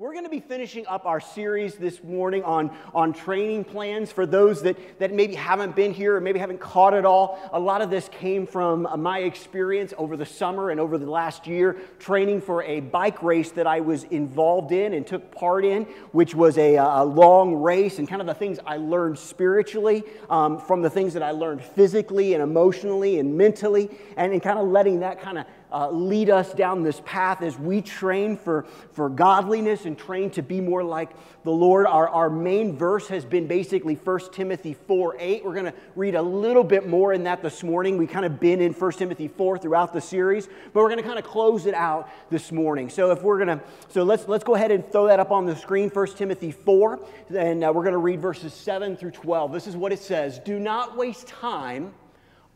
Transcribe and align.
We're 0.00 0.12
going 0.12 0.26
to 0.26 0.30
be 0.30 0.38
finishing 0.38 0.86
up 0.86 1.06
our 1.06 1.18
series 1.18 1.74
this 1.74 2.04
morning 2.04 2.44
on, 2.44 2.70
on 2.94 3.12
training 3.12 3.64
plans 3.64 4.12
for 4.12 4.26
those 4.26 4.62
that, 4.62 5.00
that 5.00 5.12
maybe 5.12 5.34
haven't 5.34 5.74
been 5.74 5.92
here 5.92 6.14
or 6.14 6.20
maybe 6.20 6.38
haven't 6.38 6.60
caught 6.60 6.94
it 6.94 7.04
all. 7.04 7.36
A 7.52 7.58
lot 7.58 7.82
of 7.82 7.90
this 7.90 8.08
came 8.08 8.46
from 8.46 8.86
my 8.96 9.18
experience 9.18 9.92
over 9.98 10.16
the 10.16 10.24
summer 10.24 10.70
and 10.70 10.78
over 10.78 10.98
the 10.98 11.10
last 11.10 11.48
year 11.48 11.78
training 11.98 12.42
for 12.42 12.62
a 12.62 12.78
bike 12.78 13.24
race 13.24 13.50
that 13.50 13.66
I 13.66 13.80
was 13.80 14.04
involved 14.04 14.70
in 14.70 14.94
and 14.94 15.04
took 15.04 15.32
part 15.32 15.64
in, 15.64 15.82
which 16.12 16.32
was 16.32 16.58
a, 16.58 16.76
a 16.76 17.04
long 17.04 17.56
race 17.56 17.98
and 17.98 18.06
kind 18.06 18.20
of 18.20 18.28
the 18.28 18.34
things 18.34 18.60
I 18.64 18.76
learned 18.76 19.18
spiritually 19.18 20.04
um, 20.30 20.60
from 20.60 20.80
the 20.80 20.90
things 20.90 21.12
that 21.14 21.24
I 21.24 21.32
learned 21.32 21.60
physically 21.60 22.34
and 22.34 22.42
emotionally 22.44 23.18
and 23.18 23.36
mentally, 23.36 23.90
and, 24.16 24.32
and 24.32 24.40
kind 24.40 24.60
of 24.60 24.68
letting 24.68 25.00
that 25.00 25.20
kind 25.20 25.38
of 25.38 25.46
uh, 25.72 25.90
lead 25.90 26.30
us 26.30 26.52
down 26.52 26.82
this 26.82 27.00
path 27.04 27.42
as 27.42 27.58
we 27.58 27.82
train 27.82 28.36
for, 28.36 28.64
for 28.92 29.08
godliness 29.08 29.84
and 29.84 29.98
train 29.98 30.30
to 30.30 30.42
be 30.42 30.60
more 30.60 30.82
like 30.82 31.10
the 31.44 31.50
Lord. 31.50 31.86
Our, 31.86 32.08
our 32.08 32.30
main 32.30 32.76
verse 32.76 33.08
has 33.08 33.24
been 33.24 33.46
basically 33.46 33.94
1 33.94 34.20
Timothy 34.32 34.74
4 34.74 35.16
8. 35.18 35.44
We're 35.44 35.52
going 35.52 35.66
to 35.66 35.74
read 35.96 36.14
a 36.14 36.22
little 36.22 36.64
bit 36.64 36.88
more 36.88 37.12
in 37.12 37.24
that 37.24 37.42
this 37.42 37.62
morning. 37.62 37.98
We 37.98 38.06
kind 38.06 38.24
of 38.24 38.40
been 38.40 38.60
in 38.60 38.72
1 38.72 38.92
Timothy 38.92 39.28
4 39.28 39.58
throughout 39.58 39.92
the 39.92 40.00
series, 40.00 40.46
but 40.46 40.82
we're 40.82 40.88
going 40.88 41.02
to 41.02 41.06
kind 41.06 41.18
of 41.18 41.24
close 41.24 41.66
it 41.66 41.74
out 41.74 42.08
this 42.30 42.50
morning. 42.52 42.88
So 42.88 43.10
if 43.10 43.22
we're 43.22 43.44
going 43.44 43.58
to, 43.58 43.64
so 43.88 44.02
let's, 44.02 44.28
let's 44.28 44.44
go 44.44 44.54
ahead 44.54 44.70
and 44.70 44.86
throw 44.90 45.06
that 45.06 45.20
up 45.20 45.30
on 45.30 45.46
the 45.46 45.56
screen, 45.56 45.90
1 45.90 46.06
Timothy 46.16 46.52
4, 46.52 47.00
and 47.36 47.64
uh, 47.64 47.72
we're 47.74 47.82
going 47.82 47.92
to 47.92 47.98
read 47.98 48.20
verses 48.20 48.54
7 48.54 48.96
through 48.96 49.12
12. 49.12 49.52
This 49.52 49.66
is 49.66 49.76
what 49.76 49.92
it 49.92 49.98
says 49.98 50.38
Do 50.38 50.58
not 50.58 50.96
waste 50.96 51.26
time 51.26 51.92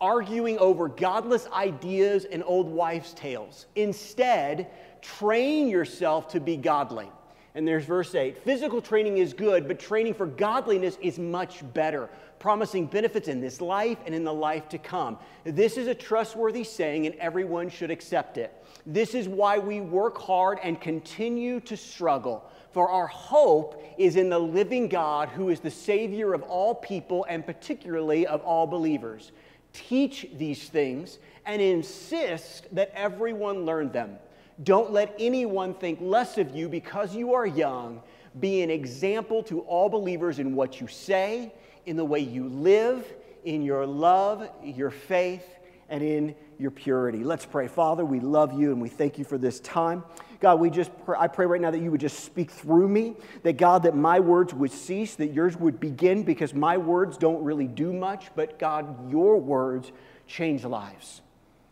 arguing 0.03 0.59
over 0.59 0.89
godless 0.89 1.47
ideas 1.53 2.25
and 2.25 2.43
old 2.45 2.69
wives' 2.69 3.15
tales. 3.15 3.67
Instead, 3.77 4.67
train 5.01 5.69
yourself 5.69 6.29
to 6.29 6.41
be 6.41 6.57
godly. 6.57 7.09
And 7.55 7.69
there's 7.69 7.85
verse 7.85 8.15
8 8.15 8.39
Physical 8.45 8.83
training 8.83 9.19
is 9.19 9.33
good, 9.33 9.69
but 9.69 9.79
training 9.79 10.15
for 10.15 10.27
godliness 10.27 10.99
is 11.01 11.19
much 11.19 11.63
better, 11.73 12.11
promising 12.41 12.87
benefits 12.87 13.29
in 13.29 13.41
this 13.41 13.61
life 13.61 13.99
and 14.05 14.15
in 14.15 14.25
the 14.25 14.35
life 14.35 14.69
to 14.71 14.79
come. 14.79 15.19
This 15.45 15.77
is 15.77 15.87
a 15.87 15.95
trustworthy 15.95 16.65
saying, 16.65 17.07
and 17.07 17.15
everyone 17.17 17.69
should 17.69 17.91
accept 17.91 18.39
it. 18.39 18.53
This 18.85 19.15
is 19.15 19.29
why 19.29 19.59
we 19.59 19.81
work 19.81 20.19
hard 20.19 20.59
and 20.65 20.81
continue 20.81 21.61
to 21.61 21.77
struggle. 21.77 22.51
For 22.73 22.89
our 22.89 23.07
hope 23.07 23.85
is 23.99 24.17
in 24.17 24.31
the 24.31 24.39
living 24.39 24.89
God 24.89 25.29
who 25.29 25.51
is 25.51 25.61
the 25.61 25.71
Savior 25.71 26.33
of 26.33 26.43
all 26.43 26.75
people 26.75 27.25
and 27.29 27.45
particularly 27.45 28.27
of 28.27 28.41
all 28.41 28.67
believers 28.67 29.31
teach 29.73 30.27
these 30.37 30.69
things, 30.69 31.19
and 31.47 31.61
insist 31.61 32.67
that 32.73 32.93
everyone 32.95 33.65
learn 33.65 33.91
them. 33.91 34.17
Don't 34.65 34.93
let 34.93 35.15
anyone 35.19 35.75
think 35.75 35.99
less 36.01 36.39
of 36.39 36.55
you 36.55 36.69
because 36.69 37.15
you 37.15 37.35
are 37.35 37.47
young. 37.47 38.03
Be 38.39 38.63
an 38.63 38.71
example 38.71 39.43
to 39.45 39.61
all 39.61 39.89
believers 39.89 40.39
in 40.39 40.55
what 40.55 40.81
you 40.81 40.87
say, 40.87 41.53
in 41.87 41.97
the 41.97 42.05
way 42.05 42.21
you 42.21 42.49
live, 42.49 43.05
in 43.45 43.63
your 43.63 43.87
love, 43.87 44.49
your 44.63 44.91
faith, 44.91 45.45
and 45.89 46.03
in 46.03 46.35
your 46.59 46.71
purity. 46.71 47.25
Let's 47.25 47.45
pray. 47.45 47.69
Father, 47.69 48.05
we 48.05 48.21
love 48.21 48.59
you 48.59 48.73
and 48.73 48.81
we 48.81 48.89
thank 48.89 49.19
you 49.19 49.25
for 49.25 49.37
this 49.37 49.61
time. 49.61 50.05
God, 50.43 50.59
we 50.59 50.71
just 50.71 50.91
I 51.17 51.29
pray 51.29 51.47
right 51.47 51.61
now 51.61 51.71
that 51.71 51.81
you 51.81 51.93
would 51.93 52.01
just 52.01 52.25
speak 52.25 52.51
through 52.51 52.89
me, 52.89 53.15
that 53.45 53.57
God, 53.57 53.85
that 53.85 53.95
my 53.95 54.19
words 54.19 54.53
would 54.53 54.73
cease, 54.73 55.15
that 55.15 55.33
yours 55.33 55.57
would 55.57 55.79
begin, 55.79 56.25
because 56.25 56.53
my 56.53 56.77
words 56.77 57.17
don't 57.17 57.45
really 57.45 57.69
do 57.69 57.93
much, 57.93 58.27
but 58.35 58.59
God, 58.59 59.09
your 59.09 59.39
words 59.39 59.93
change 60.27 60.65
lives. 60.65 61.23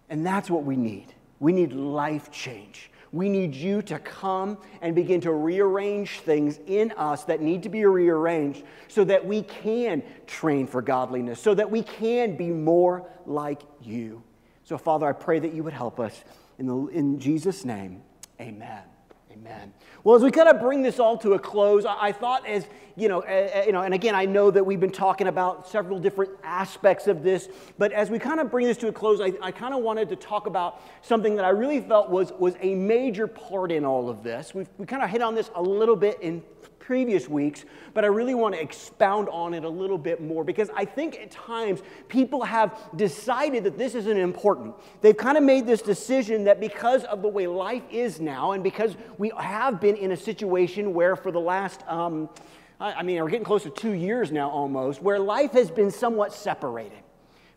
And 0.09 0.25
that's 0.25 0.49
what 0.49 0.63
we 0.63 0.77
need. 0.77 1.13
We 1.41 1.53
need 1.53 1.73
life 1.73 2.31
change. 2.31 2.93
We 3.11 3.29
need 3.29 3.57
you 3.57 3.83
to 3.83 3.99
come 3.99 4.57
and 4.81 4.95
begin 4.95 5.21
to 5.23 5.33
rearrange 5.33 6.21
things 6.21 6.61
in 6.69 6.93
us 6.93 7.25
that 7.25 7.41
need 7.41 7.65
to 7.65 7.69
be 7.69 7.85
rearranged 7.85 8.63
so 8.87 9.03
that 9.03 9.27
we 9.27 9.43
can 9.43 10.05
train 10.29 10.69
for 10.69 10.81
godliness, 10.81 11.41
so 11.41 11.55
that 11.55 11.69
we 11.69 11.83
can 11.83 12.37
be 12.37 12.51
more 12.51 13.05
like 13.27 13.63
you. 13.83 14.23
So, 14.63 14.79
Father, 14.79 15.09
I 15.09 15.13
pray 15.13 15.41
that 15.41 15.53
you 15.55 15.65
would 15.65 15.73
help 15.73 15.99
us. 15.99 16.23
In, 16.61 16.67
the, 16.67 16.87
in 16.89 17.19
Jesus' 17.19 17.65
name, 17.65 18.03
amen. 18.41 18.83
Amen. 19.33 19.73
Well, 20.03 20.17
as 20.17 20.23
we 20.23 20.33
kind 20.33 20.49
of 20.49 20.61
bring 20.61 20.83
this 20.83 20.99
all 20.99 21.17
to 21.19 21.35
a 21.35 21.39
close, 21.39 21.85
I 21.87 22.11
thought, 22.11 22.47
as 22.49 22.67
you 22.97 23.09
know, 23.09 23.21
uh, 23.23 23.63
you 23.65 23.73
know, 23.73 23.83
and 23.83 23.95
again, 23.95 24.15
I 24.15 24.25
know 24.25 24.51
that 24.51 24.65
we've 24.65 24.81
been 24.81 24.91
talking 24.91 25.29
about 25.29 25.69
several 25.69 26.01
different 26.01 26.33
aspects 26.43 27.07
of 27.07 27.23
this, 27.23 27.49
but 27.79 27.93
as 27.93 28.11
we 28.11 28.19
kind 28.19 28.41
of 28.41 28.51
bring 28.51 28.67
this 28.67 28.77
to 28.79 28.89
a 28.89 28.93
close, 28.93 29.21
I, 29.21 29.33
I 29.41 29.53
kind 29.53 29.73
of 29.73 29.83
wanted 29.83 30.09
to 30.09 30.17
talk 30.17 30.47
about 30.47 30.83
something 31.03 31.37
that 31.37 31.45
I 31.45 31.51
really 31.51 31.81
felt 31.81 32.11
was 32.11 32.33
was 32.39 32.55
a 32.61 32.75
major 32.75 33.29
part 33.29 33.71
in 33.71 33.85
all 33.85 34.11
of 34.11 34.25
this. 34.25 34.53
We've 34.53 34.69
we 34.79 34.87
kind 34.87 35.03
of 35.03 35.11
hit 35.11 35.23
on 35.23 35.37
this 35.37 35.51
a 35.55 35.63
little 35.63 35.97
bit 35.97 36.21
in 36.21 36.43
previous 36.91 37.29
weeks, 37.29 37.65
but 37.95 38.05
I 38.05 38.09
really 38.09 38.35
want 38.35 38.57
to 38.57 38.61
expound 38.61 39.29
on 39.29 39.55
it 39.55 39.63
a 39.63 39.69
little 39.69 39.97
bit 39.97 40.21
more 40.21 40.43
because 40.43 40.71
I 40.75 40.85
think 40.85 41.21
at 41.21 41.31
times 41.31 41.83
people 42.09 42.43
have 42.43 42.77
decided 42.97 43.63
that 43.63 43.79
this 43.79 43.95
isn't 43.95 44.17
important. 44.17 44.75
They've 45.01 45.17
kind 45.17 45.39
of 45.39 45.45
made 45.45 45.69
this 45.69 45.83
decision 45.83 46.43
that 46.47 46.59
because 46.59 47.05
of 47.05 47.23
the 47.23 47.29
way 47.29 47.47
life 47.47 47.85
is 47.93 48.19
now, 48.19 48.51
and 48.51 48.65
because 48.65 48.97
we 49.19 49.31
have 49.39 49.81
been 49.81 49.95
in 49.95 50.11
a 50.11 50.17
situation 50.17 50.93
where 50.93 51.15
for 51.15 51.31
the 51.31 51.39
last, 51.39 51.85
um, 51.87 52.29
I 52.81 53.05
mean, 53.05 53.23
we're 53.23 53.31
getting 53.31 53.45
close 53.45 53.63
to 53.63 53.71
two 53.71 53.93
years 53.93 54.33
now 54.33 54.51
almost, 54.51 55.01
where 55.01 55.21
life 55.21 55.53
has 55.53 55.71
been 55.71 55.93
somewhat 55.93 56.35
separated 56.35 56.99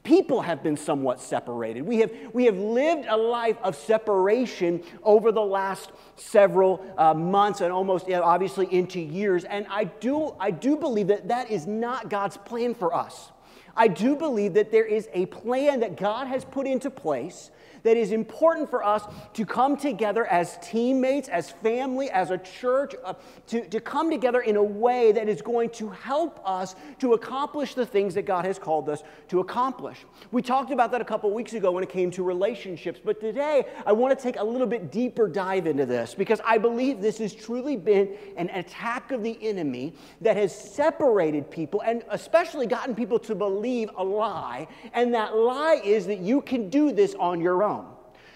people 0.04 0.42
have 0.42 0.62
been 0.62 0.78
somewhat 0.78 1.20
separated. 1.20 1.82
We 1.82 2.00
have, 2.00 2.12
we 2.34 2.46
have 2.46 2.58
lived 2.58 3.08
a 3.10 3.18
life 3.18 3.58
of 3.64 3.76
separation 3.76 4.84
over 5.04 5.32
the 5.32 5.42
last 5.42 5.92
several 6.16 6.86
uh, 6.98 7.14
months 7.14 7.62
and 7.62 7.72
almost 7.72 8.08
you 8.08 8.14
know, 8.14 8.24
obviously 8.24 8.72
into 8.74 9.00
years. 9.00 9.44
And 9.46 9.66
I 9.70 9.86
do, 9.86 10.36
I 10.40 10.52
do 10.52 10.78
believe 10.78 11.08
that 11.08 11.28
that 11.30 11.52
is 11.52 11.68
not 11.68 12.10
God's 12.10 12.38
plan 12.38 12.76
for 12.76 12.94
us. 12.94 13.33
I 13.76 13.88
do 13.88 14.16
believe 14.16 14.54
that 14.54 14.72
there 14.72 14.86
is 14.86 15.10
a 15.14 15.26
plan 15.28 15.80
that 15.80 15.98
God 15.98 16.28
has 16.28 16.46
put 16.46 16.68
into 16.68 16.90
place 16.90 17.50
that 17.84 17.98
is 17.98 18.12
important 18.12 18.70
for 18.70 18.84
us 18.84 19.04
to 19.34 19.46
come 19.46 19.78
together 19.78 20.26
as 20.26 20.58
teammates, 20.62 21.30
as 21.30 21.52
family, 21.52 22.10
as 22.10 22.32
a 22.32 22.38
church, 22.38 22.96
uh, 23.04 23.14
to, 23.48 23.68
to 23.68 23.80
come 23.80 24.10
together 24.10 24.42
in 24.42 24.56
a 24.56 24.64
way 24.64 25.12
that 25.12 25.30
is 25.30 25.42
going 25.42 25.70
to 25.70 25.90
help 25.90 26.42
us 26.46 26.76
to 27.00 27.14
accomplish 27.14 27.76
the 27.76 27.86
things 27.86 28.14
that 28.14 28.24
God 28.24 28.46
has 28.46 28.58
called 28.58 28.90
us 28.90 29.04
to 29.28 29.42
accomplish. 29.42 30.06
We 30.32 30.42
talked 30.42 30.72
about 30.72 30.92
that 30.92 31.02
a 31.02 31.06
couple 31.06 31.32
weeks 31.32 31.54
ago 31.54 31.72
when 31.72 31.84
it 31.84 31.90
came 31.90 32.10
to 32.12 32.24
relationships, 32.24 33.00
but 33.04 33.20
today 33.20 33.66
I 33.86 33.92
want 33.92 34.18
to 34.18 34.22
take 34.22 34.38
a 34.38 34.44
little 34.44 34.68
bit 34.68 34.92
deeper 34.92 35.28
dive 35.28 35.68
into 35.68 35.86
this 35.86 36.16
because 36.16 36.40
I 36.46 36.58
believe 36.58 37.02
this 37.02 37.18
has 37.18 37.34
truly 37.34 37.76
been 37.76 38.16
an 38.38 38.50
attack 38.50 39.12
of 39.12 39.24
the 39.24 39.38
enemy 39.42 39.94
that 40.22 40.38
has 40.38 40.58
separated 40.58 41.52
people 41.52 41.82
and 41.82 42.04
especially 42.10 42.66
gotten 42.66 42.96
people 42.96 43.20
to 43.20 43.36
believe 43.36 43.63
a 43.66 44.04
lie. 44.04 44.68
And 44.94 45.14
that 45.14 45.36
lie 45.36 45.82
is 45.84 46.08
that 46.08 46.20
you 46.20 46.42
can 46.42 46.70
do 46.70 46.92
this 46.92 47.16
on 47.16 47.42
your 47.42 47.64
own. 47.64 47.88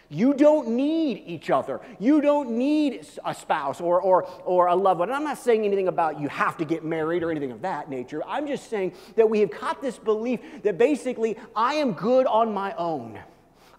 You 0.10 0.34
don't 0.34 0.70
need 0.70 1.24
each 1.26 1.50
other. 1.50 1.82
You 2.00 2.22
don't 2.22 2.52
need 2.52 3.06
a 3.26 3.34
spouse 3.34 3.82
or, 3.82 4.00
or, 4.00 4.24
or 4.46 4.68
a 4.68 4.76
loved 4.76 5.00
one. 5.02 5.10
And 5.10 5.16
I'm 5.16 5.26
not 5.26 5.38
saying 5.38 5.66
anything 5.66 5.90
about 5.90 6.20
you 6.20 6.30
have 6.30 6.56
to 6.58 6.66
get 6.66 6.86
married 6.86 7.24
or 7.24 7.32
anything 7.32 7.52
of 7.52 7.62
that 7.64 7.90
nature. 7.90 8.24
I'm 8.26 8.48
just 8.48 8.70
saying 8.70 8.94
that 9.16 9.30
we 9.30 9.42
have 9.42 9.52
caught 9.52 9.82
this 9.82 9.98
belief 9.98 10.40
that 10.64 10.78
basically 10.78 11.36
I 11.56 11.76
am 11.76 11.92
good 11.92 12.26
on 12.26 12.54
my 12.54 12.74
own. 12.76 13.20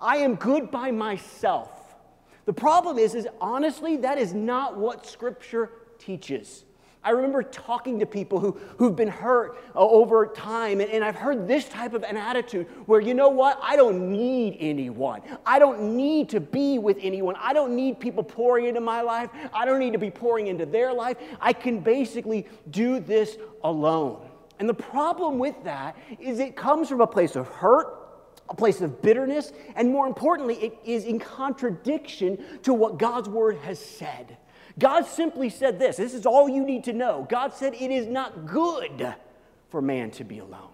I 0.01 0.19
am 0.19 0.35
good 0.35 0.71
by 0.71 0.91
myself. 0.91 1.71
The 2.45 2.53
problem 2.53 2.99
is, 2.99 3.15
is 3.15 3.27
honestly, 3.41 3.97
that 3.99 4.19
is 4.19 4.35
not 4.35 4.77
what 4.77 5.07
Scripture 5.07 5.71
teaches. 5.99 6.65
I 7.09 7.13
remember 7.13 7.43
talking 7.43 7.99
to 8.01 8.05
people 8.05 8.39
who, 8.39 8.61
who've 8.77 8.95
been 8.95 9.09
hurt 9.09 9.57
uh, 9.75 9.79
over 9.79 10.27
time, 10.27 10.83
and, 10.83 10.91
and 10.91 11.03
I've 11.03 11.17
heard 11.17 11.49
this 11.49 11.67
type 11.67 11.95
of 11.95 12.03
an 12.03 12.19
attitude 12.19 12.67
where, 12.85 13.01
you 13.01 13.15
know 13.15 13.31
what, 13.31 13.59
I 13.63 13.77
don't 13.77 14.13
need 14.13 14.59
anyone. 14.61 15.23
I 15.47 15.59
don't 15.59 15.97
need 15.97 16.29
to 16.29 16.39
be 16.39 16.79
with 16.79 16.99
anyone. 17.01 17.35
I 17.39 17.55
don't 17.55 17.75
need 17.75 17.99
people 17.99 18.23
pouring 18.23 18.67
into 18.67 18.83
my 18.83 19.01
life. 19.01 19.31
I 19.55 19.65
don't 19.65 19.79
need 19.79 19.95
to 19.95 19.99
be 19.99 20.11
pouring 20.11 20.49
into 20.49 20.67
their 20.67 20.93
life. 20.93 21.17
I 21.41 21.55
can 21.55 21.81
basically 21.81 22.47
do 22.71 23.01
this 23.01 23.39
alone. 23.65 24.29
And 24.59 24.69
the 24.69 24.75
problem 24.75 25.39
with 25.39 25.57
that 25.65 25.97
is 26.21 26.41
it 26.41 26.57
comes 26.57 26.91
from 26.91 27.01
a 27.01 27.07
place 27.07 27.37
of 27.37 27.49
hurt, 27.49 27.87
a 28.51 28.55
place 28.55 28.83
of 28.83 29.01
bitterness, 29.01 29.53
and 29.77 29.91
more 29.91 30.07
importantly, 30.07 30.57
it 30.57 30.79
is 30.85 31.07
in 31.07 31.19
contradiction 31.19 32.45
to 32.65 32.75
what 32.75 32.99
God's 32.99 33.31
word 33.31 33.57
has 33.63 33.79
said. 33.79 34.37
God 34.79 35.07
simply 35.07 35.51
said 35.51 35.79
this 35.79 35.97
this 35.97 36.15
is 36.15 36.27
all 36.27 36.49
you 36.49 36.65
need 36.65 36.85
to 36.85 36.93
know. 36.93 37.27
God 37.29 37.53
said, 37.55 37.75
It 37.75 37.91
is 37.91 38.07
not 38.07 38.47
good 38.47 39.15
for 39.71 39.83
man 39.83 40.11
to 40.13 40.25
be 40.25 40.39
alone. 40.39 40.71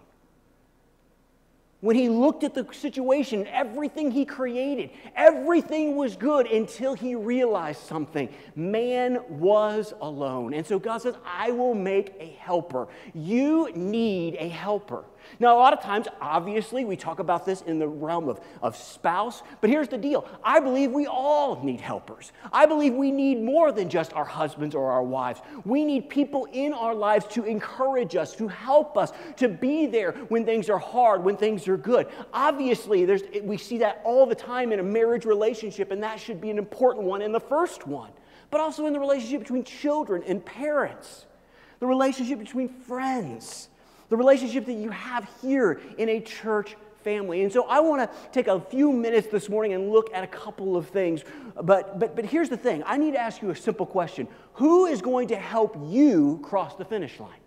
When 1.81 1.95
he 1.95 2.09
looked 2.09 2.43
at 2.43 2.55
the 2.55 2.65
situation, 2.71 3.45
everything 3.45 4.09
he 4.09 4.25
created, 4.25 4.89
everything 5.15 5.95
was 5.95 6.15
good 6.15 6.47
until 6.47 6.95
he 6.95 7.13
realized 7.13 7.81
something. 7.81 8.27
Man 8.55 9.19
was 9.29 9.93
alone. 10.01 10.55
And 10.55 10.65
so 10.65 10.79
God 10.79 11.03
says, 11.03 11.15
I 11.23 11.51
will 11.51 11.75
make 11.75 12.15
a 12.19 12.35
helper. 12.39 12.87
You 13.13 13.71
need 13.75 14.35
a 14.39 14.47
helper. 14.47 15.03
Now, 15.39 15.55
a 15.55 15.59
lot 15.59 15.73
of 15.73 15.81
times, 15.81 16.07
obviously, 16.21 16.85
we 16.85 16.95
talk 16.95 17.19
about 17.19 17.45
this 17.45 17.61
in 17.61 17.79
the 17.79 17.87
realm 17.87 18.29
of, 18.29 18.39
of 18.61 18.75
spouse, 18.75 19.43
but 19.61 19.69
here's 19.69 19.87
the 19.87 19.97
deal 19.97 20.27
I 20.43 20.59
believe 20.59 20.91
we 20.91 21.07
all 21.07 21.61
need 21.63 21.81
helpers. 21.81 22.31
I 22.51 22.65
believe 22.65 22.93
we 22.93 23.11
need 23.11 23.41
more 23.41 23.71
than 23.71 23.89
just 23.89 24.13
our 24.13 24.25
husbands 24.25 24.75
or 24.75 24.91
our 24.91 25.03
wives. 25.03 25.41
We 25.65 25.83
need 25.83 26.09
people 26.09 26.47
in 26.53 26.73
our 26.73 26.95
lives 26.95 27.25
to 27.27 27.43
encourage 27.43 28.15
us, 28.15 28.35
to 28.37 28.47
help 28.47 28.97
us, 28.97 29.11
to 29.37 29.47
be 29.47 29.85
there 29.87 30.13
when 30.29 30.45
things 30.45 30.69
are 30.69 30.79
hard, 30.79 31.23
when 31.23 31.37
things 31.37 31.67
are 31.67 31.77
good. 31.77 32.07
Obviously, 32.33 33.05
there's, 33.05 33.23
we 33.43 33.57
see 33.57 33.79
that 33.79 34.01
all 34.03 34.25
the 34.25 34.35
time 34.35 34.71
in 34.71 34.79
a 34.79 34.83
marriage 34.83 35.25
relationship, 35.25 35.91
and 35.91 36.01
that 36.03 36.19
should 36.19 36.39
be 36.39 36.49
an 36.49 36.57
important 36.57 37.05
one 37.05 37.21
and 37.21 37.33
the 37.33 37.39
first 37.39 37.87
one, 37.87 38.11
but 38.51 38.61
also 38.61 38.85
in 38.85 38.93
the 38.93 38.99
relationship 38.99 39.41
between 39.41 39.63
children 39.63 40.23
and 40.27 40.45
parents, 40.45 41.25
the 41.79 41.87
relationship 41.87 42.39
between 42.39 42.69
friends 42.69 43.69
the 44.09 44.17
relationship 44.17 44.65
that 44.65 44.73
you 44.73 44.89
have 44.89 45.27
here 45.41 45.81
in 45.97 46.09
a 46.09 46.19
church 46.19 46.75
family. 47.05 47.43
And 47.43 47.53
so 47.53 47.67
I 47.67 47.79
want 47.79 48.01
to 48.01 48.17
take 48.31 48.47
a 48.47 48.59
few 48.59 48.91
minutes 48.91 49.27
this 49.27 49.47
morning 49.47 49.73
and 49.73 49.91
look 49.91 50.11
at 50.13 50.23
a 50.23 50.27
couple 50.27 50.75
of 50.75 50.89
things. 50.89 51.23
But, 51.61 51.99
but, 51.99 52.15
but 52.15 52.25
here's 52.25 52.49
the 52.49 52.57
thing 52.57 52.83
I 52.85 52.97
need 52.97 53.11
to 53.11 53.19
ask 53.19 53.41
you 53.41 53.51
a 53.51 53.55
simple 53.55 53.85
question 53.85 54.27
Who 54.53 54.87
is 54.87 55.01
going 55.01 55.29
to 55.29 55.37
help 55.37 55.77
you 55.85 56.39
cross 56.43 56.75
the 56.75 56.83
finish 56.83 57.19
line? 57.19 57.39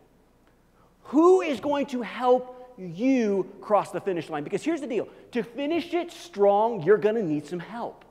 Who 1.05 1.43
is 1.43 1.59
going 1.61 1.87
to 1.87 2.03
help 2.03 2.55
you 2.79 3.51
cross 3.61 3.91
the 3.91 4.01
finish 4.01 4.31
line? 4.31 4.45
Because 4.45 4.63
here's 4.63 4.81
the 4.81 4.87
deal 4.87 5.09
to 5.33 5.43
finish 5.43 5.93
it 5.93 6.13
strong, 6.13 6.83
you're 6.83 6.97
going 6.97 7.17
to 7.17 7.23
need 7.23 7.47
some 7.47 7.59
help. 7.59 8.05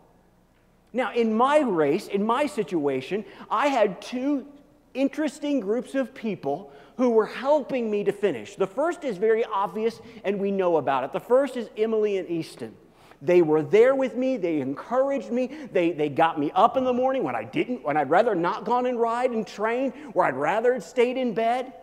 Now, 0.93 1.13
in 1.13 1.33
my 1.33 1.59
race, 1.59 2.07
in 2.07 2.25
my 2.25 2.47
situation, 2.47 3.23
I 3.49 3.67
had 3.67 4.01
two 4.01 4.47
interesting 4.93 5.59
groups 5.59 5.95
of 5.95 6.13
people 6.13 6.71
who 6.97 7.11
were 7.11 7.27
helping 7.27 7.89
me 7.89 8.03
to 8.03 8.11
finish. 8.11 8.55
The 8.55 8.67
first 8.67 9.03
is 9.03 9.17
very 9.17 9.45
obvious, 9.45 10.01
and 10.23 10.39
we 10.39 10.51
know 10.51 10.77
about 10.77 11.03
it. 11.03 11.13
The 11.13 11.19
first 11.19 11.55
is 11.55 11.69
Emily 11.77 12.17
and 12.17 12.29
Easton. 12.29 12.75
They 13.21 13.41
were 13.41 13.63
there 13.63 13.95
with 13.95 14.15
me. 14.15 14.37
They 14.37 14.59
encouraged 14.59 15.31
me. 15.31 15.67
They, 15.71 15.91
they 15.91 16.09
got 16.09 16.39
me 16.39 16.51
up 16.53 16.77
in 16.77 16.83
the 16.83 16.93
morning 16.93 17.23
when 17.23 17.35
I 17.35 17.43
didn't, 17.43 17.83
when 17.83 17.97
I'd 17.97 18.09
rather 18.09 18.35
not 18.35 18.65
gone 18.65 18.85
and 18.85 18.99
ride 18.99 19.31
and 19.31 19.45
train, 19.45 19.91
where 20.13 20.25
I'd 20.25 20.35
rather 20.35 20.73
had 20.73 20.83
stayed 20.83 21.17
in 21.17 21.33
bed. 21.33 21.73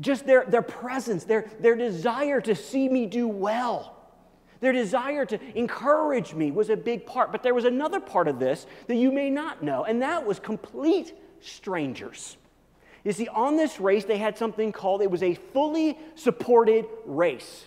Just 0.00 0.26
their, 0.26 0.44
their 0.44 0.62
presence, 0.62 1.24
their, 1.24 1.50
their 1.60 1.76
desire 1.76 2.40
to 2.42 2.54
see 2.54 2.88
me 2.88 3.06
do 3.06 3.28
well, 3.28 3.96
their 4.60 4.72
desire 4.72 5.24
to 5.26 5.38
encourage 5.56 6.34
me 6.34 6.50
was 6.50 6.70
a 6.70 6.76
big 6.76 7.06
part. 7.06 7.30
But 7.30 7.42
there 7.42 7.54
was 7.54 7.64
another 7.64 8.00
part 8.00 8.28
of 8.28 8.38
this 8.38 8.66
that 8.86 8.96
you 8.96 9.12
may 9.12 9.30
not 9.30 9.62
know, 9.62 9.84
and 9.84 10.02
that 10.02 10.26
was 10.26 10.40
complete 10.40 11.14
strangers. 11.40 12.36
You 13.04 13.12
see, 13.12 13.28
on 13.28 13.56
this 13.56 13.78
race, 13.78 14.04
they 14.04 14.16
had 14.16 14.38
something 14.38 14.72
called, 14.72 15.02
it 15.02 15.10
was 15.10 15.22
a 15.22 15.34
fully 15.34 15.98
supported 16.14 16.86
race. 17.04 17.66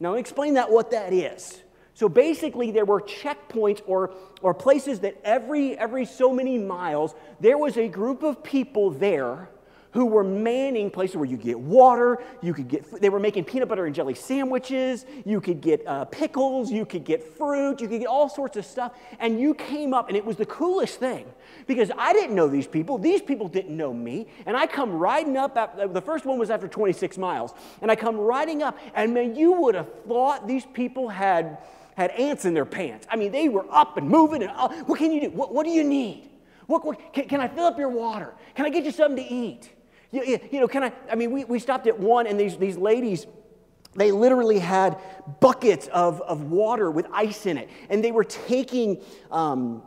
Now, 0.00 0.10
let 0.10 0.16
me 0.16 0.20
explain 0.20 0.54
that 0.54 0.70
what 0.70 0.90
that 0.90 1.12
is. 1.12 1.62
So 1.92 2.08
basically, 2.08 2.70
there 2.72 2.84
were 2.84 3.00
checkpoints 3.00 3.82
or, 3.86 4.12
or 4.42 4.52
places 4.54 5.00
that 5.00 5.20
every, 5.22 5.78
every 5.78 6.06
so 6.06 6.32
many 6.32 6.58
miles, 6.58 7.14
there 7.40 7.56
was 7.58 7.76
a 7.76 7.86
group 7.88 8.22
of 8.22 8.42
people 8.42 8.90
there 8.90 9.48
who 9.94 10.04
were 10.06 10.24
manning 10.24 10.90
places 10.90 11.16
where 11.16 11.24
you 11.24 11.36
get 11.36 11.58
water, 11.58 12.18
you 12.42 12.52
could 12.52 12.66
get, 12.66 13.00
they 13.00 13.08
were 13.08 13.20
making 13.20 13.44
peanut 13.44 13.68
butter 13.68 13.86
and 13.86 13.94
jelly 13.94 14.14
sandwiches, 14.14 15.06
you 15.24 15.40
could 15.40 15.60
get 15.60 15.86
uh, 15.86 16.04
pickles, 16.06 16.70
you 16.70 16.84
could 16.84 17.04
get 17.04 17.22
fruit, 17.22 17.80
you 17.80 17.86
could 17.86 18.00
get 18.00 18.08
all 18.08 18.28
sorts 18.28 18.56
of 18.56 18.66
stuff. 18.66 18.92
And 19.20 19.40
you 19.40 19.54
came 19.54 19.94
up, 19.94 20.08
and 20.08 20.16
it 20.16 20.24
was 20.24 20.36
the 20.36 20.46
coolest 20.46 20.98
thing 20.98 21.24
because 21.68 21.92
I 21.96 22.12
didn't 22.12 22.34
know 22.34 22.48
these 22.48 22.66
people, 22.66 22.98
these 22.98 23.22
people 23.22 23.46
didn't 23.46 23.76
know 23.76 23.94
me. 23.94 24.26
And 24.46 24.56
I 24.56 24.66
come 24.66 24.92
riding 24.92 25.36
up, 25.36 25.54
the 25.54 26.02
first 26.02 26.26
one 26.26 26.40
was 26.40 26.50
after 26.50 26.66
26 26.66 27.16
miles, 27.16 27.54
and 27.80 27.88
I 27.88 27.94
come 27.94 28.16
riding 28.16 28.64
up, 28.64 28.76
and 28.96 29.14
man, 29.14 29.36
you 29.36 29.52
would 29.52 29.76
have 29.76 29.88
thought 30.08 30.48
these 30.48 30.66
people 30.66 31.08
had, 31.08 31.58
had 31.96 32.10
ants 32.10 32.44
in 32.44 32.52
their 32.52 32.66
pants. 32.66 33.06
I 33.08 33.14
mean, 33.14 33.30
they 33.30 33.48
were 33.48 33.66
up 33.70 33.96
and 33.96 34.08
moving, 34.08 34.42
and 34.42 34.50
uh, 34.56 34.70
what 34.86 34.98
can 34.98 35.12
you 35.12 35.20
do? 35.20 35.30
What, 35.30 35.54
what 35.54 35.64
do 35.64 35.70
you 35.70 35.84
need? 35.84 36.30
What, 36.66 36.84
what, 36.84 37.12
can, 37.12 37.28
can 37.28 37.40
I 37.40 37.46
fill 37.46 37.66
up 37.66 37.78
your 37.78 37.90
water? 37.90 38.34
Can 38.56 38.66
I 38.66 38.70
get 38.70 38.84
you 38.84 38.90
something 38.90 39.24
to 39.24 39.32
eat? 39.32 39.70
You, 40.14 40.38
you 40.52 40.60
know, 40.60 40.68
can 40.68 40.84
I? 40.84 40.92
I 41.10 41.16
mean, 41.16 41.32
we, 41.32 41.44
we 41.44 41.58
stopped 41.58 41.88
at 41.88 41.98
one, 41.98 42.28
and 42.28 42.38
these, 42.38 42.56
these 42.56 42.76
ladies, 42.76 43.26
they 43.96 44.12
literally 44.12 44.60
had 44.60 44.96
buckets 45.40 45.88
of, 45.88 46.20
of 46.22 46.52
water 46.52 46.88
with 46.88 47.06
ice 47.12 47.46
in 47.46 47.58
it. 47.58 47.68
And 47.90 48.02
they 48.02 48.12
were 48.12 48.22
taking, 48.22 49.02
um, 49.32 49.82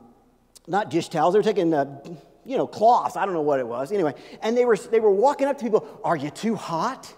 not 0.67 0.89
dish 0.89 1.07
towels, 1.07 1.33
they 1.33 1.39
were 1.39 1.43
taking, 1.43 1.73
uh, 1.73 2.03
you 2.45 2.57
know, 2.57 2.67
cloths. 2.67 3.15
I 3.15 3.25
don't 3.25 3.33
know 3.33 3.41
what 3.41 3.59
it 3.59 3.67
was. 3.67 3.93
Anyway, 3.93 4.15
and 4.41 4.57
they 4.57 4.65
were, 4.65 4.75
they 4.75 4.99
were 4.99 5.11
walking 5.11 5.47
up 5.47 5.57
to 5.59 5.63
people, 5.63 5.87
Are 6.03 6.17
you 6.17 6.29
too 6.29 6.55
hot? 6.55 7.13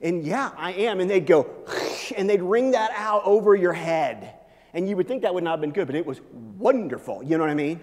And 0.00 0.24
yeah, 0.24 0.50
I 0.56 0.72
am. 0.72 0.98
And 0.98 1.08
they'd 1.08 1.26
go, 1.26 1.48
and 2.16 2.28
they'd 2.28 2.42
wring 2.42 2.72
that 2.72 2.90
out 2.94 3.22
over 3.24 3.54
your 3.54 3.72
head. 3.72 4.34
And 4.74 4.88
you 4.88 4.96
would 4.96 5.06
think 5.06 5.22
that 5.22 5.32
would 5.32 5.44
not 5.44 5.52
have 5.52 5.60
been 5.60 5.72
good, 5.72 5.86
but 5.86 5.94
it 5.94 6.06
was 6.06 6.20
wonderful. 6.56 7.22
You 7.22 7.38
know 7.38 7.44
what 7.44 7.50
I 7.50 7.54
mean? 7.54 7.80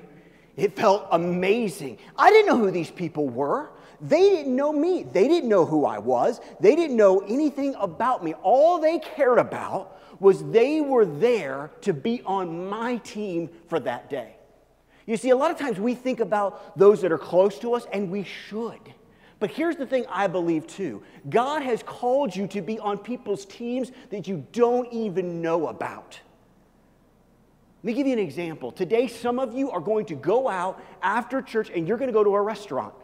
It 0.56 0.76
felt 0.76 1.08
amazing. 1.12 1.98
I 2.18 2.30
didn't 2.30 2.48
know 2.48 2.58
who 2.58 2.72
these 2.72 2.92
people 2.92 3.28
were. 3.28 3.72
They 4.02 4.30
didn't 4.30 4.56
know 4.56 4.72
me. 4.72 5.04
They 5.04 5.28
didn't 5.28 5.50
know 5.50 5.66
who 5.66 5.86
I 5.86 6.00
was. 6.00 6.42
They 6.60 6.76
didn't 6.76 6.98
know 6.98 7.20
anything 7.20 7.76
about 7.80 8.24
me. 8.24 8.34
All 8.36 8.80
they 8.80 9.00
cared 9.00 9.38
about 9.38 10.00
was 10.20 10.44
they 10.52 10.82
were 10.82 11.06
there 11.06 11.72
to 11.82 11.94
be 11.94 12.22
on 12.26 12.68
my 12.70 12.98
team 12.98 13.50
for 13.68 13.80
that 13.82 14.10
day. 14.10 14.36
You 15.06 15.18
see, 15.18 15.30
a 15.30 15.36
lot 15.36 15.52
of 15.52 15.58
times 15.58 15.80
we 15.80 15.94
think 15.94 16.20
about 16.20 16.78
those 16.78 17.02
that 17.02 17.12
are 17.12 17.18
close 17.18 17.60
to 17.60 17.74
us, 17.74 17.86
and 17.94 18.10
we 18.10 18.24
should. 18.24 18.80
But 19.40 19.52
here's 19.52 19.76
the 19.76 19.86
thing 19.86 20.06
I 20.10 20.28
believe 20.28 20.66
too 20.66 21.04
God 21.30 21.62
has 21.62 21.84
called 21.84 22.36
you 22.36 22.48
to 22.48 22.62
be 22.62 22.80
on 22.80 22.98
people's 22.98 23.46
teams 23.46 23.92
that 24.10 24.28
you 24.28 24.46
don't 24.52 24.92
even 24.92 25.42
know 25.42 25.68
about. 25.68 26.20
Let 27.84 27.88
me 27.92 27.94
give 27.94 28.08
you 28.08 28.14
an 28.14 28.20
example. 28.20 28.72
Today, 28.72 29.08
some 29.08 29.38
of 29.38 29.54
you 29.54 29.70
are 29.70 29.80
going 29.80 30.08
to 30.08 30.16
go 30.16 30.50
out 30.50 30.84
after 31.04 31.40
church 31.40 31.70
and 31.70 31.88
you're 31.88 31.98
going 31.98 32.08
to 32.08 32.14
go 32.14 32.24
to 32.24 32.34
a 32.34 32.42
restaurant. 32.42 32.96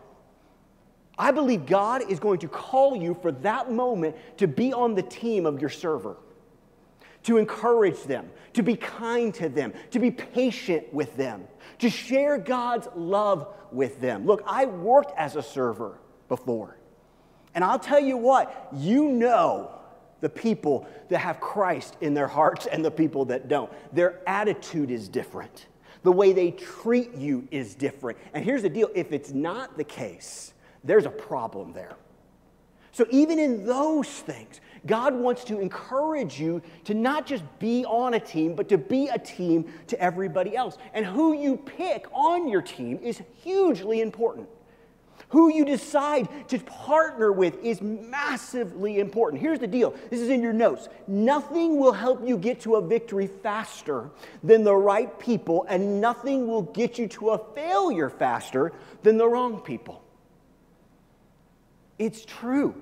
I 1.22 1.30
believe 1.30 1.68
God 1.68 2.10
is 2.10 2.20
going 2.20 2.40
to 2.40 2.48
call 2.48 2.96
you 2.96 3.14
for 3.14 3.32
that 3.32 3.72
moment 3.72 4.16
to 4.38 4.48
be 4.48 4.74
on 4.74 4.96
the 4.96 5.04
team 5.04 5.46
of 5.46 5.62
your 5.62 5.70
server, 5.70 6.18
to 7.22 7.38
encourage 7.38 8.02
them, 8.06 8.32
to 8.54 8.64
be 8.64 8.76
kind 8.76 9.32
to 9.36 9.48
them, 9.48 9.72
to 9.92 10.00
be 10.00 10.10
patient 10.10 10.92
with 10.92 11.16
them, 11.16 11.44
to 11.78 11.92
share 11.92 12.40
God's 12.40 12.88
love 12.96 13.54
with 13.72 14.02
them. 14.02 14.26
Look, 14.26 14.42
I 14.48 14.66
worked 14.66 15.16
as 15.16 15.36
a 15.36 15.44
server 15.44 16.00
before. 16.28 16.76
And 17.54 17.64
I'll 17.64 17.78
tell 17.78 18.00
you 18.00 18.18
what, 18.18 18.70
you 18.74 19.10
know 19.10 19.70
the 20.22 20.30
people 20.30 20.88
that 21.10 21.20
have 21.20 21.40
Christ 21.40 21.98
in 22.02 22.16
their 22.16 22.28
hearts 22.28 22.66
and 22.66 22.84
the 22.84 22.90
people 22.90 23.26
that 23.26 23.48
don't. 23.48 23.72
Their 23.94 24.28
attitude 24.28 24.90
is 24.90 25.08
different. 25.08 25.68
The 26.02 26.12
way 26.12 26.34
they 26.34 26.50
treat 26.50 27.14
you 27.14 27.48
is 27.52 27.76
different. 27.76 28.18
And 28.34 28.44
here's 28.44 28.64
the 28.64 28.70
deal 28.70 28.90
if 28.96 29.12
it's 29.12 29.30
not 29.30 29.78
the 29.78 29.84
case, 29.84 30.56
there's 30.84 31.06
a 31.06 31.12
problem 31.12 31.74
there. 31.74 31.96
So, 32.94 33.06
even 33.10 33.40
in 33.40 33.66
those 33.66 34.10
things, 34.10 34.60
God 34.86 35.14
wants 35.14 35.44
to 35.46 35.60
encourage 35.60 36.40
you 36.40 36.62
to 36.86 36.94
not 36.94 37.26
just 37.26 37.44
be 37.60 37.86
on 37.86 38.16
a 38.16 38.20
team, 38.20 38.54
but 38.56 38.68
to 38.70 38.78
be 38.78 39.08
a 39.08 39.18
team 39.18 39.72
to 39.88 40.00
everybody 40.00 40.58
else. 40.58 40.78
And 40.94 41.06
who 41.06 41.34
you 41.34 41.56
pick 41.56 42.08
on 42.12 42.50
your 42.50 42.62
team 42.62 43.00
is 43.02 43.22
hugely 43.44 44.02
important. 44.02 44.50
Who 45.30 45.54
you 45.54 45.64
decide 45.64 46.28
to 46.50 46.60
partner 46.60 47.32
with 47.32 47.64
is 47.64 47.82
massively 47.82 49.00
important. 49.00 49.42
Here's 49.42 49.60
the 49.60 49.68
deal 49.68 49.92
this 50.10 50.20
is 50.20 50.28
in 50.28 50.42
your 50.42 50.52
notes. 50.52 50.90
Nothing 51.08 51.80
will 51.80 51.94
help 51.94 52.28
you 52.28 52.38
get 52.38 52.60
to 52.62 52.76
a 52.76 52.86
victory 52.86 53.28
faster 53.28 54.10
than 54.44 54.66
the 54.66 54.76
right 54.76 55.18
people, 55.20 55.66
and 55.70 56.02
nothing 56.02 56.48
will 56.48 56.64
get 56.64 56.98
you 56.98 57.08
to 57.08 57.30
a 57.30 57.56
failure 57.56 58.10
faster 58.10 58.74
than 59.04 59.18
the 59.18 59.28
wrong 59.28 59.62
people. 59.62 60.01
It's 62.02 62.26
true. 62.26 62.74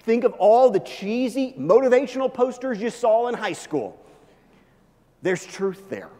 Think 0.00 0.22
of 0.24 0.34
all 0.34 0.68
the 0.68 0.80
cheesy 0.80 1.54
motivational 1.58 2.32
posters 2.32 2.78
you 2.78 2.90
saw 2.90 3.28
in 3.28 3.34
high 3.34 3.54
school. 3.54 3.98
There's 5.22 5.46
truth 5.46 5.88
there. 5.88 6.10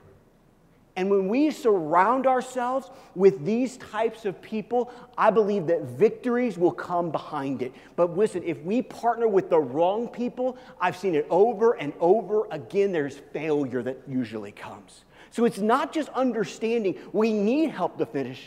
And 0.97 1.11
when 1.11 1.29
we 1.29 1.51
surround 1.51 2.27
ourselves 2.27 2.91
with 3.15 3.45
these 3.45 3.77
types 3.77 4.25
of 4.25 4.41
people, 4.41 4.91
I 5.19 5.31
believe 5.31 5.67
that 5.67 5.83
victories 5.83 6.57
will 6.57 6.73
come 6.73 7.11
behind 7.11 7.61
it. 7.61 7.75
But 7.95 8.17
listen, 8.17 8.43
if 8.45 8.59
we 8.63 8.81
partner 8.81 9.29
with 9.29 9.51
the 9.51 9.61
wrong 9.61 10.09
people, 10.09 10.57
I've 10.81 10.97
seen 10.97 11.15
it 11.15 11.27
over 11.29 11.75
and 11.75 11.93
over 12.01 12.47
again, 12.51 12.91
there's 12.91 13.19
failure 13.35 13.83
that 13.83 13.99
usually 14.09 14.53
comes. 14.53 15.05
So 15.31 15.45
it's 15.45 15.59
not 15.59 15.93
just 15.93 16.09
understanding 16.11 16.97
we 17.13 17.35
need 17.35 17.69
help 17.71 17.99
to 17.99 18.07
finish, 18.07 18.47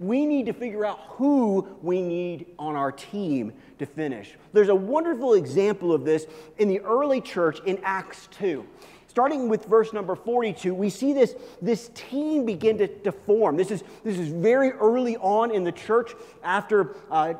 we 0.00 0.26
need 0.26 0.46
to 0.46 0.52
figure 0.52 0.84
out 0.84 1.00
who 1.08 1.66
we 1.82 2.02
need 2.02 2.46
on 2.58 2.76
our 2.76 2.92
team 2.92 3.52
to 3.78 3.86
finish. 3.86 4.34
There's 4.52 4.68
a 4.68 4.74
wonderful 4.74 5.34
example 5.34 5.92
of 5.92 6.04
this 6.04 6.26
in 6.58 6.68
the 6.68 6.80
early 6.80 7.20
church 7.20 7.60
in 7.66 7.78
Acts 7.82 8.28
2. 8.32 8.64
Starting 9.08 9.50
with 9.50 9.66
verse 9.66 9.92
number 9.92 10.14
42, 10.14 10.72
we 10.72 10.88
see 10.88 11.12
this, 11.12 11.34
this 11.60 11.90
team 11.94 12.46
begin 12.46 12.78
to, 12.78 12.88
to 12.88 13.12
form. 13.12 13.58
This 13.58 13.70
is, 13.70 13.84
this 14.04 14.18
is 14.18 14.28
very 14.28 14.70
early 14.70 15.18
on 15.18 15.50
in 15.50 15.64
the 15.64 15.72
church 15.72 16.12
after 16.42 16.96
uh, 17.10 17.34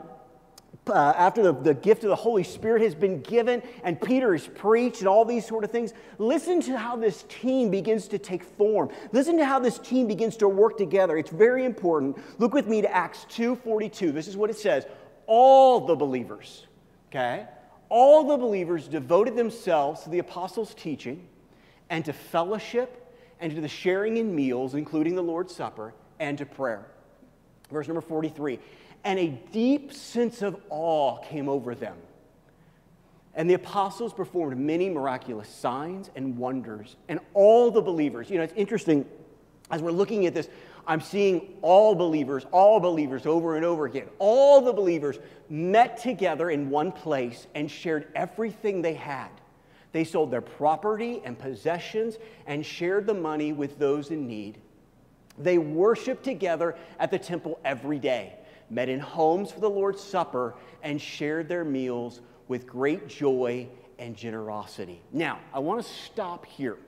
uh, 0.88 1.12
after 1.16 1.42
the, 1.42 1.52
the 1.52 1.74
gift 1.74 2.02
of 2.02 2.10
the 2.10 2.16
Holy 2.16 2.42
Spirit 2.42 2.82
has 2.82 2.94
been 2.94 3.20
given 3.20 3.62
and 3.84 4.00
Peter 4.00 4.32
has 4.32 4.46
preached 4.46 4.98
and 4.98 5.08
all 5.08 5.24
these 5.24 5.46
sort 5.46 5.62
of 5.62 5.70
things, 5.70 5.92
listen 6.18 6.60
to 6.62 6.76
how 6.76 6.96
this 6.96 7.24
team 7.28 7.70
begins 7.70 8.08
to 8.08 8.18
take 8.18 8.42
form. 8.42 8.90
Listen 9.12 9.36
to 9.38 9.44
how 9.44 9.58
this 9.58 9.78
team 9.78 10.08
begins 10.08 10.36
to 10.38 10.48
work 10.48 10.76
together. 10.76 11.16
It's 11.16 11.30
very 11.30 11.64
important. 11.64 12.18
Look 12.40 12.52
with 12.52 12.66
me 12.66 12.82
to 12.82 12.92
Acts 12.92 13.26
2:42. 13.30 14.12
This 14.12 14.26
is 14.26 14.36
what 14.36 14.50
it 14.50 14.56
says. 14.56 14.86
All 15.26 15.80
the 15.80 15.94
believers, 15.94 16.66
okay? 17.10 17.46
All 17.88 18.24
the 18.24 18.36
believers 18.36 18.88
devoted 18.88 19.36
themselves 19.36 20.02
to 20.02 20.10
the 20.10 20.18
apostles' 20.18 20.74
teaching 20.74 21.28
and 21.90 22.04
to 22.06 22.12
fellowship 22.12 22.98
and 23.38 23.54
to 23.54 23.60
the 23.60 23.68
sharing 23.68 24.16
in 24.16 24.34
meals, 24.34 24.74
including 24.74 25.14
the 25.14 25.22
Lord's 25.22 25.54
Supper, 25.54 25.94
and 26.18 26.38
to 26.38 26.46
prayer. 26.46 26.86
Verse 27.70 27.86
number 27.86 28.00
43 28.00 28.58
and 29.04 29.18
a 29.18 29.28
deep 29.52 29.92
sense 29.92 30.42
of 30.42 30.56
awe 30.70 31.18
came 31.18 31.48
over 31.48 31.74
them. 31.74 31.96
And 33.34 33.48
the 33.48 33.54
apostles 33.54 34.12
performed 34.12 34.56
many 34.58 34.90
miraculous 34.90 35.48
signs 35.48 36.10
and 36.14 36.36
wonders, 36.36 36.96
and 37.08 37.18
all 37.34 37.70
the 37.70 37.80
believers. 37.80 38.28
You 38.28 38.38
know, 38.38 38.44
it's 38.44 38.52
interesting 38.56 39.06
as 39.70 39.80
we're 39.80 39.90
looking 39.90 40.26
at 40.26 40.34
this, 40.34 40.48
I'm 40.86 41.00
seeing 41.00 41.54
all 41.62 41.94
believers, 41.94 42.44
all 42.52 42.78
believers 42.78 43.24
over 43.24 43.56
and 43.56 43.64
over 43.64 43.86
again. 43.86 44.08
All 44.18 44.60
the 44.60 44.72
believers 44.72 45.18
met 45.48 45.96
together 45.96 46.50
in 46.50 46.68
one 46.68 46.92
place 46.92 47.46
and 47.54 47.70
shared 47.70 48.08
everything 48.14 48.82
they 48.82 48.94
had. 48.94 49.30
They 49.92 50.04
sold 50.04 50.30
their 50.30 50.40
property 50.40 51.22
and 51.24 51.38
possessions 51.38 52.18
and 52.46 52.64
shared 52.64 53.06
the 53.06 53.14
money 53.14 53.52
with 53.52 53.78
those 53.78 54.10
in 54.10 54.26
need. 54.26 54.58
They 55.38 55.58
worshiped 55.58 56.24
together 56.24 56.76
at 56.98 57.10
the 57.10 57.18
temple 57.18 57.58
every 57.64 57.98
day 57.98 58.34
met 58.72 58.88
in 58.88 58.98
homes 58.98 59.52
for 59.52 59.60
the 59.60 59.70
Lord's 59.70 60.02
Supper, 60.02 60.54
and 60.82 61.00
shared 61.00 61.48
their 61.48 61.64
meals 61.64 62.20
with 62.48 62.66
great 62.66 63.06
joy 63.06 63.68
and 63.98 64.16
generosity. 64.16 65.00
Now, 65.12 65.38
I 65.52 65.58
want 65.58 65.84
to 65.84 65.92
stop 65.92 66.46
here, 66.46 66.78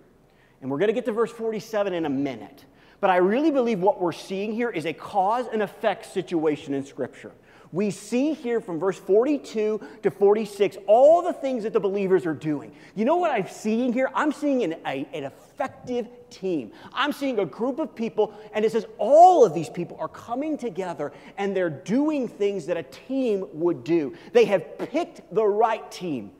and 0.60 0.70
we're 0.70 0.78
going 0.78 0.88
to 0.88 0.94
get 0.94 1.04
to 1.04 1.12
verse 1.12 1.30
47 1.30 1.92
in 1.92 2.06
a 2.06 2.10
minute. 2.10 2.64
But 3.00 3.10
I 3.10 3.16
really 3.16 3.50
believe 3.50 3.80
what 3.80 4.00
we're 4.00 4.12
seeing 4.12 4.52
here 4.52 4.70
is 4.70 4.86
a 4.86 4.92
cause 4.92 5.46
and 5.52 5.62
effect 5.62 6.12
situation 6.12 6.74
in 6.74 6.84
Scripture 6.84 7.32
we 7.74 7.90
see 7.90 8.34
here 8.34 8.60
from 8.60 8.78
verse 8.78 8.96
42 8.96 9.80
to 10.04 10.10
46 10.10 10.76
all 10.86 11.22
the 11.22 11.32
things 11.32 11.64
that 11.64 11.72
the 11.72 11.80
believers 11.80 12.24
are 12.24 12.32
doing. 12.32 12.72
You 12.94 13.04
know 13.04 13.16
what 13.16 13.32
I'm 13.32 13.48
seeing 13.48 13.92
here? 13.92 14.12
I'm 14.14 14.30
seeing 14.30 14.62
an, 14.62 14.76
a, 14.86 15.06
an 15.12 15.24
effective 15.24 16.06
team. 16.30 16.70
I'm 16.92 17.10
seeing 17.10 17.40
a 17.40 17.44
group 17.44 17.80
of 17.80 17.92
people, 17.92 18.32
and 18.52 18.64
it 18.64 18.70
says 18.70 18.86
all 18.96 19.44
of 19.44 19.54
these 19.54 19.68
people 19.68 19.96
are 19.98 20.08
coming 20.08 20.56
together 20.56 21.12
and 21.36 21.54
they're 21.54 21.68
doing 21.68 22.28
things 22.28 22.64
that 22.66 22.76
a 22.76 22.84
team 22.84 23.44
would 23.52 23.82
do. 23.82 24.14
They 24.32 24.44
have 24.44 24.78
picked 24.78 25.34
the 25.34 25.44
right 25.44 25.90
team. 25.90 26.30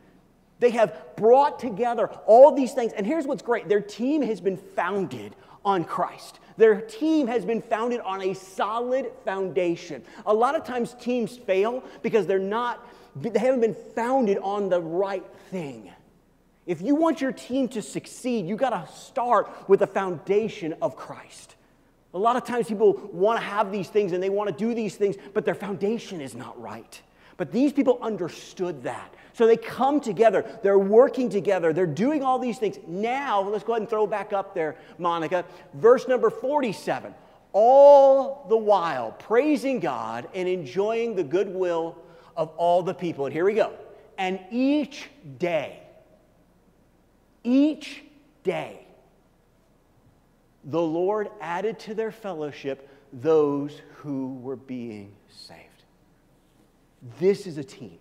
They 0.61 0.71
have 0.71 1.17
brought 1.17 1.59
together 1.59 2.07
all 2.27 2.55
these 2.55 2.75
things. 2.75 2.93
And 2.93 3.05
here's 3.05 3.27
what's 3.27 3.43
great 3.43 3.69
their 3.69 3.81
team 3.81 4.23
has 4.23 4.41
been 4.41 4.57
founded 4.57 5.35
on 5.65 5.83
Christ. 5.83 6.39
Their 6.57 6.81
team 6.81 7.27
has 7.27 7.45
been 7.45 7.61
founded 7.61 8.01
on 8.01 8.23
a 8.23 8.35
solid 8.35 9.11
foundation. 9.25 10.05
A 10.27 10.33
lot 10.33 10.55
of 10.55 10.65
times 10.65 10.95
teams 11.01 11.37
fail 11.37 11.83
because 12.03 12.27
they're 12.27 12.39
not, 12.39 12.87
they 13.17 13.39
haven't 13.39 13.61
been 13.61 13.77
founded 13.95 14.39
on 14.39 14.69
the 14.69 14.81
right 14.81 15.25
thing. 15.51 15.91
If 16.67 16.81
you 16.81 16.95
want 16.95 17.21
your 17.21 17.33
team 17.33 17.69
to 17.69 17.83
succeed, 17.83 18.47
you 18.47 18.57
got 18.57 18.71
to 18.71 18.93
start 18.95 19.69
with 19.69 19.81
the 19.81 19.87
foundation 19.87 20.75
of 20.81 20.97
Christ. 20.97 21.57
A 22.15 22.19
lot 22.19 22.37
of 22.37 22.45
times 22.45 22.69
people 22.69 22.95
want 23.13 23.41
to 23.41 23.45
have 23.45 23.73
these 23.73 23.89
things 23.89 24.13
and 24.13 24.23
they 24.23 24.31
want 24.31 24.49
to 24.49 24.57
do 24.57 24.75
these 24.75 24.95
things, 24.95 25.17
but 25.35 25.45
their 25.45 25.55
foundation 25.55 26.21
is 26.21 26.35
not 26.35 26.59
right. 26.61 27.03
But 27.37 27.51
these 27.51 27.73
people 27.73 27.99
understood 28.01 28.85
that. 28.85 29.13
So 29.35 29.49
they 29.49 29.57
come 29.57 30.01
together, 30.01 30.45
they're 30.63 30.79
working 30.79 31.29
together, 31.29 31.73
they're 31.73 31.87
doing 31.87 32.23
all 32.23 32.39
these 32.39 32.59
things. 32.59 32.79
Now, 32.87 33.43
let's 33.43 33.65
go 33.65 33.73
ahead 33.73 33.83
and 33.83 33.91
throw 33.91 34.07
back 34.07 34.33
up 34.33 34.55
there, 34.55 34.77
Monica. 34.97 35.45
Verse 35.75 36.09
number 36.09 36.31
47 36.31 37.15
all 37.55 38.47
the 38.49 38.57
while 38.57 39.13
praising 39.13 39.79
God 39.79 40.29
and 40.35 40.49
enjoying 40.49 41.15
the 41.15 41.23
goodwill 41.23 41.97
of 42.37 42.49
all 42.57 42.83
the 42.83 42.93
people. 42.93 43.27
And 43.27 43.33
here 43.33 43.45
we 43.45 43.55
go. 43.55 43.73
And 44.19 44.41
each 44.51 45.09
day, 45.39 45.79
each 47.45 48.03
day, 48.43 48.85
the 50.65 50.83
Lord 50.83 51.31
added 51.41 51.79
to 51.81 51.95
their 51.95 52.11
fellowship 52.11 52.89
those 53.13 53.81
who 53.97 54.35
were 54.43 54.57
being 54.57 55.13
saved. 55.31 55.61
This 57.21 57.47
is 57.47 57.57
a 57.57 57.65
team 57.65 57.99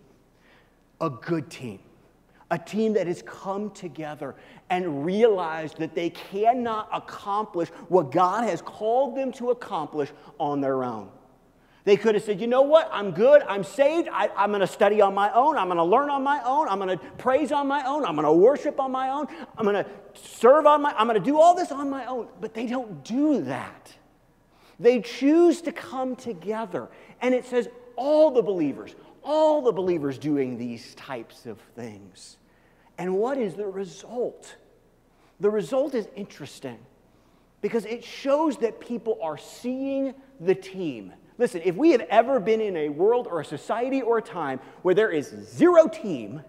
a 1.01 1.09
good 1.09 1.49
team, 1.49 1.79
a 2.51 2.57
team 2.57 2.93
that 2.93 3.07
has 3.07 3.21
come 3.23 3.71
together 3.71 4.35
and 4.69 5.05
realized 5.05 5.77
that 5.77 5.95
they 5.95 6.09
cannot 6.09 6.89
accomplish 6.91 7.69
what 7.89 8.11
God 8.11 8.43
has 8.43 8.61
called 8.61 9.15
them 9.15 9.31
to 9.33 9.51
accomplish 9.51 10.11
on 10.39 10.61
their 10.61 10.83
own. 10.83 11.09
They 11.85 11.97
could 11.97 12.15
have 12.15 12.23
said, 12.23 12.39
you 12.39 12.47
know 12.47 12.61
what? 12.61 12.89
I'm 12.93 13.11
good. 13.11 13.41
I'm 13.43 13.63
saved. 13.63 14.07
I, 14.11 14.29
am 14.37 14.51
going 14.51 14.61
to 14.61 14.67
study 14.67 15.01
on 15.01 15.13
my 15.13 15.31
own. 15.33 15.57
I'm 15.57 15.67
going 15.67 15.77
to 15.77 15.83
learn 15.83 16.09
on 16.09 16.23
my 16.23 16.41
own. 16.45 16.69
I'm 16.69 16.79
going 16.79 16.97
to 16.97 17.05
praise 17.17 17.51
on 17.51 17.67
my 17.67 17.85
own. 17.85 18.05
I'm 18.05 18.15
going 18.15 18.25
to 18.25 18.31
worship 18.31 18.79
on 18.79 18.91
my 18.91 19.09
own. 19.09 19.27
I'm 19.57 19.65
going 19.65 19.83
to 19.83 19.89
serve 20.13 20.65
on 20.65 20.81
my 20.81 20.93
I'm 20.97 21.07
going 21.07 21.19
to 21.19 21.25
do 21.25 21.37
all 21.37 21.53
this 21.55 21.71
on 21.71 21.89
my 21.89 22.05
own. 22.05 22.29
But 22.39 22.53
they 22.53 22.67
don't 22.67 23.03
do 23.03 23.41
that. 23.43 23.93
They 24.79 25.01
choose 25.01 25.61
to 25.63 25.73
come 25.73 26.15
together. 26.15 26.89
And 27.21 27.33
it 27.33 27.45
says, 27.45 27.67
all 27.95 28.31
the 28.31 28.41
believers, 28.41 28.95
all 29.23 29.61
the 29.61 29.71
believers 29.71 30.17
doing 30.17 30.57
these 30.57 30.95
types 30.95 31.45
of 31.45 31.59
things. 31.75 32.37
And 32.97 33.15
what 33.15 33.37
is 33.37 33.55
the 33.55 33.65
result? 33.65 34.55
The 35.39 35.49
result 35.49 35.95
is 35.95 36.07
interesting 36.15 36.79
because 37.61 37.85
it 37.85 38.03
shows 38.03 38.57
that 38.57 38.79
people 38.79 39.17
are 39.21 39.37
seeing 39.37 40.13
the 40.39 40.55
team. 40.55 41.13
Listen, 41.37 41.61
if 41.63 41.75
we 41.75 41.91
have 41.91 42.01
ever 42.01 42.39
been 42.39 42.61
in 42.61 42.77
a 42.77 42.89
world 42.89 43.27
or 43.27 43.41
a 43.41 43.45
society 43.45 44.01
or 44.01 44.19
a 44.19 44.21
time 44.21 44.59
where 44.83 44.93
there 44.93 45.09
is 45.09 45.27
zero 45.27 45.87
team, 45.87 46.41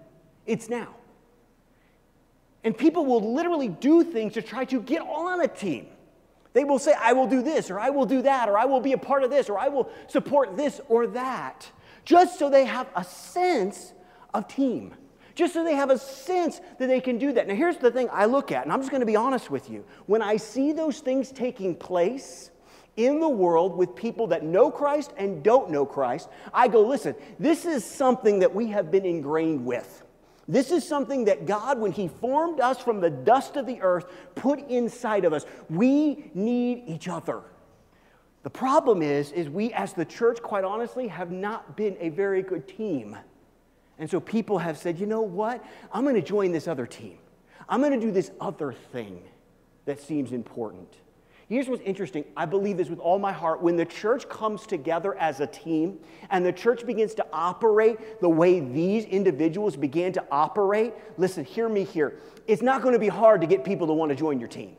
it's 0.47 0.69
now. 0.69 0.95
And 2.65 2.77
people 2.77 3.05
will 3.07 3.35
literally 3.35 3.69
do 3.69 4.05
things 4.05 4.35
to 4.35 4.43
try 4.43 4.65
to 4.67 4.81
get 4.81 5.03
on 5.03 5.41
a 5.41 5.49
team. 5.49 5.87
They 6.53 6.65
will 6.65 6.79
say, 6.79 6.95
I 6.99 7.13
will 7.13 7.27
do 7.27 7.43
this, 7.43 7.71
or 7.71 7.81
I 7.81 7.91
will 7.91 8.07
do 8.07 8.23
that, 8.23 8.49
or 8.49 8.57
I 8.57 8.65
will 8.65 8.81
be 8.81 8.93
a 8.93 8.99
part 8.99 9.25
of 9.25 9.31
this, 9.31 9.49
or 9.49 9.59
I 9.59 9.69
will 9.69 9.91
support 10.09 10.57
this 10.57 10.81
or 10.89 11.07
that 11.09 11.71
just 12.05 12.39
so 12.39 12.51
they 12.51 12.65
have 12.65 12.89
a 12.95 13.05
sense 13.05 13.93
of 14.33 14.49
team, 14.49 14.95
just 15.35 15.55
so 15.55 15.65
they 15.65 15.75
have 15.75 15.91
a 15.91 15.99
sense 15.99 16.61
that 16.79 16.87
they 16.87 17.01
can 17.01 17.19
do 17.19 17.33
that. 17.33 17.47
Now, 17.49 17.55
here's 17.55 17.77
the 17.79 17.91
thing 17.91 18.09
I 18.13 18.27
look 18.27 18.53
at, 18.53 18.65
and 18.65 18.73
I'm 18.73 18.81
just 18.81 18.91
going 18.91 19.01
to 19.01 19.07
be 19.07 19.17
honest 19.17 19.51
with 19.51 19.71
you. 19.71 19.85
When 20.07 20.23
I 20.23 20.37
see 20.37 20.73
those 20.73 21.01
things 21.01 21.31
taking 21.33 21.75
place, 21.75 22.51
in 22.97 23.19
the 23.21 23.29
world 23.29 23.77
with 23.77 23.97
people 23.97 24.29
that 24.29 24.45
know 24.45 24.71
Christ 24.71 25.13
and 25.17 25.43
don't 25.43 25.71
know 25.71 25.85
Christ, 25.85 26.29
I 26.53 26.69
go, 26.69 26.81
listen, 26.87 27.15
this 27.39 27.65
is 27.65 27.85
something 27.85 28.39
that 28.41 28.55
we 28.55 28.69
have 28.69 28.91
been 28.91 29.05
ingrained 29.05 29.65
with. 29.65 30.03
This 30.47 30.71
is 30.71 30.87
something 30.87 31.25
that 31.25 31.47
God, 31.47 31.79
when 31.79 31.93
He 31.93 32.09
formed 32.09 32.61
us 32.61 32.79
from 32.79 33.01
the 33.01 33.11
dust 33.11 33.57
of 33.57 33.67
the 33.67 33.81
earth, 33.81 34.07
put 34.35 34.61
inside 34.69 35.25
of 35.25 35.33
us. 35.33 35.47
We 35.71 36.31
need 36.35 36.85
each 36.87 37.09
other. 37.09 37.43
The 38.45 38.51
problem 38.51 39.01
is, 39.03 39.33
is 39.33 39.49
we 39.49 39.73
as 39.73 39.95
the 39.95 40.05
church, 40.05 40.43
quite 40.43 40.65
honestly, 40.65 41.09
have 41.09 41.33
not 41.33 41.77
been 41.77 41.97
a 41.99 42.11
very 42.11 42.43
good 42.43 42.69
team. 42.69 43.17
And 43.99 44.09
so 44.09 44.21
people 44.21 44.59
have 44.59 44.77
said, 44.77 44.99
you 44.99 45.07
know 45.07 45.23
what? 45.23 45.65
I'm 45.93 46.03
going 46.03 46.15
to 46.15 46.23
join 46.23 46.53
this 46.53 46.69
other 46.69 46.87
team. 46.87 47.17
I'm 47.69 47.81
going 47.81 47.99
to 47.99 48.07
do 48.07 48.13
this 48.13 48.31
other 48.41 48.75
thing 48.93 49.23
that 49.87 49.99
seems 49.99 50.33
important. 50.33 50.89
Here's 51.49 51.69
what's 51.69 51.83
interesting. 51.83 52.25
I 52.37 52.45
believe 52.45 52.77
this 52.77 52.91
with 52.91 52.99
all 52.99 53.19
my 53.19 53.33
heart. 53.33 53.63
When 53.63 53.77
the 53.77 53.85
church 53.87 54.29
comes 54.29 54.67
together 54.67 55.17
as 55.17 55.41
a 55.41 55.47
team 55.47 55.99
and 56.31 56.45
the 56.45 56.53
church 56.53 56.87
begins 56.87 57.15
to 57.15 57.27
operate 57.33 58.21
the 58.21 58.29
way 58.29 58.61
these 58.61 59.07
individuals 59.07 59.77
began 59.77 60.13
to 60.15 60.25
operate, 60.31 60.93
listen, 61.17 61.45
hear 61.45 61.69
me 61.71 61.85
here. 61.85 62.19
It's 62.47 62.63
not 62.63 62.83
going 62.83 62.93
to 62.93 62.99
be 62.99 63.09
hard 63.09 63.41
to 63.41 63.47
get 63.47 63.65
people 63.65 63.87
to 63.87 63.95
want 63.95 64.11
to 64.11 64.17
join 64.17 64.39
your 64.39 64.49
team. 64.49 64.77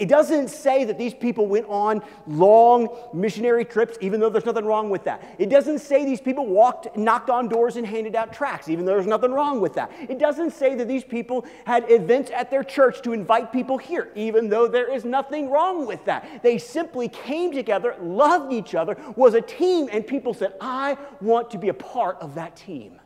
It 0.00 0.08
doesn't 0.08 0.48
say 0.48 0.84
that 0.84 0.96
these 0.96 1.12
people 1.12 1.46
went 1.46 1.66
on 1.68 2.02
long 2.26 2.88
missionary 3.12 3.66
trips, 3.66 3.98
even 4.00 4.18
though 4.18 4.30
there's 4.30 4.46
nothing 4.46 4.64
wrong 4.64 4.88
with 4.88 5.04
that. 5.04 5.22
It 5.38 5.50
doesn't 5.50 5.80
say 5.80 6.06
these 6.06 6.22
people 6.22 6.46
walked, 6.46 6.96
knocked 6.96 7.28
on 7.28 7.48
doors, 7.48 7.76
and 7.76 7.86
handed 7.86 8.16
out 8.16 8.32
tracts, 8.32 8.70
even 8.70 8.86
though 8.86 8.92
there's 8.92 9.06
nothing 9.06 9.30
wrong 9.30 9.60
with 9.60 9.74
that. 9.74 9.92
It 10.08 10.18
doesn't 10.18 10.52
say 10.52 10.74
that 10.74 10.88
these 10.88 11.04
people 11.04 11.44
had 11.66 11.84
events 11.90 12.30
at 12.30 12.50
their 12.50 12.64
church 12.64 13.02
to 13.02 13.12
invite 13.12 13.52
people 13.52 13.76
here, 13.76 14.08
even 14.14 14.48
though 14.48 14.66
there 14.66 14.90
is 14.90 15.04
nothing 15.04 15.50
wrong 15.50 15.84
with 15.86 16.02
that. 16.06 16.42
They 16.42 16.56
simply 16.56 17.08
came 17.08 17.52
together, 17.52 17.94
loved 18.00 18.54
each 18.54 18.74
other, 18.74 18.96
was 19.16 19.34
a 19.34 19.42
team, 19.42 19.90
and 19.92 20.06
people 20.06 20.32
said, 20.32 20.54
I 20.62 20.96
want 21.20 21.50
to 21.50 21.58
be 21.58 21.68
a 21.68 21.74
part 21.74 22.16
of 22.22 22.36
that 22.36 22.56
team. 22.56 22.98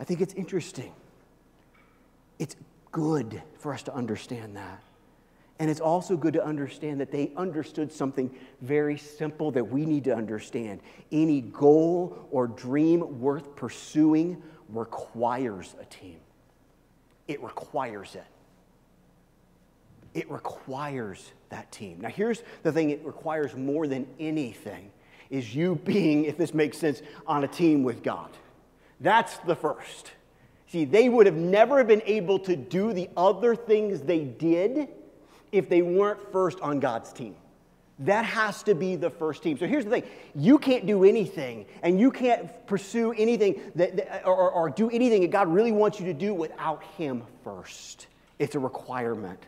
I 0.00 0.04
think 0.04 0.22
it's 0.22 0.32
interesting. 0.32 0.94
It's 2.38 2.56
good 2.92 3.42
for 3.58 3.74
us 3.74 3.82
to 3.82 3.94
understand 3.94 4.56
that. 4.56 4.82
And 5.58 5.68
it's 5.68 5.80
also 5.80 6.16
good 6.16 6.34
to 6.34 6.44
understand 6.44 7.00
that 7.00 7.10
they 7.10 7.32
understood 7.36 7.92
something 7.92 8.30
very 8.60 8.96
simple 8.96 9.50
that 9.52 9.64
we 9.64 9.84
need 9.84 10.04
to 10.04 10.14
understand. 10.14 10.80
Any 11.10 11.40
goal 11.40 12.28
or 12.30 12.46
dream 12.46 13.20
worth 13.20 13.56
pursuing 13.56 14.40
requires 14.68 15.74
a 15.80 15.84
team. 15.86 16.18
It 17.26 17.42
requires 17.42 18.14
it. 18.14 18.24
It 20.14 20.30
requires 20.30 21.32
that 21.48 21.70
team. 21.72 22.00
Now, 22.00 22.08
here's 22.08 22.42
the 22.62 22.72
thing 22.72 22.90
it 22.90 23.04
requires 23.04 23.54
more 23.54 23.86
than 23.86 24.06
anything 24.18 24.90
is 25.28 25.54
you 25.54 25.74
being, 25.84 26.24
if 26.24 26.38
this 26.38 26.54
makes 26.54 26.78
sense, 26.78 27.02
on 27.26 27.44
a 27.44 27.48
team 27.48 27.82
with 27.82 28.02
God. 28.02 28.30
That's 29.00 29.36
the 29.38 29.56
first. 29.56 30.12
See, 30.68 30.84
they 30.84 31.08
would 31.08 31.26
have 31.26 31.36
never 31.36 31.82
been 31.84 32.02
able 32.06 32.38
to 32.40 32.56
do 32.56 32.92
the 32.92 33.10
other 33.16 33.54
things 33.56 34.00
they 34.00 34.24
did 34.24 34.88
if 35.52 35.68
they 35.68 35.82
weren't 35.82 36.32
first 36.32 36.60
on 36.60 36.80
God's 36.80 37.12
team. 37.12 37.34
That 38.00 38.24
has 38.24 38.62
to 38.64 38.74
be 38.74 38.94
the 38.94 39.10
first 39.10 39.42
team. 39.42 39.58
So 39.58 39.66
here's 39.66 39.84
the 39.84 39.90
thing 39.90 40.04
you 40.34 40.58
can't 40.58 40.86
do 40.86 41.04
anything, 41.04 41.66
and 41.82 41.98
you 41.98 42.10
can't 42.10 42.66
pursue 42.66 43.12
anything 43.12 43.60
that, 43.74 44.24
or, 44.24 44.50
or 44.50 44.70
do 44.70 44.88
anything 44.90 45.22
that 45.22 45.32
God 45.32 45.48
really 45.48 45.72
wants 45.72 45.98
you 45.98 46.06
to 46.06 46.14
do 46.14 46.32
without 46.32 46.84
Him 46.96 47.24
first. 47.42 48.06
It's 48.38 48.54
a 48.54 48.58
requirement. 48.58 49.42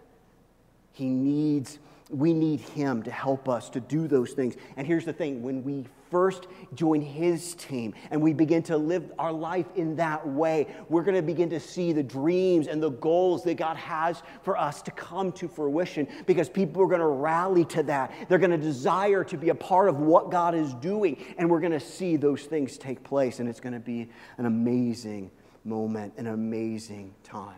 He 0.93 1.07
needs 1.09 1.79
we 2.11 2.33
need 2.33 2.61
Him 2.61 3.03
to 3.05 3.11
help 3.11 3.49
us 3.49 3.71
to 3.71 3.81
do 3.81 4.09
those 4.09 4.33
things. 4.33 4.57
And 4.77 4.87
here's 4.87 5.05
the 5.05 5.13
thing 5.13 5.43
when 5.43 5.63
we 5.63 5.87
first 6.11 6.49
join 6.75 7.01
His 7.01 7.55
team 7.55 7.95
and 8.11 8.21
we 8.21 8.33
begin 8.33 8.63
to 8.65 8.77
live 8.77 9.13
our 9.19 9.33
life 9.33 9.67
in 9.77 9.97
that 9.97 10.27
way, 10.27 10.67
we're 10.89 11.03
going 11.03 11.17
to 11.17 11.23
begin 11.23 11.49
to 11.51 11.61
see 11.61 11.93
the 11.93 12.03
dreams 12.03 12.67
and 12.67 12.83
the 12.83 12.91
goals 12.91 13.45
that 13.45 13.55
God 13.55 13.77
has 13.77 14.23
for 14.43 14.57
us 14.57 14.83
to 14.83 14.91
come 14.91 15.33
to 15.33 15.49
fruition 15.49 16.09
because 16.27 16.49
people 16.49 16.83
are 16.83 16.89
going 16.89 17.01
to 17.01 17.07
rally 17.07 17.65
to 17.67 17.83
that. 17.85 18.13
They're 18.29 18.39
going 18.39 18.51
to 18.51 18.59
desire 18.59 19.25
to 19.25 19.37
be 19.37 19.51
a 19.51 19.55
part 19.55 19.89
of 19.89 20.01
what 20.01 20.31
God 20.31 20.55
is 20.55 20.75
doing. 20.75 21.25
And 21.39 21.49
we're 21.49 21.61
going 21.61 21.73
to 21.73 21.81
see 21.81 22.17
those 22.17 22.43
things 22.43 22.77
take 22.77 23.03
place. 23.05 23.39
And 23.41 23.49
it's 23.49 23.61
going 23.61 23.75
to 23.75 23.81
be 23.81 24.09
an 24.39 24.47
amazing 24.47 25.31
moment, 25.65 26.15
an 26.17 26.27
amazing 26.27 27.15
time. 27.23 27.55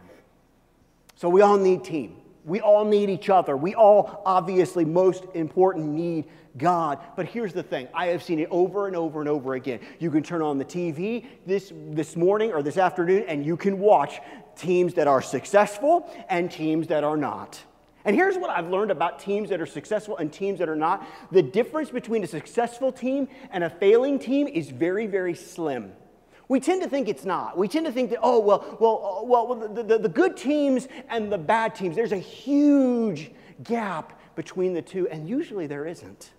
So 1.16 1.28
we 1.28 1.40
all 1.40 1.56
need 1.56 1.84
team. 1.84 2.16
We 2.44 2.60
all 2.60 2.84
need 2.84 3.08
each 3.08 3.30
other. 3.30 3.56
We 3.56 3.74
all, 3.74 4.22
obviously, 4.26 4.84
most 4.84 5.24
important, 5.34 5.86
need 5.86 6.26
God. 6.56 6.98
But 7.16 7.26
here's 7.26 7.52
the 7.52 7.62
thing 7.62 7.88
I 7.94 8.06
have 8.06 8.22
seen 8.22 8.38
it 8.38 8.48
over 8.50 8.86
and 8.86 8.96
over 8.96 9.20
and 9.20 9.28
over 9.28 9.54
again. 9.54 9.80
You 9.98 10.10
can 10.10 10.22
turn 10.22 10.42
on 10.42 10.58
the 10.58 10.64
TV 10.64 11.26
this, 11.46 11.72
this 11.90 12.16
morning 12.16 12.52
or 12.52 12.62
this 12.62 12.76
afternoon, 12.76 13.24
and 13.28 13.46
you 13.46 13.56
can 13.56 13.78
watch 13.78 14.20
teams 14.56 14.94
that 14.94 15.06
are 15.06 15.22
successful 15.22 16.10
and 16.28 16.50
teams 16.50 16.88
that 16.88 17.04
are 17.04 17.16
not. 17.16 17.62
And 18.04 18.16
here's 18.16 18.36
what 18.36 18.50
I've 18.50 18.68
learned 18.68 18.90
about 18.90 19.20
teams 19.20 19.50
that 19.50 19.60
are 19.60 19.66
successful 19.66 20.16
and 20.16 20.32
teams 20.32 20.58
that 20.58 20.68
are 20.68 20.76
not. 20.76 21.06
The 21.30 21.42
difference 21.42 21.90
between 21.90 22.24
a 22.24 22.26
successful 22.26 22.90
team 22.90 23.28
and 23.52 23.62
a 23.62 23.70
failing 23.70 24.18
team 24.18 24.48
is 24.48 24.70
very, 24.70 25.06
very 25.06 25.34
slim. 25.34 25.92
We 26.52 26.60
tend 26.60 26.82
to 26.82 26.88
think 26.90 27.08
it's 27.08 27.24
not. 27.24 27.56
We 27.56 27.66
tend 27.66 27.86
to 27.86 27.92
think 27.92 28.10
that, 28.10 28.18
oh, 28.22 28.38
well, 28.38 28.76
well, 28.78 29.22
uh, 29.22 29.24
well 29.24 29.54
the, 29.54 29.82
the, 29.82 29.98
the 30.00 30.08
good 30.10 30.36
teams 30.36 30.86
and 31.08 31.32
the 31.32 31.38
bad 31.38 31.74
teams, 31.74 31.96
there's 31.96 32.12
a 32.12 32.18
huge 32.18 33.30
gap 33.64 34.20
between 34.36 34.74
the 34.74 34.82
two, 34.82 35.08
and 35.08 35.26
usually 35.26 35.66
there 35.66 35.86
isn't. 35.86 36.32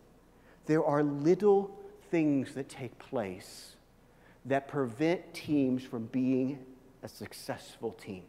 There 0.67 0.85
are 0.85 1.01
little 1.01 1.75
things 2.11 2.53
that 2.53 2.69
take 2.69 2.95
place 2.99 3.75
that 4.45 4.67
prevent 4.67 5.33
teams 5.33 5.81
from 5.81 6.05
being 6.05 6.59
a 7.01 7.07
successful 7.07 7.93
team. 7.93 8.21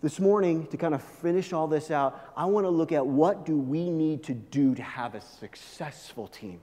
This 0.00 0.18
morning, 0.18 0.66
to 0.68 0.78
kind 0.78 0.94
of 0.94 1.02
finish 1.02 1.52
all 1.52 1.68
this 1.68 1.90
out, 1.90 2.18
I 2.34 2.46
want 2.46 2.64
to 2.64 2.70
look 2.70 2.92
at 2.92 3.06
what 3.06 3.44
do 3.44 3.58
we 3.58 3.90
need 3.90 4.22
to 4.22 4.32
do 4.32 4.74
to 4.74 4.82
have 4.82 5.14
a 5.16 5.20
successful 5.20 6.28
team. 6.28 6.60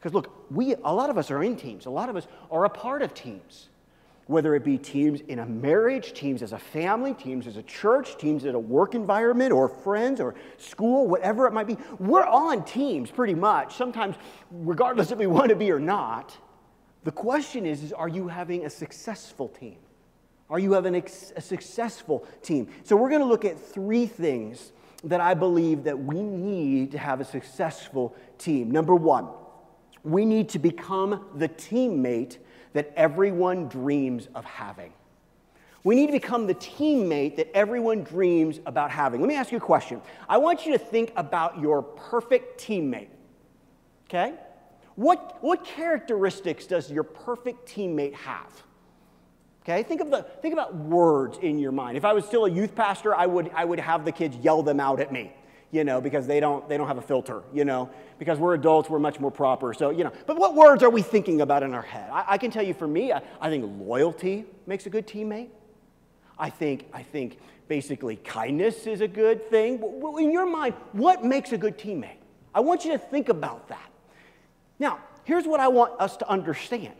Because 0.00 0.14
look, 0.14 0.50
we, 0.50 0.74
a 0.74 0.94
lot 0.94 1.10
of 1.10 1.18
us 1.18 1.30
are 1.30 1.42
in 1.42 1.56
teams, 1.56 1.84
a 1.84 1.90
lot 1.90 2.08
of 2.08 2.16
us 2.16 2.26
are 2.50 2.64
a 2.64 2.70
part 2.70 3.02
of 3.02 3.12
teams. 3.12 3.68
Whether 4.26 4.54
it 4.54 4.64
be 4.64 4.78
teams 4.78 5.20
in 5.22 5.40
a 5.40 5.46
marriage, 5.46 6.12
teams 6.12 6.42
as 6.42 6.52
a 6.52 6.58
family, 6.58 7.12
teams 7.14 7.48
as 7.48 7.56
a 7.56 7.64
church, 7.64 8.16
teams 8.16 8.44
in 8.44 8.54
a 8.54 8.58
work 8.58 8.94
environment, 8.94 9.52
or 9.52 9.68
friends, 9.68 10.20
or 10.20 10.36
school, 10.56 11.08
whatever 11.08 11.46
it 11.46 11.52
might 11.52 11.66
be, 11.66 11.76
we're 11.98 12.24
on 12.24 12.64
teams 12.64 13.10
pretty 13.10 13.34
much, 13.34 13.74
sometimes 13.74 14.14
regardless 14.52 15.10
if 15.10 15.18
we 15.18 15.26
want 15.26 15.48
to 15.48 15.56
be 15.56 15.70
or 15.72 15.80
not. 15.80 16.36
The 17.02 17.10
question 17.10 17.66
is, 17.66 17.82
is 17.82 17.92
are 17.92 18.08
you 18.08 18.28
having 18.28 18.64
a 18.64 18.70
successful 18.70 19.48
team? 19.48 19.78
Are 20.48 20.58
you 20.58 20.72
having 20.72 20.94
a, 20.96 21.08
successful 21.08 22.26
team? 22.42 22.68
So 22.84 22.96
we're 22.96 23.08
going 23.08 23.22
to 23.22 23.26
look 23.26 23.44
at 23.44 23.58
three 23.58 24.06
things 24.06 24.72
that 25.04 25.20
I 25.20 25.34
believe 25.34 25.84
that 25.84 25.98
we 25.98 26.22
need 26.22 26.92
to 26.92 26.98
have 26.98 27.20
a 27.20 27.24
successful 27.24 28.14
team. 28.38 28.70
Number 28.70 28.94
one, 28.94 29.28
we 30.04 30.24
need 30.24 30.48
to 30.50 30.58
become 30.58 31.26
the 31.36 31.48
teammate 31.48 32.38
that 32.72 32.92
everyone 32.96 33.68
dreams 33.68 34.28
of 34.34 34.44
having. 34.44 34.92
We 35.82 35.94
need 35.94 36.06
to 36.06 36.12
become 36.12 36.46
the 36.46 36.54
teammate 36.54 37.36
that 37.36 37.54
everyone 37.56 38.02
dreams 38.02 38.60
about 38.66 38.90
having. 38.90 39.20
Let 39.20 39.28
me 39.28 39.34
ask 39.34 39.50
you 39.50 39.58
a 39.58 39.62
question. 39.62 40.02
I 40.28 40.38
want 40.38 40.66
you 40.66 40.72
to 40.72 40.78
think 40.78 41.12
about 41.16 41.58
your 41.58 41.82
perfect 41.82 42.60
teammate. 42.60 43.08
Okay? 44.08 44.34
What, 44.96 45.38
what 45.40 45.64
characteristics 45.64 46.66
does 46.66 46.90
your 46.90 47.04
perfect 47.04 47.66
teammate 47.66 48.12
have? 48.14 48.62
Okay, 49.62 49.82
think, 49.82 50.00
of 50.00 50.10
the, 50.10 50.22
think 50.42 50.52
about 50.52 50.74
words 50.74 51.38
in 51.40 51.58
your 51.58 51.72
mind. 51.72 51.96
If 51.96 52.04
I 52.04 52.12
was 52.12 52.24
still 52.24 52.46
a 52.46 52.50
youth 52.50 52.74
pastor, 52.74 53.14
I 53.14 53.26
would, 53.26 53.50
I 53.54 53.64
would 53.64 53.78
have 53.78 54.04
the 54.04 54.12
kids 54.12 54.36
yell 54.36 54.62
them 54.62 54.80
out 54.80 55.00
at 55.00 55.12
me 55.12 55.32
you 55.70 55.84
know, 55.84 56.00
because 56.00 56.26
they 56.26 56.40
don't, 56.40 56.68
they 56.68 56.76
don't 56.76 56.88
have 56.88 56.98
a 56.98 57.02
filter, 57.02 57.42
you 57.52 57.64
know, 57.64 57.88
because 58.18 58.38
we're 58.38 58.54
adults, 58.54 58.90
we're 58.90 58.98
much 58.98 59.20
more 59.20 59.30
proper. 59.30 59.72
So, 59.72 59.90
you 59.90 60.04
know, 60.04 60.12
but 60.26 60.36
what 60.36 60.54
words 60.54 60.82
are 60.82 60.90
we 60.90 61.02
thinking 61.02 61.40
about 61.40 61.62
in 61.62 61.74
our 61.74 61.82
head? 61.82 62.10
I, 62.10 62.24
I 62.28 62.38
can 62.38 62.50
tell 62.50 62.62
you 62.62 62.74
for 62.74 62.88
me, 62.88 63.12
I, 63.12 63.22
I 63.40 63.48
think 63.48 63.64
loyalty 63.78 64.46
makes 64.66 64.86
a 64.86 64.90
good 64.90 65.06
teammate. 65.06 65.48
I 66.38 66.50
think, 66.50 66.86
I 66.92 67.02
think 67.02 67.38
basically 67.68 68.16
kindness 68.16 68.86
is 68.86 69.00
a 69.00 69.08
good 69.08 69.48
thing. 69.48 69.80
In 70.18 70.32
your 70.32 70.46
mind, 70.46 70.74
what 70.92 71.24
makes 71.24 71.52
a 71.52 71.58
good 71.58 71.78
teammate? 71.78 72.16
I 72.52 72.60
want 72.60 72.84
you 72.84 72.92
to 72.92 72.98
think 72.98 73.28
about 73.28 73.68
that. 73.68 73.90
Now, 74.80 74.98
here's 75.24 75.46
what 75.46 75.60
I 75.60 75.68
want 75.68 76.00
us 76.00 76.16
to 76.16 76.28
understand. 76.28 76.96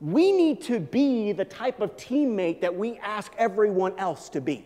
We 0.00 0.30
need 0.30 0.62
to 0.62 0.78
be 0.78 1.32
the 1.32 1.44
type 1.44 1.80
of 1.80 1.96
teammate 1.96 2.60
that 2.60 2.76
we 2.76 2.98
ask 2.98 3.32
everyone 3.38 3.98
else 3.98 4.28
to 4.28 4.40
be. 4.40 4.64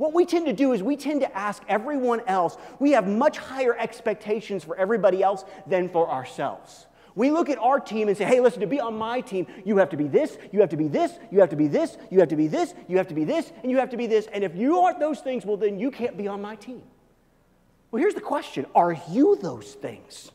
What 0.00 0.14
we 0.14 0.24
tend 0.24 0.46
to 0.46 0.54
do 0.54 0.72
is 0.72 0.82
we 0.82 0.96
tend 0.96 1.20
to 1.20 1.36
ask 1.36 1.62
everyone 1.68 2.22
else, 2.26 2.56
we 2.78 2.92
have 2.92 3.06
much 3.06 3.36
higher 3.36 3.76
expectations 3.76 4.64
for 4.64 4.74
everybody 4.74 5.22
else 5.22 5.44
than 5.66 5.90
for 5.90 6.08
ourselves. 6.08 6.86
We 7.14 7.30
look 7.30 7.50
at 7.50 7.58
our 7.58 7.78
team 7.78 8.08
and 8.08 8.16
say, 8.16 8.24
hey, 8.24 8.40
listen, 8.40 8.60
to 8.62 8.66
be 8.66 8.80
on 8.80 8.96
my 8.96 9.20
team, 9.20 9.46
you 9.62 9.76
have 9.76 9.90
to 9.90 9.98
be 9.98 10.08
this, 10.08 10.38
you 10.52 10.60
have 10.60 10.70
to 10.70 10.78
be 10.78 10.88
this, 10.88 11.18
you 11.30 11.40
have 11.40 11.50
to 11.50 11.56
be 11.56 11.68
this, 11.68 11.98
you 12.08 12.18
have 12.18 12.28
to 12.28 12.34
be 12.34 12.46
this, 12.48 12.72
you 12.88 12.96
have 12.96 13.08
to 13.08 13.14
be 13.14 13.24
this, 13.24 13.52
and 13.62 13.70
you 13.70 13.76
have 13.76 13.90
to 13.90 13.98
be 13.98 14.06
this. 14.06 14.26
And 14.32 14.42
if 14.42 14.56
you 14.56 14.78
aren't 14.78 15.00
those 15.00 15.20
things, 15.20 15.44
well, 15.44 15.58
then 15.58 15.78
you 15.78 15.90
can't 15.90 16.16
be 16.16 16.26
on 16.26 16.40
my 16.40 16.56
team. 16.56 16.80
Well, 17.90 18.00
here's 18.00 18.14
the 18.14 18.22
question 18.22 18.64
Are 18.74 18.96
you 19.10 19.36
those 19.36 19.74
things? 19.74 20.32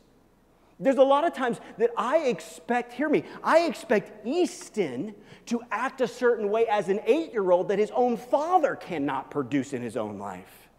There's 0.80 0.98
a 0.98 1.04
lot 1.04 1.26
of 1.26 1.34
times 1.34 1.60
that 1.80 1.90
I 1.98 2.18
expect, 2.28 2.94
hear 2.94 3.10
me, 3.10 3.24
I 3.44 3.62
expect 3.62 4.28
Easton 4.28 5.16
to 5.48 5.62
act 5.72 6.02
a 6.02 6.08
certain 6.08 6.50
way 6.50 6.68
as 6.68 6.90
an 6.90 7.00
eight 7.06 7.32
year 7.32 7.52
old 7.52 7.70
that 7.70 7.80
his 7.80 7.92
own 7.92 8.18
father 8.18 8.76
cannot 8.76 9.30
produce 9.32 9.74
in 9.74 9.82
his 9.82 9.96
own 9.96 10.18
life. 10.18 10.70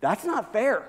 That's 0.00 0.24
not 0.24 0.52
fair. 0.52 0.86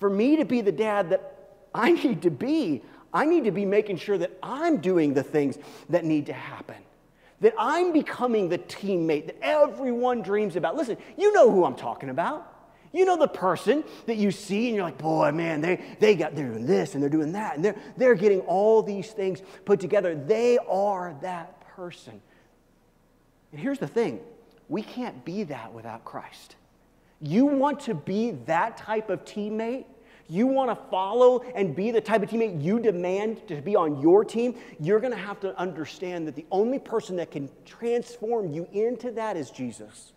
For 0.00 0.10
me 0.10 0.36
to 0.36 0.44
be 0.44 0.60
the 0.60 0.72
dad 0.72 1.10
that 1.10 1.34
I 1.74 1.92
need 2.02 2.22
to 2.22 2.30
be, 2.30 2.82
I 3.12 3.24
need 3.24 3.44
to 3.44 3.50
be 3.50 3.64
making 3.64 3.98
sure 3.98 4.18
that 4.18 4.32
I'm 4.42 4.78
doing 4.78 5.14
the 5.14 5.22
things 5.22 5.58
that 5.88 6.04
need 6.04 6.26
to 6.26 6.32
happen. 6.32 6.76
That 7.40 7.54
I'm 7.58 7.92
becoming 7.92 8.48
the 8.48 8.58
teammate 8.58 9.26
that 9.26 9.36
everyone 9.42 10.22
dreams 10.22 10.56
about. 10.56 10.76
Listen, 10.76 10.96
you 11.16 11.32
know 11.32 11.50
who 11.50 11.64
I'm 11.64 11.74
talking 11.74 12.08
about. 12.08 12.53
You 12.94 13.04
know 13.04 13.16
the 13.16 13.26
person 13.26 13.82
that 14.06 14.18
you 14.18 14.30
see 14.30 14.68
and 14.68 14.76
you're 14.76 14.84
like, 14.84 14.98
boy, 14.98 15.32
man, 15.32 15.60
they, 15.60 15.84
they 15.98 16.14
got, 16.14 16.36
they're 16.36 16.48
doing 16.48 16.64
this 16.64 16.94
and 16.94 17.02
they're 17.02 17.10
doing 17.10 17.32
that 17.32 17.56
and 17.56 17.64
they're, 17.64 17.74
they're 17.96 18.14
getting 18.14 18.40
all 18.42 18.84
these 18.84 19.10
things 19.10 19.42
put 19.64 19.80
together. 19.80 20.14
They 20.14 20.58
are 20.58 21.16
that 21.20 21.60
person. 21.74 22.22
And 23.50 23.60
here's 23.60 23.80
the 23.80 23.88
thing 23.88 24.20
we 24.68 24.80
can't 24.80 25.24
be 25.24 25.42
that 25.42 25.72
without 25.72 26.04
Christ. 26.04 26.54
You 27.20 27.46
want 27.46 27.80
to 27.80 27.94
be 27.94 28.30
that 28.46 28.76
type 28.76 29.10
of 29.10 29.24
teammate? 29.24 29.86
You 30.28 30.46
want 30.46 30.70
to 30.70 30.88
follow 30.88 31.42
and 31.56 31.74
be 31.74 31.90
the 31.90 32.00
type 32.00 32.22
of 32.22 32.30
teammate 32.30 32.62
you 32.62 32.78
demand 32.78 33.46
to 33.48 33.60
be 33.60 33.74
on 33.74 34.00
your 34.00 34.24
team? 34.24 34.54
You're 34.78 35.00
going 35.00 35.12
to 35.12 35.18
have 35.18 35.40
to 35.40 35.58
understand 35.58 36.28
that 36.28 36.36
the 36.36 36.46
only 36.52 36.78
person 36.78 37.16
that 37.16 37.32
can 37.32 37.50
transform 37.64 38.52
you 38.52 38.68
into 38.72 39.10
that 39.10 39.36
is 39.36 39.50
Jesus. 39.50 40.13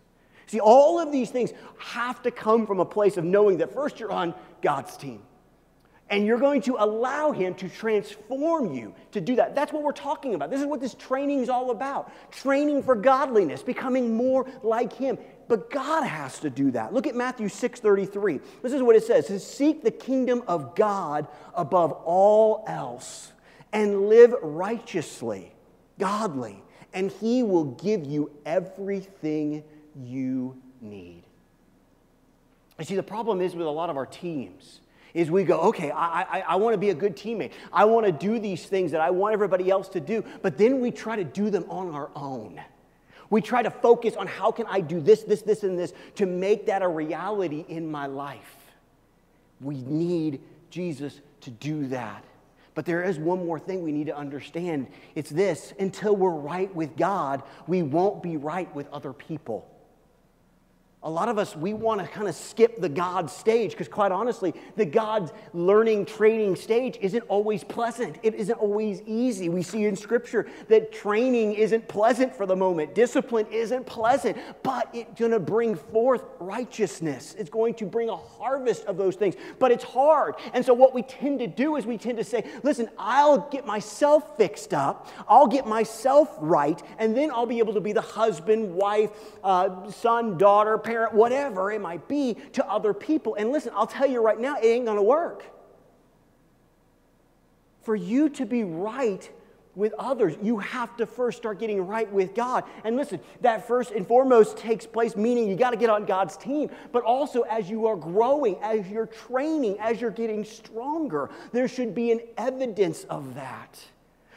See, 0.48 0.60
all 0.60 0.98
of 0.98 1.12
these 1.12 1.30
things 1.30 1.52
have 1.78 2.22
to 2.22 2.30
come 2.30 2.66
from 2.66 2.80
a 2.80 2.84
place 2.84 3.16
of 3.16 3.24
knowing 3.24 3.58
that 3.58 3.72
first 3.72 4.00
you're 4.00 4.10
on 4.10 4.34
God's 4.62 4.96
team. 4.96 5.22
And 6.10 6.24
you're 6.24 6.38
going 6.38 6.62
to 6.62 6.76
allow 6.78 7.32
Him 7.32 7.54
to 7.56 7.68
transform 7.68 8.72
you 8.72 8.94
to 9.12 9.20
do 9.20 9.36
that. 9.36 9.54
That's 9.54 9.74
what 9.74 9.82
we're 9.82 9.92
talking 9.92 10.34
about. 10.34 10.50
This 10.50 10.60
is 10.60 10.66
what 10.66 10.80
this 10.80 10.94
training 10.94 11.40
is 11.40 11.50
all 11.50 11.70
about 11.70 12.10
training 12.32 12.82
for 12.82 12.94
godliness, 12.94 13.62
becoming 13.62 14.16
more 14.16 14.46
like 14.62 14.92
Him. 14.94 15.18
but 15.48 15.70
God 15.70 16.04
has 16.04 16.40
to 16.40 16.50
do 16.50 16.70
that. 16.72 16.92
Look 16.92 17.06
at 17.06 17.14
Matthew 17.14 17.48
6:33. 17.48 18.40
This 18.62 18.72
is 18.72 18.82
what 18.82 18.96
it 18.96 19.04
says. 19.04 19.24
It 19.24 19.28
says, 19.28 19.46
Seek 19.46 19.82
the 19.82 19.90
kingdom 19.90 20.42
of 20.46 20.74
God 20.74 21.26
above 21.54 21.92
all 21.92 22.64
else 22.66 23.32
and 23.72 24.08
live 24.08 24.34
righteously, 24.42 25.52
godly, 25.98 26.62
and 26.94 27.10
he 27.10 27.42
will 27.42 27.64
give 27.64 28.04
you 28.04 28.30
everything 28.46 29.62
you 30.02 30.56
need. 30.80 31.22
You 32.78 32.84
see, 32.84 32.96
the 32.96 33.02
problem 33.02 33.40
is 33.40 33.54
with 33.54 33.66
a 33.66 33.70
lot 33.70 33.90
of 33.90 33.96
our 33.96 34.06
teams 34.06 34.80
is 35.14 35.30
we 35.30 35.42
go, 35.42 35.58
okay, 35.60 35.90
I, 35.90 36.22
I, 36.22 36.40
I 36.40 36.56
want 36.56 36.74
to 36.74 36.78
be 36.78 36.90
a 36.90 36.94
good 36.94 37.16
teammate. 37.16 37.52
I 37.72 37.84
want 37.86 38.06
to 38.06 38.12
do 38.12 38.38
these 38.38 38.66
things 38.66 38.92
that 38.92 39.00
I 39.00 39.10
want 39.10 39.32
everybody 39.32 39.70
else 39.70 39.88
to 39.90 40.00
do, 40.00 40.24
but 40.42 40.58
then 40.58 40.80
we 40.80 40.90
try 40.90 41.16
to 41.16 41.24
do 41.24 41.50
them 41.50 41.64
on 41.68 41.92
our 41.94 42.10
own. 42.14 42.60
We 43.30 43.40
try 43.40 43.62
to 43.62 43.70
focus 43.70 44.16
on 44.16 44.26
how 44.26 44.52
can 44.52 44.66
I 44.66 44.80
do 44.80 45.00
this, 45.00 45.22
this, 45.22 45.42
this, 45.42 45.62
and 45.62 45.78
this 45.78 45.92
to 46.16 46.26
make 46.26 46.66
that 46.66 46.82
a 46.82 46.88
reality 46.88 47.64
in 47.68 47.90
my 47.90 48.06
life. 48.06 48.56
We 49.60 49.76
need 49.82 50.40
Jesus 50.70 51.20
to 51.42 51.50
do 51.50 51.88
that. 51.88 52.24
But 52.74 52.86
there 52.86 53.02
is 53.02 53.18
one 53.18 53.44
more 53.44 53.58
thing 53.58 53.82
we 53.82 53.92
need 53.92 54.06
to 54.06 54.16
understand. 54.16 54.86
It's 55.14 55.30
this 55.30 55.72
until 55.80 56.14
we're 56.14 56.30
right 56.30 56.72
with 56.74 56.96
God, 56.96 57.42
we 57.66 57.82
won't 57.82 58.22
be 58.22 58.36
right 58.36 58.72
with 58.74 58.88
other 58.92 59.12
people. 59.12 59.68
A 61.04 61.08
lot 61.08 61.28
of 61.28 61.38
us, 61.38 61.54
we 61.54 61.74
want 61.74 62.00
to 62.00 62.08
kind 62.08 62.26
of 62.26 62.34
skip 62.34 62.80
the 62.80 62.88
God 62.88 63.30
stage 63.30 63.70
because, 63.70 63.86
quite 63.86 64.10
honestly, 64.10 64.52
the 64.74 64.84
God 64.84 65.30
learning, 65.52 66.06
training 66.06 66.56
stage 66.56 66.98
isn't 67.00 67.22
always 67.28 67.62
pleasant. 67.62 68.18
It 68.24 68.34
isn't 68.34 68.56
always 68.56 69.00
easy. 69.02 69.48
We 69.48 69.62
see 69.62 69.84
in 69.84 69.94
Scripture 69.94 70.48
that 70.66 70.90
training 70.90 71.52
isn't 71.52 71.86
pleasant 71.86 72.34
for 72.34 72.46
the 72.46 72.56
moment, 72.56 72.96
discipline 72.96 73.46
isn't 73.52 73.86
pleasant, 73.86 74.38
but 74.64 74.88
it's 74.92 75.20
going 75.20 75.30
to 75.30 75.38
bring 75.38 75.76
forth 75.76 76.24
righteousness. 76.40 77.36
It's 77.38 77.50
going 77.50 77.74
to 77.74 77.86
bring 77.86 78.08
a 78.08 78.16
harvest 78.16 78.84
of 78.86 78.96
those 78.96 79.14
things, 79.14 79.36
but 79.60 79.70
it's 79.70 79.84
hard. 79.84 80.34
And 80.52 80.64
so, 80.64 80.74
what 80.74 80.94
we 80.94 81.02
tend 81.02 81.38
to 81.38 81.46
do 81.46 81.76
is 81.76 81.86
we 81.86 81.96
tend 81.96 82.18
to 82.18 82.24
say, 82.24 82.44
listen, 82.64 82.88
I'll 82.98 83.48
get 83.50 83.64
myself 83.64 84.36
fixed 84.36 84.74
up, 84.74 85.06
I'll 85.28 85.46
get 85.46 85.64
myself 85.64 86.34
right, 86.40 86.82
and 86.98 87.16
then 87.16 87.30
I'll 87.30 87.46
be 87.46 87.60
able 87.60 87.74
to 87.74 87.80
be 87.80 87.92
the 87.92 88.00
husband, 88.00 88.74
wife, 88.74 89.10
uh, 89.44 89.88
son, 89.92 90.36
daughter, 90.38 90.76
parent, 90.88 91.12
whatever 91.12 91.70
it 91.70 91.82
might 91.82 92.08
be, 92.08 92.34
to 92.54 92.66
other 92.66 92.94
people. 92.94 93.34
And 93.34 93.52
listen, 93.52 93.72
I'll 93.76 93.86
tell 93.86 94.08
you 94.08 94.22
right 94.22 94.40
now, 94.40 94.56
it 94.56 94.64
ain't 94.64 94.86
gonna 94.86 95.02
work. 95.02 95.44
For 97.82 97.94
you 97.94 98.30
to 98.30 98.46
be 98.46 98.64
right 98.64 99.30
with 99.74 99.92
others, 99.98 100.34
you 100.42 100.58
have 100.58 100.96
to 100.96 101.06
first 101.06 101.36
start 101.36 101.60
getting 101.60 101.86
right 101.86 102.10
with 102.10 102.34
God. 102.34 102.64
And 102.84 102.96
listen, 102.96 103.20
that 103.42 103.68
first 103.68 103.90
and 103.90 104.06
foremost 104.06 104.56
takes 104.56 104.86
place, 104.86 105.14
meaning 105.14 105.46
you 105.46 105.56
got 105.56 105.70
to 105.70 105.76
get 105.76 105.90
on 105.90 106.04
God's 106.06 106.36
team. 106.36 106.70
But 106.90 107.04
also, 107.04 107.42
as 107.42 107.68
you 107.70 107.86
are 107.86 107.94
growing, 107.94 108.56
as 108.62 108.88
you're 108.88 109.06
training, 109.06 109.76
as 109.78 110.00
you're 110.00 110.10
getting 110.10 110.44
stronger, 110.44 111.30
there 111.52 111.68
should 111.68 111.94
be 111.94 112.12
an 112.12 112.20
evidence 112.38 113.04
of 113.04 113.34
that 113.34 113.78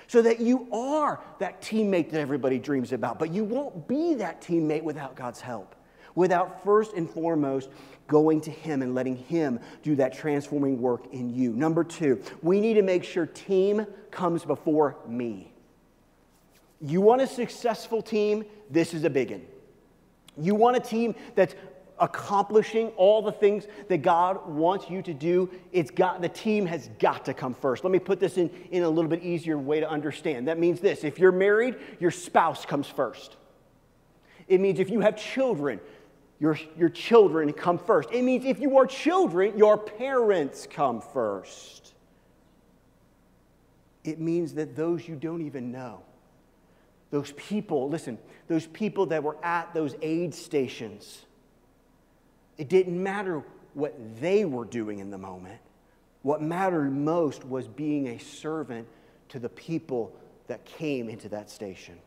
so 0.08 0.22
that 0.22 0.42
you 0.42 0.68
are 0.74 1.22
that 1.40 1.62
teammate 1.62 2.12
that 2.12 2.20
everybody 2.20 2.60
dreams 2.60 2.92
about. 2.92 3.18
But 3.18 3.32
you 3.32 3.44
won't 3.44 3.88
be 3.88 4.16
that 4.16 4.42
teammate 4.42 4.84
without 4.84 5.16
God's 5.16 5.42
help 5.42 5.76
without 6.16 6.64
first 6.64 6.94
and 6.94 7.10
foremost 7.10 7.70
going 8.08 8.42
to 8.42 8.52
Him 8.52 8.82
and 8.82 8.94
letting 8.94 9.16
Him 9.16 9.60
do 9.84 9.96
that 9.96 10.14
transforming 10.14 10.82
work 10.82 11.14
in 11.14 11.34
you. 11.34 11.54
Number 11.54 11.84
two, 11.84 12.22
we 12.42 12.60
need 12.60 12.76
to 12.76 12.82
make 12.82 13.04
sure 13.04 13.26
team 13.26 13.86
comes 14.12 14.44
before 14.46 14.98
me. 15.08 15.54
You 16.82 17.02
want 17.02 17.22
a 17.22 17.28
successful 17.28 18.02
team? 18.02 18.44
This 18.70 18.94
is 18.94 19.04
a 19.04 19.10
big 19.10 19.32
one. 19.32 19.46
You 20.38 20.56
want 20.56 20.78
a 20.78 20.80
team 20.80 21.16
that's 21.36 21.56
accomplishing 22.02 22.88
all 22.98 23.22
the 23.22 23.32
things 23.32 23.68
that 23.88 24.00
God 24.00 24.48
wants 24.48 24.90
you 24.90 25.04
to 25.04 25.14
do, 25.14 25.50
it's 25.72 25.92
got 25.92 26.22
the 26.22 26.30
team 26.30 26.66
has 26.66 26.90
got 27.00 27.24
to 27.26 27.34
come 27.34 27.54
first. 27.54 27.84
Let 27.84 27.92
me 27.92 28.00
put 28.00 28.20
this 28.20 28.38
in, 28.38 28.50
in 28.72 28.84
a 28.84 28.90
little 28.90 29.10
bit 29.10 29.22
easier 29.22 29.58
way 29.58 29.80
to 29.80 29.90
understand. 29.90 30.48
That 30.48 30.58
means 30.58 30.80
this 30.80 31.04
if 31.04 31.20
you're 31.20 31.32
married, 31.32 31.78
your 32.00 32.12
spouse 32.12 32.66
comes 32.66 32.88
first. 32.88 33.38
It 34.48 34.60
means 34.60 34.80
if 34.80 34.90
you 34.90 35.00
have 35.02 35.16
children, 35.16 35.80
your, 36.42 36.58
your 36.76 36.90
children 36.90 37.54
come 37.54 37.78
first. 37.78 38.10
It 38.12 38.24
means 38.24 38.46
if 38.46 38.60
you 38.60 38.80
are 38.80 38.88
children, 38.88 39.56
your 39.60 39.78
parents 39.78 40.68
come 40.68 41.00
first. 41.00 41.94
It 44.04 44.20
means 44.20 44.56
that 44.56 44.76
those 44.76 45.08
you 45.08 45.16
don't 45.16 45.44
even 45.44 45.72
know, 45.72 46.02
those 47.12 47.32
people, 47.34 47.88
listen, 47.90 48.18
those 48.48 48.66
people 48.66 49.06
that 49.06 49.22
were 49.22 49.38
at 49.46 49.72
those 49.76 49.94
aid 50.02 50.34
stations, 50.34 51.26
it 52.58 52.68
didn't 52.70 53.02
matter 53.02 53.44
what 53.76 53.94
they 54.20 54.44
were 54.44 54.66
doing 54.66 54.98
in 54.98 55.12
the 55.12 55.20
moment. 55.20 55.62
What 56.24 56.42
mattered 56.42 56.92
most 56.92 57.46
was 57.46 57.68
being 57.68 58.08
a 58.08 58.18
servant 58.18 58.88
to 59.30 59.38
the 59.38 59.50
people 59.50 60.12
that 60.48 60.66
came 60.66 61.08
into 61.08 61.30
that 61.30 61.52
station. 61.52 62.00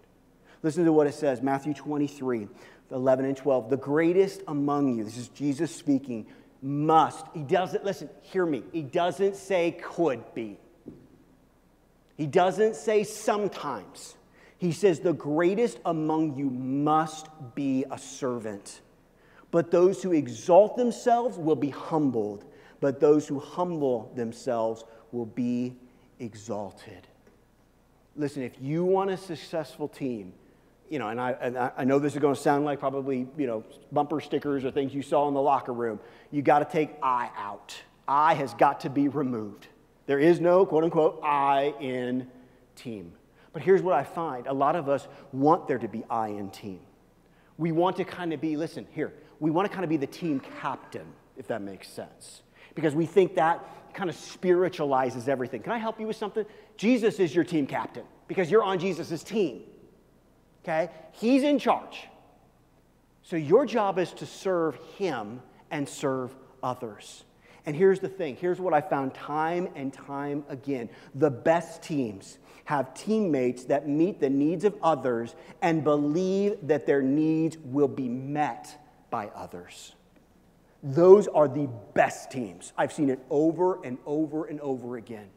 Listen 0.64 0.87
to 0.87 0.92
what 0.92 1.07
it 1.07 1.14
says 1.14 1.40
Matthew 1.40 1.75
23. 1.75 2.49
11 2.90 3.25
and 3.25 3.37
12. 3.37 3.70
The 3.70 3.77
greatest 3.77 4.42
among 4.49 4.97
you, 4.97 5.05
this 5.05 5.16
is 5.16 5.29
Jesus 5.29 5.75
speaking, 5.75 6.27
must. 6.62 7.27
He 7.35 7.42
doesn't, 7.42 7.85
listen, 7.85 8.09
hear 8.23 8.47
me. 8.47 8.62
He 8.73 8.83
doesn't 8.83 9.37
say 9.37 9.73
could 9.83 10.35
be. 10.35 10.59
He 12.16 12.27
doesn't 12.27 12.77
say 12.77 13.05
sometimes. 13.05 14.16
He 14.59 14.73
says, 14.73 15.01
The 15.01 15.12
greatest 15.12 15.79
among 15.85 16.37
you 16.37 16.49
must 16.49 17.29
be 17.55 17.85
a 17.90 17.99
servant. 17.99 18.81
But 19.51 19.70
those 19.70 20.03
who 20.03 20.12
exalt 20.12 20.77
themselves 20.77 21.38
will 21.38 21.57
be 21.57 21.70
humbled, 21.70 22.44
but 22.81 22.99
those 22.99 23.29
who 23.29 23.38
humble 23.38 24.12
themselves 24.16 24.85
will 25.12 25.27
be 25.27 25.77
exalted. 26.18 27.07
Listen, 28.16 28.42
if 28.42 28.53
you 28.61 28.85
want 28.85 29.11
a 29.11 29.16
successful 29.16 29.88
team, 29.88 30.33
you 30.88 30.99
know, 30.99 31.09
and 31.09 31.20
I, 31.20 31.33
and 31.40 31.59
I 31.59 31.85
know 31.85 31.99
this 31.99 32.14
is 32.14 32.18
going 32.18 32.35
to 32.35 32.40
sound 32.40 32.64
like 32.64 32.79
probably, 32.79 33.27
you 33.37 33.47
know, 33.47 33.64
bumper 33.90 34.20
stickers 34.20 34.64
or 34.64 34.70
things 34.70 34.94
you 34.94 35.03
saw 35.03 35.29
in 35.29 35.35
the 35.35 35.40
locker 35.40 35.73
room. 35.73 35.99
You 36.31 36.42
got 36.42 36.59
to 36.59 36.64
take 36.64 36.90
I 37.03 37.31
out. 37.37 37.75
I 38.07 38.35
has 38.35 38.53
got 38.55 38.81
to 38.81 38.90
be 38.90 39.09
removed. 39.09 39.68
There 40.07 40.18
is 40.18 40.40
no 40.40 40.66
quote 40.66 40.85
unquote 40.85 41.20
I 41.25 41.75
in 41.81 42.27
team. 42.77 43.12
But 43.53 43.62
here's 43.62 43.83
what 43.83 43.94
I 43.94 44.05
find 44.05 44.47
a 44.47 44.53
lot 44.53 44.77
of 44.77 44.88
us 44.88 45.07
want 45.33 45.66
there 45.66 45.79
to 45.79 45.88
be 45.88 46.05
I 46.11 46.29
in 46.29 46.51
team. 46.51 46.81
We 47.57 47.73
want 47.73 47.97
to 47.97 48.05
kind 48.05 48.33
of 48.33 48.40
be, 48.40 48.57
listen, 48.57 48.87
here, 48.90 49.12
we 49.40 49.51
want 49.51 49.68
to 49.68 49.73
kind 49.73 49.85
of 49.85 49.90
be 49.90 49.97
the 49.97 50.07
team 50.07 50.40
captain, 50.61 51.07
if 51.37 51.47
that 51.49 51.62
makes 51.62 51.88
sense. 51.88 52.42
Because 52.75 52.94
we 52.94 53.07
think 53.07 53.37
that 53.37 53.64
kind 53.94 54.11
of 54.11 54.16
spiritualizes 54.16 55.29
everything. 55.29 55.62
Can 55.62 55.73
I 55.73 55.79
help 55.79 56.01
you 56.01 56.09
with 56.09 56.16
something? 56.16 56.44
Jesus 56.77 57.20
is 57.20 57.33
your 57.33 57.44
team 57.44 57.66
captain 57.66 58.03
because 58.27 58.51
you're 58.51 58.64
on 58.64 58.81
Jesus' 58.81 59.23
team 59.23 59.62
okay? 60.64 60.90
He's 61.12 61.42
in 61.42 61.59
charge. 61.59 62.09
So 63.22 63.37
your 63.37 63.66
job 63.66 63.98
is 63.98 64.12
to 64.14 64.27
serve 64.27 64.77
him 64.96 65.40
and 65.70 65.88
serve 65.88 66.35
others. 66.62 67.24
And 67.66 67.74
here's 67.74 68.00
the 68.00 68.09
thing 68.09 68.37
here's 68.37 68.61
what 68.61 68.74
I 68.74 68.81
found 68.81 69.14
time 69.14 69.68
and 69.74 69.92
time 69.92 70.44
again 70.48 70.90
the 71.14 71.31
best 71.31 71.83
teams 71.83 72.38
have 72.66 72.94
teammates 72.94 73.64
that 73.64 73.88
meet 73.88 74.20
the 74.20 74.29
needs 74.29 74.64
of 74.64 74.74
others 74.83 75.35
and 75.62 75.83
believe 75.85 76.57
that 76.62 76.87
their 76.87 77.03
needs 77.03 77.57
will 77.59 77.88
be 77.88 78.09
met 78.09 78.79
by 79.11 79.29
others. 79.35 79.94
Those 80.83 81.29
are 81.29 81.48
the 81.48 81.68
best 81.94 82.31
teams. 82.31 82.72
I've 82.77 82.92
seen 82.92 83.09
it 83.09 83.20
over 83.31 83.83
and 83.85 83.96
over 84.05 84.46
and 84.46 84.61
over 84.61 84.96
again. 84.96 85.29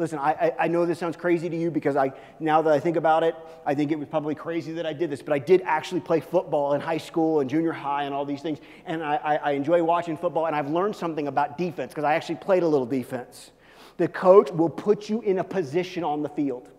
Listen, 0.00 0.18
I, 0.18 0.54
I 0.58 0.66
know 0.66 0.86
this 0.86 0.98
sounds 0.98 1.14
crazy 1.14 1.50
to 1.50 1.56
you 1.56 1.70
because 1.70 1.94
I, 1.94 2.14
now 2.38 2.62
that 2.62 2.72
I 2.72 2.80
think 2.80 2.96
about 2.96 3.22
it, 3.22 3.34
I 3.66 3.74
think 3.74 3.92
it 3.92 3.98
was 3.98 4.08
probably 4.08 4.34
crazy 4.34 4.72
that 4.72 4.86
I 4.86 4.94
did 4.94 5.10
this, 5.10 5.20
but 5.20 5.34
I 5.34 5.38
did 5.38 5.60
actually 5.66 6.00
play 6.00 6.20
football 6.20 6.72
in 6.72 6.80
high 6.80 6.96
school 6.96 7.40
and 7.40 7.50
junior 7.50 7.72
high 7.72 8.04
and 8.04 8.14
all 8.14 8.24
these 8.24 8.40
things. 8.40 8.60
And 8.86 9.02
I, 9.02 9.16
I, 9.16 9.36
I 9.36 9.50
enjoy 9.50 9.84
watching 9.84 10.16
football, 10.16 10.46
and 10.46 10.56
I've 10.56 10.70
learned 10.70 10.96
something 10.96 11.28
about 11.28 11.58
defense 11.58 11.92
because 11.92 12.04
I 12.04 12.14
actually 12.14 12.36
played 12.36 12.62
a 12.62 12.66
little 12.66 12.86
defense. 12.86 13.50
The 13.98 14.08
coach 14.08 14.50
will 14.50 14.70
put 14.70 15.10
you 15.10 15.20
in 15.20 15.38
a 15.38 15.44
position 15.44 16.02
on 16.02 16.22
the 16.22 16.30
field 16.30 16.70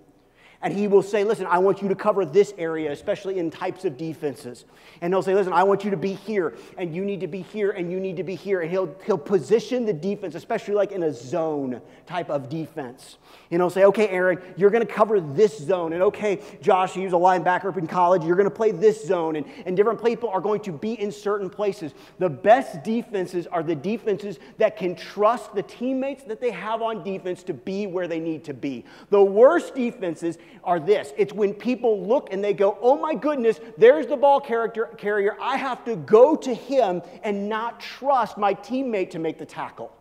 and 0.64 0.74
he 0.74 0.88
will 0.88 1.02
say, 1.02 1.24
Listen, 1.24 1.48
I 1.48 1.58
want 1.58 1.82
you 1.82 1.88
to 1.90 1.96
cover 1.96 2.26
this 2.26 2.54
area, 2.58 2.92
especially 2.92 3.40
in 3.40 3.50
types 3.50 3.86
of 3.86 3.98
defenses. 3.98 4.66
And 5.02 5.14
he'll 5.14 5.24
say, 5.24 5.34
Listen, 5.34 5.54
I 5.54 5.64
want 5.64 5.84
you 5.84 5.92
to 5.92 5.98
be 5.98 6.14
here, 6.14 6.56
and 6.78 6.96
you 6.96 7.04
need 7.04 7.20
to 7.22 7.28
be 7.28 7.42
here, 7.42 7.72
and 7.72 7.92
you 7.92 8.00
need 8.00 8.18
to 8.18 8.24
be 8.24 8.36
here. 8.36 8.62
And 8.62 8.70
he'll, 8.70 8.96
he'll 9.06 9.18
position 9.18 9.86
the 9.86 9.94
defense, 9.94 10.36
especially 10.36 10.76
like 10.76 10.92
in 10.92 11.04
a 11.04 11.14
zone 11.14 11.82
type 12.06 12.30
of 12.30 12.50
defense. 12.50 13.18
And 13.50 13.62
he'll 13.62 13.70
say, 13.70 13.86
Okay, 13.86 14.08
Aaron, 14.10 14.40
you're 14.56 14.70
going 14.70 14.86
to 14.86 14.94
cover 14.94 15.20
this 15.20 15.58
zone. 15.58 15.94
And 15.94 16.04
okay, 16.04 16.40
Josh, 16.62 16.94
he 16.94 17.04
was 17.04 17.14
a 17.14 17.18
linebacker 17.18 17.66
up 17.66 17.78
in 17.78 17.88
college, 17.88 18.24
you're 18.24 18.36
going 18.36 18.50
to 18.50 18.56
play 18.56 18.72
this 18.72 19.06
zone. 19.06 19.38
And, 19.38 19.46
and 19.66 19.76
different 19.76 20.04
people 20.04 20.30
are 20.30 20.42
going 20.42 20.62
to 20.62 20.72
be 20.72 20.94
in 20.94 21.12
certain 21.12 21.50
places. 21.50 21.94
The 22.20 22.30
best 22.30 22.84
defenses 22.84 23.48
are 23.48 23.64
the 23.64 23.76
defenses 23.76 24.38
that 24.60 24.78
can 24.78 24.96
trust 24.96 25.56
the 25.56 25.64
teammates 25.64 26.24
that 26.26 26.40
they 26.40 26.52
have 26.52 26.82
on 26.82 27.04
defense 27.04 27.44
to 27.44 27.54
be 27.54 27.88
where 27.88 28.08
they 28.08 28.20
need 28.20 28.44
to 28.46 28.54
be. 28.54 28.86
The 29.10 29.24
worst 29.24 29.74
defenses 29.74 30.38
are 30.64 30.80
this 30.80 31.14
it's 31.18 31.34
when 31.34 31.54
people 31.54 32.06
look 32.06 32.32
and 32.32 32.44
they 32.44 32.54
go, 32.54 32.78
oh 32.82 32.98
my 32.98 33.14
goodness, 33.14 33.60
there's 33.78 34.08
the 34.08 34.18
ball 34.18 34.40
character, 34.40 34.88
carrier. 34.98 35.36
I 35.42 35.58
have 35.58 35.84
to 35.86 35.96
go 35.96 36.36
to 36.36 36.54
him 36.54 37.02
and 37.24 37.50
not 37.50 37.80
trust 37.80 38.38
my 38.38 38.54
teammate 38.54 39.12
to 39.12 39.20
make 39.20 39.38
the 39.38 39.46
tackle. 39.46 39.96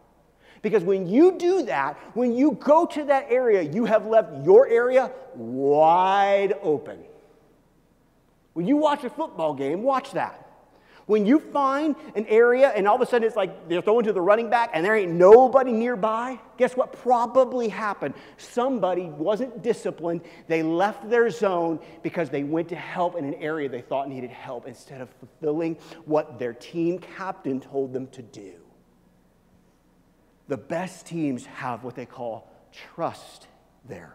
Because 0.62 0.84
when 0.84 1.08
you 1.08 1.38
do 1.38 1.62
that, 1.62 1.98
when 2.14 2.34
you 2.34 2.52
go 2.52 2.84
to 2.86 3.04
that 3.04 3.26
area, 3.30 3.62
you 3.62 3.86
have 3.86 4.06
left 4.06 4.44
your 4.44 4.68
area 4.68 5.10
wide 5.34 6.54
open. 6.62 6.98
When 8.52 8.66
you 8.66 8.76
watch 8.76 9.04
a 9.04 9.10
football 9.10 9.54
game, 9.54 9.82
watch 9.82 10.12
that. 10.12 10.49
When 11.10 11.26
you 11.26 11.40
find 11.40 11.96
an 12.14 12.24
area 12.26 12.68
and 12.68 12.86
all 12.86 12.94
of 12.94 13.00
a 13.00 13.06
sudden 13.06 13.26
it's 13.26 13.34
like 13.34 13.68
they're 13.68 13.82
throwing 13.82 14.04
to 14.04 14.12
the 14.12 14.20
running 14.20 14.48
back 14.48 14.70
and 14.72 14.84
there 14.84 14.94
ain't 14.94 15.10
nobody 15.10 15.72
nearby, 15.72 16.38
guess 16.56 16.76
what 16.76 16.92
probably 16.92 17.66
happened? 17.66 18.14
Somebody 18.36 19.06
wasn't 19.06 19.60
disciplined. 19.60 20.20
They 20.46 20.62
left 20.62 21.10
their 21.10 21.28
zone 21.30 21.80
because 22.04 22.30
they 22.30 22.44
went 22.44 22.68
to 22.68 22.76
help 22.76 23.16
in 23.16 23.24
an 23.24 23.34
area 23.34 23.68
they 23.68 23.80
thought 23.80 24.08
needed 24.08 24.30
help 24.30 24.68
instead 24.68 25.00
of 25.00 25.08
fulfilling 25.18 25.78
what 26.04 26.38
their 26.38 26.52
team 26.52 27.00
captain 27.00 27.58
told 27.58 27.92
them 27.92 28.06
to 28.12 28.22
do. 28.22 28.52
The 30.46 30.58
best 30.58 31.06
teams 31.06 31.44
have 31.44 31.82
what 31.82 31.96
they 31.96 32.06
call 32.06 32.48
trust 32.94 33.48
there. 33.84 34.14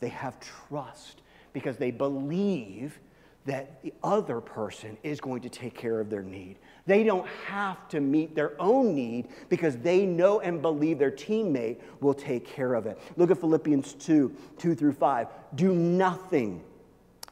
They 0.00 0.08
have 0.08 0.40
trust 0.40 1.22
because 1.52 1.76
they 1.76 1.92
believe 1.92 2.98
that 3.46 3.82
the 3.82 3.92
other 4.02 4.40
person 4.40 4.98
is 5.02 5.20
going 5.20 5.40
to 5.42 5.48
take 5.48 5.74
care 5.74 5.98
of 5.98 6.10
their 6.10 6.22
need. 6.22 6.58
They 6.86 7.04
don't 7.04 7.26
have 7.46 7.88
to 7.88 8.00
meet 8.00 8.34
their 8.34 8.60
own 8.60 8.94
need 8.94 9.28
because 9.48 9.76
they 9.78 10.04
know 10.04 10.40
and 10.40 10.60
believe 10.60 10.98
their 10.98 11.10
teammate 11.10 11.78
will 12.00 12.14
take 12.14 12.46
care 12.46 12.74
of 12.74 12.86
it. 12.86 12.98
Look 13.16 13.30
at 13.30 13.38
Philippians 13.38 13.94
2 13.94 14.34
2 14.58 14.74
through 14.74 14.92
5. 14.92 15.28
Do 15.54 15.74
nothing 15.74 16.62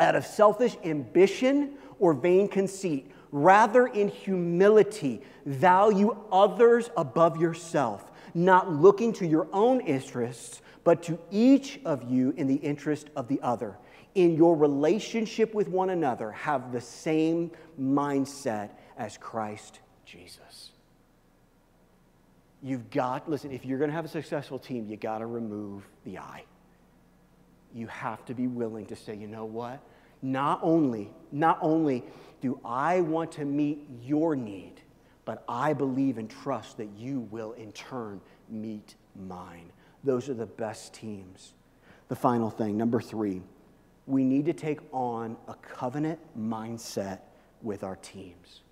out 0.01 0.17
of 0.17 0.25
selfish 0.25 0.77
ambition 0.85 1.75
or 1.99 2.15
vain 2.15 2.49
conceit. 2.49 3.11
Rather, 3.31 3.87
in 3.89 4.09
humility, 4.09 5.21
value 5.45 6.17
others 6.33 6.89
above 6.97 7.39
yourself, 7.39 8.11
not 8.33 8.73
looking 8.73 9.13
to 9.13 9.27
your 9.27 9.47
own 9.53 9.81
interests, 9.83 10.63
but 10.85 11.03
to 11.03 11.19
each 11.31 11.79
of 11.85 12.11
you 12.11 12.33
in 12.39 12.47
the 12.47 12.55
interest 12.57 13.11
of 13.15 13.29
the 13.29 13.39
other 13.43 13.77
in 14.15 14.37
your 14.37 14.57
relationship 14.57 15.55
with 15.55 15.69
one 15.69 15.91
another, 15.91 16.33
have 16.33 16.73
the 16.73 16.81
same 16.81 17.51
mindset 17.81 18.71
as 18.97 19.17
Christ 19.17 19.81
Jesus. 20.05 20.73
You've 22.63 22.91
got, 22.91 23.29
listen, 23.31 23.53
if 23.53 23.65
you're 23.65 23.79
going 23.79 23.91
to 23.91 23.95
have 23.95 24.05
a 24.05 24.09
successful 24.09 24.59
team, 24.59 24.87
you 24.89 24.97
got 24.97 25.19
to 25.19 25.27
remove 25.27 25.89
the 26.05 26.19
I. 26.19 26.45
You 27.75 27.87
have 27.87 28.25
to 28.25 28.35
be 28.35 28.47
willing 28.47 28.87
to 28.87 28.97
say, 28.97 29.15
you 29.15 29.29
know 29.29 29.45
what? 29.45 29.81
Not 30.23 30.59
only, 30.63 31.11
not 31.31 31.59
only 31.61 32.05
do 32.41 32.59
I 32.65 33.01
want 33.03 33.33
to 33.33 33.45
meet 33.45 33.87
your 34.03 34.35
need, 34.35 34.81
but 35.25 35.45
I 35.49 35.75
believe 35.75 36.19
and 36.19 36.29
trust 36.29 36.79
that 36.79 36.89
you 36.97 37.21
will 37.31 37.53
in 37.53 37.71
turn 37.73 38.21
meet 38.49 38.97
mine. 39.15 39.71
Those 40.03 40.29
are 40.29 40.35
the 40.35 40.47
best 40.47 40.95
teams. 40.95 41.53
The 42.09 42.17
final 42.17 42.51
thing, 42.51 42.77
number 42.77 43.01
three 43.01 43.43
we 44.09 44.25
need 44.25 44.47
to 44.47 44.55
take 44.55 44.81
on 44.91 45.37
a 45.47 45.55
covenant 45.55 46.19
mindset 46.37 47.21
with 47.63 47.85
our 47.85 47.97
teams. 47.97 48.63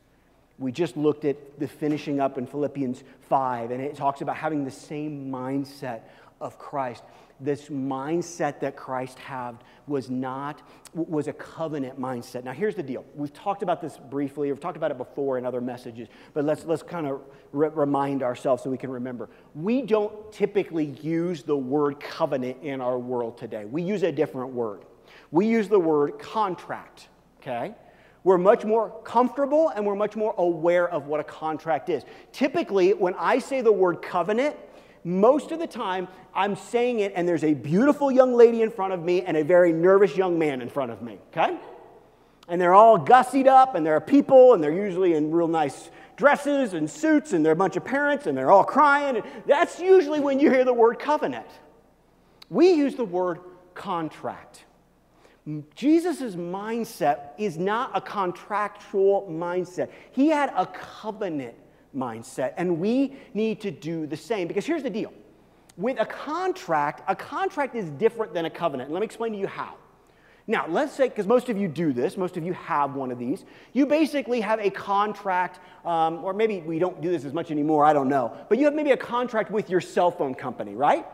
We 0.59 0.73
just 0.73 0.97
looked 0.97 1.27
at 1.27 1.61
the 1.61 1.69
finishing 1.69 2.19
up 2.19 2.39
in 2.39 2.47
Philippians 2.47 3.05
5, 3.29 3.71
and 3.71 3.83
it 3.83 3.95
talks 3.95 4.23
about 4.23 4.37
having 4.37 4.65
the 4.65 4.71
same 4.71 5.31
mindset 5.31 6.01
of 6.41 6.59
Christ. 6.59 7.03
This 7.39 7.69
mindset 7.69 8.61
that 8.61 8.77
Christ 8.77 9.19
had 9.19 9.57
was 9.87 10.09
not, 10.09 10.63
was 10.95 11.29
a 11.29 11.35
covenant 11.35 12.01
mindset. 12.01 12.45
Now, 12.45 12.53
here's 12.53 12.75
the 12.75 12.83
deal. 12.83 13.05
We've 13.15 13.33
talked 13.35 13.63
about 13.63 13.83
this 13.83 13.99
briefly, 13.99 14.51
we've 14.51 14.59
talked 14.59 14.79
about 14.79 14.91
it 14.91 14.97
before 14.97 15.37
in 15.37 15.45
other 15.45 15.61
messages, 15.61 16.09
but 16.33 16.47
let's, 16.47 16.65
let's 16.65 16.83
kind 16.83 17.07
of 17.07 17.21
re- 17.53 17.69
remind 17.69 18.23
ourselves 18.23 18.63
so 18.63 18.71
we 18.71 18.79
can 18.79 18.91
remember. 18.91 19.29
We 19.55 19.83
don't 19.83 20.33
typically 20.33 20.87
use 21.03 21.43
the 21.43 21.57
word 21.57 22.01
covenant 22.01 22.63
in 22.63 22.81
our 22.81 22.99
world 22.99 23.37
today, 23.37 23.67
we 23.67 23.83
use 23.83 24.03
a 24.03 24.13
different 24.13 24.55
word 24.55 24.81
we 25.31 25.47
use 25.47 25.69
the 25.69 25.79
word 25.79 26.19
contract, 26.19 27.09
okay? 27.41 27.75
We're 28.25 28.39
much 28.39 28.65
more 28.65 28.91
comfortable 29.05 29.69
and 29.69 29.87
we're 29.87 29.95
much 29.95 30.17
more 30.17 30.35
aware 30.37 30.89
of 30.89 31.07
what 31.07 31.21
a 31.21 31.25
contract 31.25 31.89
is. 31.89 32.03
Typically, 32.33 32.93
when 32.93 33.15
I 33.15 33.39
say 33.39 33.61
the 33.61 33.73
word 33.73 34.03
covenant, 34.03 34.57
most 35.05 35.53
of 35.53 35.61
the 35.61 35.67
time 35.69 36.09
I'm 36.35 36.57
saying 36.57 36.99
it 36.99 37.13
and 37.15 37.29
there's 37.29 37.45
a 37.45 37.55
beautiful 37.55 38.11
young 38.11 38.35
lady 38.35 38.63
in 38.63 38.71
front 38.73 38.93
of 38.93 39.05
me 39.05 39.23
and 39.23 39.37
a 39.37 39.45
very 39.45 39.73
nervous 39.73 40.17
young 40.17 40.39
man 40.39 40.61
in 40.61 40.69
front 40.69 40.91
of 40.91 41.03
me, 41.03 41.19
okay? 41.29 41.57
And 42.49 42.61
they're 42.61 42.75
all 42.75 42.99
gussied 42.99 43.47
up 43.47 43.77
and 43.77 43.87
there 43.87 43.95
are 43.95 44.01
people 44.01 44.55
and 44.55 44.63
they're 44.63 44.73
usually 44.73 45.15
in 45.15 45.31
real 45.31 45.47
nice 45.47 45.91
dresses 46.17 46.75
and 46.75 46.91
suits 46.91 47.33
and 47.33 47.45
they're 47.47 47.53
a 47.53 47.57
bunch 47.57 47.77
of 47.77 47.85
parents 47.85 48.27
and 48.27 48.37
they're 48.37 48.51
all 48.51 48.65
crying. 48.65 49.23
That's 49.47 49.79
usually 49.79 50.19
when 50.19 50.41
you 50.41 50.51
hear 50.51 50.65
the 50.65 50.75
word 50.75 50.99
covenant. 50.99 51.47
We 52.51 52.73
use 52.73 52.97
the 52.97 53.05
word 53.05 53.39
contract. 53.75 54.65
Jesus' 55.75 56.35
mindset 56.35 57.31
is 57.39 57.57
not 57.57 57.93
a 57.95 58.01
contractual 58.01 59.29
mindset. 59.31 59.91
He 60.11 60.29
had 60.29 60.53
a 60.57 60.67
covenant 60.67 61.55
mindset, 61.95 62.55
and 62.57 62.81
we 62.81 63.17
need 63.33 63.61
to 63.61 63.71
do 63.71 64.07
the 64.07 64.17
same. 64.17 64.49
Because 64.49 64.67
here's 64.67 64.83
the 64.83 64.91
deal 64.91 65.13
with 65.77 66.01
a 66.01 66.07
contract, 66.07 67.03
a 67.07 67.15
contract 67.15 67.75
is 67.75 67.91
different 67.91 68.35
than 68.35 68.47
a 68.47 68.51
covenant. 68.51 68.91
Let 68.91 69.01
me 69.01 69.05
explain 69.05 69.33
to 69.33 69.39
you 69.39 69.47
how. 69.47 69.75
Now, 70.49 70.67
let's 70.69 70.93
say, 70.93 71.09
because 71.09 71.27
most 71.27 71.49
of 71.49 71.59
you 71.59 71.67
do 71.67 71.93
this, 71.93 72.17
most 72.17 72.37
of 72.37 72.45
you 72.45 72.53
have 72.53 72.95
one 72.95 73.11
of 73.11 73.19
these, 73.19 73.45
you 73.73 73.85
basically 73.85 74.41
have 74.41 74.61
a 74.61 74.71
contract, 74.71 75.59
um, 75.85 76.25
or 76.25 76.33
maybe 76.33 76.61
we 76.61 76.79
don't 76.79 77.01
do 77.01 77.11
this 77.11 77.25
as 77.25 77.33
much 77.33 77.51
anymore, 77.51 77.85
I 77.85 77.93
don't 77.93 78.09
know, 78.09 78.37
but 78.49 78.59
you 78.59 78.65
have 78.65 78.75
maybe 78.75 78.93
a 78.93 78.97
contract 78.97 79.51
with 79.51 79.69
your 79.69 79.81
cell 79.81 80.11
phone 80.11 80.35
company, 80.35 80.75
right? 80.75 81.05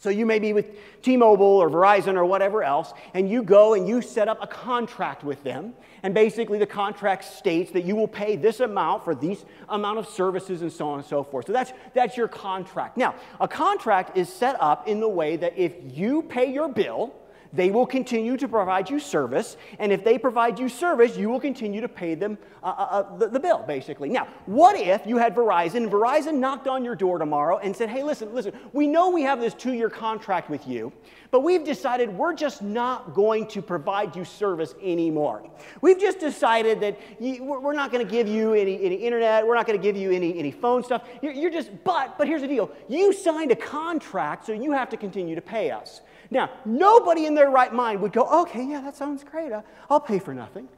So 0.00 0.08
you 0.08 0.24
may 0.24 0.38
be 0.38 0.54
with 0.54 0.66
T 1.02 1.16
Mobile 1.16 1.44
or 1.44 1.68
Verizon 1.68 2.16
or 2.16 2.24
whatever 2.24 2.64
else, 2.64 2.94
and 3.12 3.30
you 3.30 3.42
go 3.42 3.74
and 3.74 3.86
you 3.86 4.00
set 4.00 4.28
up 4.28 4.38
a 4.42 4.46
contract 4.46 5.22
with 5.22 5.44
them. 5.44 5.74
And 6.02 6.14
basically, 6.14 6.58
the 6.58 6.66
contract 6.66 7.24
states 7.24 7.70
that 7.72 7.84
you 7.84 7.94
will 7.94 8.08
pay 8.08 8.34
this 8.36 8.60
amount 8.60 9.04
for 9.04 9.14
these 9.14 9.44
amount 9.68 9.98
of 9.98 10.08
services 10.08 10.62
and 10.62 10.72
so 10.72 10.88
on 10.88 11.00
and 11.00 11.06
so 11.06 11.22
forth. 11.22 11.46
So 11.46 11.52
that's, 11.52 11.74
that's 11.92 12.16
your 12.16 12.28
contract. 12.28 12.96
Now, 12.96 13.14
a 13.40 13.46
contract 13.46 14.16
is 14.16 14.32
set 14.32 14.56
up 14.58 14.88
in 14.88 15.00
the 15.00 15.08
way 15.08 15.36
that 15.36 15.58
if 15.58 15.74
you 15.84 16.22
pay 16.22 16.50
your 16.50 16.70
bill, 16.70 17.14
they 17.52 17.70
will 17.70 17.86
continue 17.86 18.36
to 18.36 18.46
provide 18.46 18.88
you 18.88 19.00
service, 19.00 19.56
and 19.78 19.90
if 19.92 20.04
they 20.04 20.18
provide 20.18 20.58
you 20.58 20.68
service, 20.68 21.16
you 21.16 21.28
will 21.28 21.40
continue 21.40 21.80
to 21.80 21.88
pay 21.88 22.14
them 22.14 22.38
uh, 22.62 22.66
uh, 22.66 22.70
uh, 22.70 23.16
the, 23.16 23.28
the, 23.28 23.40
bill, 23.40 23.64
basically. 23.66 24.08
Now, 24.08 24.28
what 24.46 24.76
if 24.76 25.06
you 25.06 25.16
had 25.16 25.34
Verizon, 25.34 25.76
and 25.76 25.90
Verizon 25.90 26.34
knocked 26.34 26.68
on 26.68 26.84
your 26.84 26.94
door 26.94 27.18
tomorrow 27.18 27.58
and 27.58 27.74
said, 27.74 27.88
hey, 27.88 28.02
listen, 28.02 28.32
listen, 28.34 28.52
we 28.72 28.86
know 28.86 29.10
we 29.10 29.22
have 29.22 29.40
this 29.40 29.54
two 29.54 29.72
year 29.72 29.90
contract 29.90 30.50
with 30.50 30.66
you, 30.68 30.92
but 31.30 31.40
we've 31.40 31.64
decided 31.64 32.16
we're 32.16 32.34
just 32.34 32.62
not 32.62 33.14
going 33.14 33.46
to 33.48 33.62
provide 33.62 34.14
you 34.14 34.24
service 34.24 34.74
anymore. 34.82 35.48
We've 35.80 35.98
just 35.98 36.20
decided 36.20 36.80
that 36.80 37.00
you, 37.18 37.42
we're 37.42 37.72
not 37.72 37.90
going 37.90 38.04
to 38.04 38.10
give 38.10 38.28
you 38.28 38.52
any, 38.54 38.84
any 38.84 38.96
internet, 38.96 39.46
we're 39.46 39.56
not 39.56 39.66
going 39.66 39.78
to 39.78 39.82
give 39.82 39.96
you 39.96 40.10
any, 40.10 40.38
any 40.38 40.50
phone 40.50 40.84
stuff. 40.84 41.08
You're, 41.22 41.32
you're 41.32 41.50
just, 41.50 41.70
but, 41.82 42.18
but 42.18 42.28
here's 42.28 42.42
the 42.42 42.48
deal 42.48 42.70
you 42.88 43.12
signed 43.12 43.50
a 43.50 43.56
contract, 43.56 44.46
so 44.46 44.52
you 44.52 44.72
have 44.72 44.90
to 44.90 44.96
continue 44.96 45.34
to 45.34 45.40
pay 45.40 45.70
us. 45.70 46.02
Now, 46.30 46.50
nobody 46.64 47.26
in 47.26 47.34
their 47.34 47.50
right 47.50 47.72
mind 47.72 48.00
would 48.02 48.12
go, 48.12 48.42
okay, 48.42 48.64
yeah, 48.64 48.80
that 48.82 48.96
sounds 48.96 49.24
great. 49.24 49.52
Uh, 49.52 49.62
I'll 49.88 50.00
pay 50.00 50.18
for 50.18 50.32
nothing. 50.32 50.68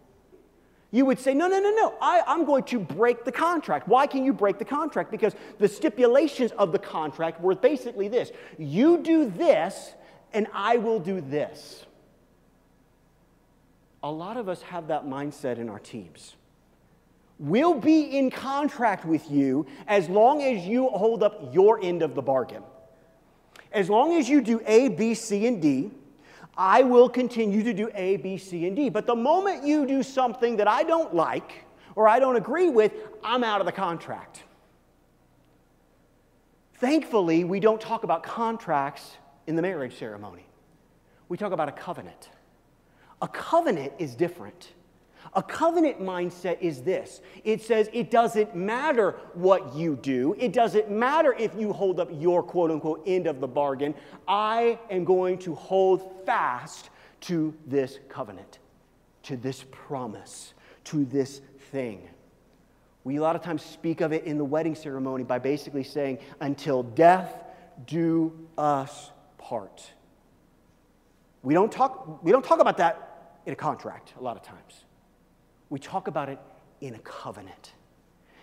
You 0.91 1.07
would 1.07 1.19
say, 1.19 1.33
no, 1.33 1.47
no, 1.47 1.59
no, 1.59 1.71
no, 1.71 1.95
I, 2.01 2.23
I'm 2.27 2.45
going 2.45 2.65
to 2.65 2.79
break 2.79 3.25
the 3.25 3.33
contract. 3.33 3.89
Why 3.89 4.07
can 4.07 4.25
you 4.25 4.33
break 4.33 4.59
the 4.59 4.65
contract? 4.65 5.11
Because 5.11 5.35
the 5.59 5.69
stipulations 5.69 6.53
of 6.53 6.71
the 6.71 6.79
contract 6.79 7.41
were 7.41 7.55
basically 7.55 8.09
this 8.09 8.31
you 8.59 8.99
do 8.99 9.31
this, 9.31 9.95
and 10.35 10.47
I 10.53 10.77
will 10.77 11.01
do 11.01 11.23
this. 11.23 11.87
A 14.03 14.11
lot 14.11 14.37
of 14.37 14.49
us 14.49 14.61
have 14.63 14.89
that 14.89 15.07
mindset 15.07 15.59
in 15.59 15.69
our 15.71 15.79
teams. 15.79 16.35
We'll 17.39 17.75
be 17.75 18.19
in 18.19 18.31
contract 18.31 19.07
with 19.07 19.31
you 19.31 19.67
as 19.87 20.09
long 20.09 20.43
as 20.43 20.67
you 20.67 20.89
hold 20.89 21.23
up 21.23 21.55
your 21.55 21.83
end 21.83 22.03
of 22.03 22.15
the 22.15 22.23
bargain. 22.23 22.63
As 23.73 23.89
long 23.89 24.19
as 24.19 24.29
you 24.29 24.41
do 24.41 24.61
A, 24.67 24.89
B, 24.89 25.15
C, 25.15 25.47
and 25.47 25.61
D, 25.61 25.91
I 26.57 26.83
will 26.83 27.09
continue 27.09 27.63
to 27.63 27.73
do 27.73 27.91
A, 27.95 28.17
B, 28.19 28.37
C, 28.37 28.67
and 28.67 28.77
D. 28.77 28.91
But 28.91 29.07
the 29.07 29.15
moment 29.15 29.65
you 29.65 29.87
do 29.87 30.03
something 30.03 30.57
that 30.57 30.69
I 30.69 30.83
don't 30.83 31.15
like 31.15 31.65
or 31.95 32.09
I 32.09 32.19
don't 32.19 32.37
agree 32.37 32.69
with, 32.69 32.93
I'm 33.25 33.43
out 33.43 33.61
of 33.61 33.67
the 33.67 33.73
contract. 33.73 34.43
Thankfully, 36.75 37.45
we 37.45 37.61
don't 37.61 37.81
talk 37.81 38.03
about 38.03 38.23
contracts 38.23 39.17
in 39.47 39.57
the 39.57 39.63
marriage 39.63 39.99
ceremony. 39.99 40.47
We 41.29 41.37
talk 41.37 41.53
about 41.53 41.69
a 41.69 41.73
covenant. 41.73 42.29
A 43.23 43.29
covenant 43.29 43.93
is 43.99 44.15
different. 44.15 44.73
A 45.35 45.43
covenant 45.43 46.01
mindset 46.01 46.61
is 46.61 46.83
this 46.83 47.23
it 47.43 47.63
says 47.63 47.89
it 47.93 48.11
doesn't 48.11 48.55
matter 48.55 49.13
what 49.35 49.75
you 49.75 49.97
do, 49.97 50.37
it 50.39 50.53
doesn't 50.53 50.91
matter 50.91 51.35
if 51.39 51.55
you 51.55 51.73
hold 51.73 52.01
up 52.01 52.11
your 52.13 52.43
quote 52.43 52.71
unquote 52.71 53.03
end 53.07 53.27
of 53.27 53.41
the 53.41 53.49
bargain. 53.49 53.95
I 54.29 54.79
am 54.91 55.05
going 55.05 55.39
to 55.39 55.55
hold 55.55 56.25
fast 56.27 56.91
to 57.23 57.55
this 57.67 57.99
covenant, 58.09 58.59
to 59.25 59.37
this 59.37 59.65
promise, 59.71 60.53
to 60.85 61.05
this 61.05 61.41
thing. 61.71 62.09
We 63.05 63.17
a 63.17 63.23
lot 63.23 63.35
of 63.35 63.43
times 63.43 63.63
speak 63.63 64.01
of 64.01 64.13
it 64.13 64.25
in 64.25 64.39
the 64.39 64.45
wedding 64.45 64.75
ceremony 64.75 65.25
by 65.25 65.39
basically 65.39 65.83
saying, 65.83 66.19
until 66.41 66.83
death 66.83 67.45
do 67.87 68.33
us 68.57 69.11
part. 69.39 69.91
We 71.43 71.55
don't 71.55 71.73
talk, 71.73 72.23
we 72.23 72.31
don't 72.31 72.45
talk 72.45 72.61
about 72.61 72.77
that 72.77 73.39
in 73.47 73.53
a 73.53 73.57
contract 73.57 74.13
a 74.19 74.23
lot 74.23 74.37
of 74.37 74.43
times. 74.43 74.82
We 75.73 75.79
talk 75.79 76.07
about 76.07 76.29
it 76.29 76.39
in 76.83 76.95
a 76.95 76.99
covenant. 76.99 77.73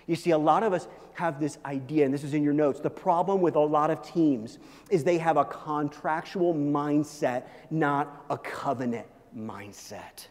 You 0.08 0.16
see, 0.16 0.32
a 0.32 0.38
lot 0.40 0.64
of 0.64 0.74
us 0.74 0.88
have 1.14 1.40
this 1.40 1.60
idea, 1.64 2.04
and 2.04 2.12
this 2.12 2.24
is 2.24 2.34
in 2.34 2.44
your 2.44 2.54
notes. 2.54 2.80
The 2.80 2.90
problem 2.90 3.40
with 3.40 3.56
a 3.56 3.60
lot 3.60 3.92
of 3.92 4.02
teams 4.02 4.58
is 4.90 5.04
they 5.04 5.20
have 5.20 5.38
a 5.38 5.46
contractual 5.46 6.56
mindset, 6.56 7.44
not 7.70 8.26
a 8.32 8.38
covenant 8.40 9.06
mindset. 9.38 10.26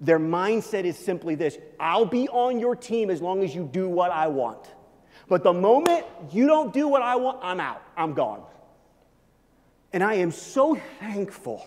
Their 0.00 0.18
mindset 0.18 0.84
is 0.84 0.96
simply 0.96 1.34
this 1.34 1.58
I'll 1.78 2.06
be 2.06 2.26
on 2.30 2.58
your 2.58 2.74
team 2.74 3.10
as 3.10 3.20
long 3.20 3.42
as 3.42 3.54
you 3.54 3.68
do 3.70 3.86
what 3.86 4.10
I 4.10 4.28
want. 4.28 4.66
But 5.28 5.42
the 5.42 5.52
moment 5.52 6.06
you 6.32 6.46
don't 6.46 6.72
do 6.72 6.88
what 6.88 7.02
I 7.02 7.16
want, 7.16 7.40
I'm 7.42 7.60
out, 7.60 7.82
I'm 7.98 8.14
gone. 8.14 8.42
And 9.92 10.02
I 10.02 10.14
am 10.14 10.30
so 10.30 10.80
thankful 11.00 11.66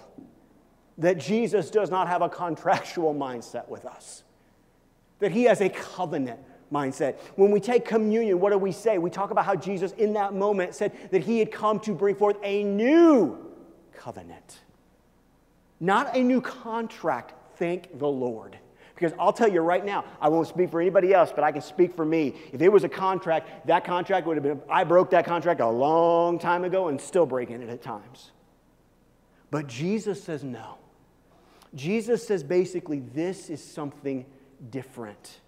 that 1.04 1.18
Jesus 1.18 1.70
does 1.70 1.90
not 1.90 2.08
have 2.08 2.22
a 2.22 2.30
contractual 2.30 3.14
mindset 3.14 3.68
with 3.68 3.86
us, 3.86 4.24
that 5.20 5.32
he 5.32 5.44
has 5.44 5.62
a 5.62 5.70
covenant 5.70 6.40
mindset. 6.72 7.18
When 7.36 7.52
we 7.52 7.60
take 7.60 7.86
communion, 7.86 8.40
what 8.40 8.52
do 8.52 8.58
we 8.58 8.72
say? 8.72 8.98
We 8.98 9.10
talk 9.10 9.32
about 9.32 9.46
how 9.46 9.56
Jesus, 9.56 9.92
in 9.94 10.14
that 10.14 10.34
moment, 10.34 10.76
said 10.76 10.92
that 11.12 11.24
he 11.24 11.40
had 11.40 11.52
come 11.52 11.80
to 11.82 11.94
bring 11.94 12.16
forth 12.16 12.38
a 12.42 12.64
new 12.64 13.38
covenant, 13.94 14.62
not 15.80 16.16
a 16.16 16.24
new 16.24 16.42
contract. 16.42 17.34
Thank 17.58 18.00
the 18.00 18.08
Lord. 18.08 18.58
Because 18.96 19.12
I'll 19.20 19.34
tell 19.34 19.52
you 19.52 19.60
right 19.62 19.84
now, 19.84 20.06
I 20.22 20.30
won't 20.30 20.48
speak 20.48 20.72
for 20.72 20.80
anybody 20.80 21.14
else, 21.14 21.32
but 21.34 21.44
I 21.44 21.52
can 21.52 21.62
speak 21.62 21.96
for 21.96 22.06
me. 22.06 22.36
If 22.54 22.62
it 22.62 22.70
was 22.70 22.84
a 22.84 22.90
contract, 22.90 23.68
that 23.68 23.84
contract 23.84 24.26
would 24.28 24.38
have 24.38 24.44
been, 24.44 24.62
I 24.70 24.84
broke 24.84 25.10
that 25.10 25.26
contract 25.26 25.60
a 25.60 25.70
long 25.70 26.40
time 26.40 26.64
ago 26.64 26.88
and 26.88 27.02
still 27.02 27.26
breaking 27.26 27.62
it 27.62 27.70
at 27.70 27.82
times. 27.82 28.32
But 29.52 29.68
Jesus 29.68 30.24
says 30.24 30.44
no. 30.44 30.78
Jesus 31.76 32.26
says 32.26 32.44
basically, 32.44 33.00
this 33.00 33.50
is 33.50 33.64
something 33.64 34.26
different. 34.70 35.40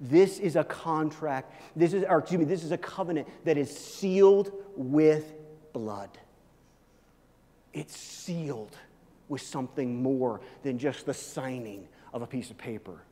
This 0.00 0.38
is 0.38 0.56
a 0.56 0.64
contract. 0.64 1.52
This 1.76 1.92
is, 1.92 2.04
or 2.08 2.18
excuse 2.18 2.38
me, 2.40 2.44
this 2.44 2.64
is 2.64 2.72
a 2.72 2.78
covenant 2.78 3.28
that 3.44 3.56
is 3.56 3.74
sealed 3.74 4.52
with 4.76 5.32
blood. 5.72 6.10
It's 7.72 7.96
sealed 7.96 8.76
with 9.28 9.40
something 9.40 10.02
more 10.02 10.40
than 10.62 10.78
just 10.78 11.06
the 11.06 11.14
signing 11.14 11.88
of 12.12 12.22
a 12.22 12.26
piece 12.26 12.50
of 12.50 12.58
paper. 12.58 13.02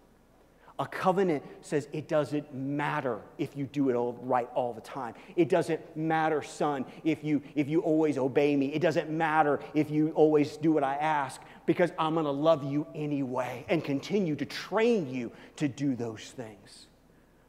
A 0.81 0.87
covenant 0.87 1.45
says 1.61 1.89
it 1.93 2.09
doesn't 2.09 2.55
matter 2.55 3.21
if 3.37 3.55
you 3.55 3.67
do 3.67 3.91
it 3.91 3.95
all 3.95 4.15
right 4.23 4.49
all 4.55 4.73
the 4.73 4.81
time. 4.81 5.13
It 5.37 5.51
doesn't 5.51 5.95
matter, 5.95 6.43
son, 6.43 6.87
if 7.05 7.23
you, 7.23 7.43
if 7.55 7.69
you 7.69 7.81
always 7.81 8.17
obey 8.17 8.57
me. 8.57 8.73
It 8.73 8.81
doesn't 8.81 9.11
matter 9.11 9.61
if 9.75 9.91
you 9.91 10.11
always 10.13 10.57
do 10.57 10.73
what 10.73 10.83
I 10.83 10.95
ask 10.95 11.41
because 11.71 11.93
I'm 12.01 12.15
going 12.15 12.27
to 12.27 12.33
love 12.33 12.65
you 12.65 12.85
anyway 12.97 13.65
and 13.69 13.85
continue 13.85 14.35
to 14.35 14.45
train 14.45 15.09
you 15.09 15.31
to 15.55 15.69
do 15.69 15.95
those 15.95 16.21
things. 16.31 16.89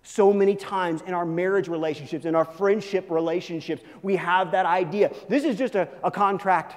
So 0.03 0.31
many 0.31 0.55
times 0.55 1.01
in 1.07 1.15
our 1.15 1.25
marriage 1.25 1.67
relationships, 1.67 2.25
in 2.25 2.36
our 2.36 2.45
friendship 2.45 3.10
relationships, 3.10 3.81
we 4.03 4.15
have 4.17 4.51
that 4.51 4.67
idea. 4.67 5.12
This 5.27 5.43
is 5.43 5.57
just 5.57 5.73
a, 5.73 5.89
a 6.03 6.12
contract. 6.12 6.75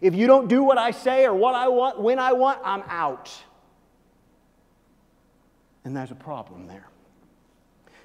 If 0.00 0.16
you 0.16 0.26
don't 0.26 0.48
do 0.48 0.64
what 0.64 0.76
I 0.76 0.90
say 0.90 1.24
or 1.24 1.34
what 1.34 1.54
I 1.54 1.68
want, 1.68 2.00
when 2.00 2.18
I 2.18 2.32
want, 2.32 2.58
I'm 2.64 2.82
out. 2.88 3.30
And 5.84 5.96
there's 5.96 6.10
a 6.10 6.16
problem 6.16 6.66
there. 6.66 6.88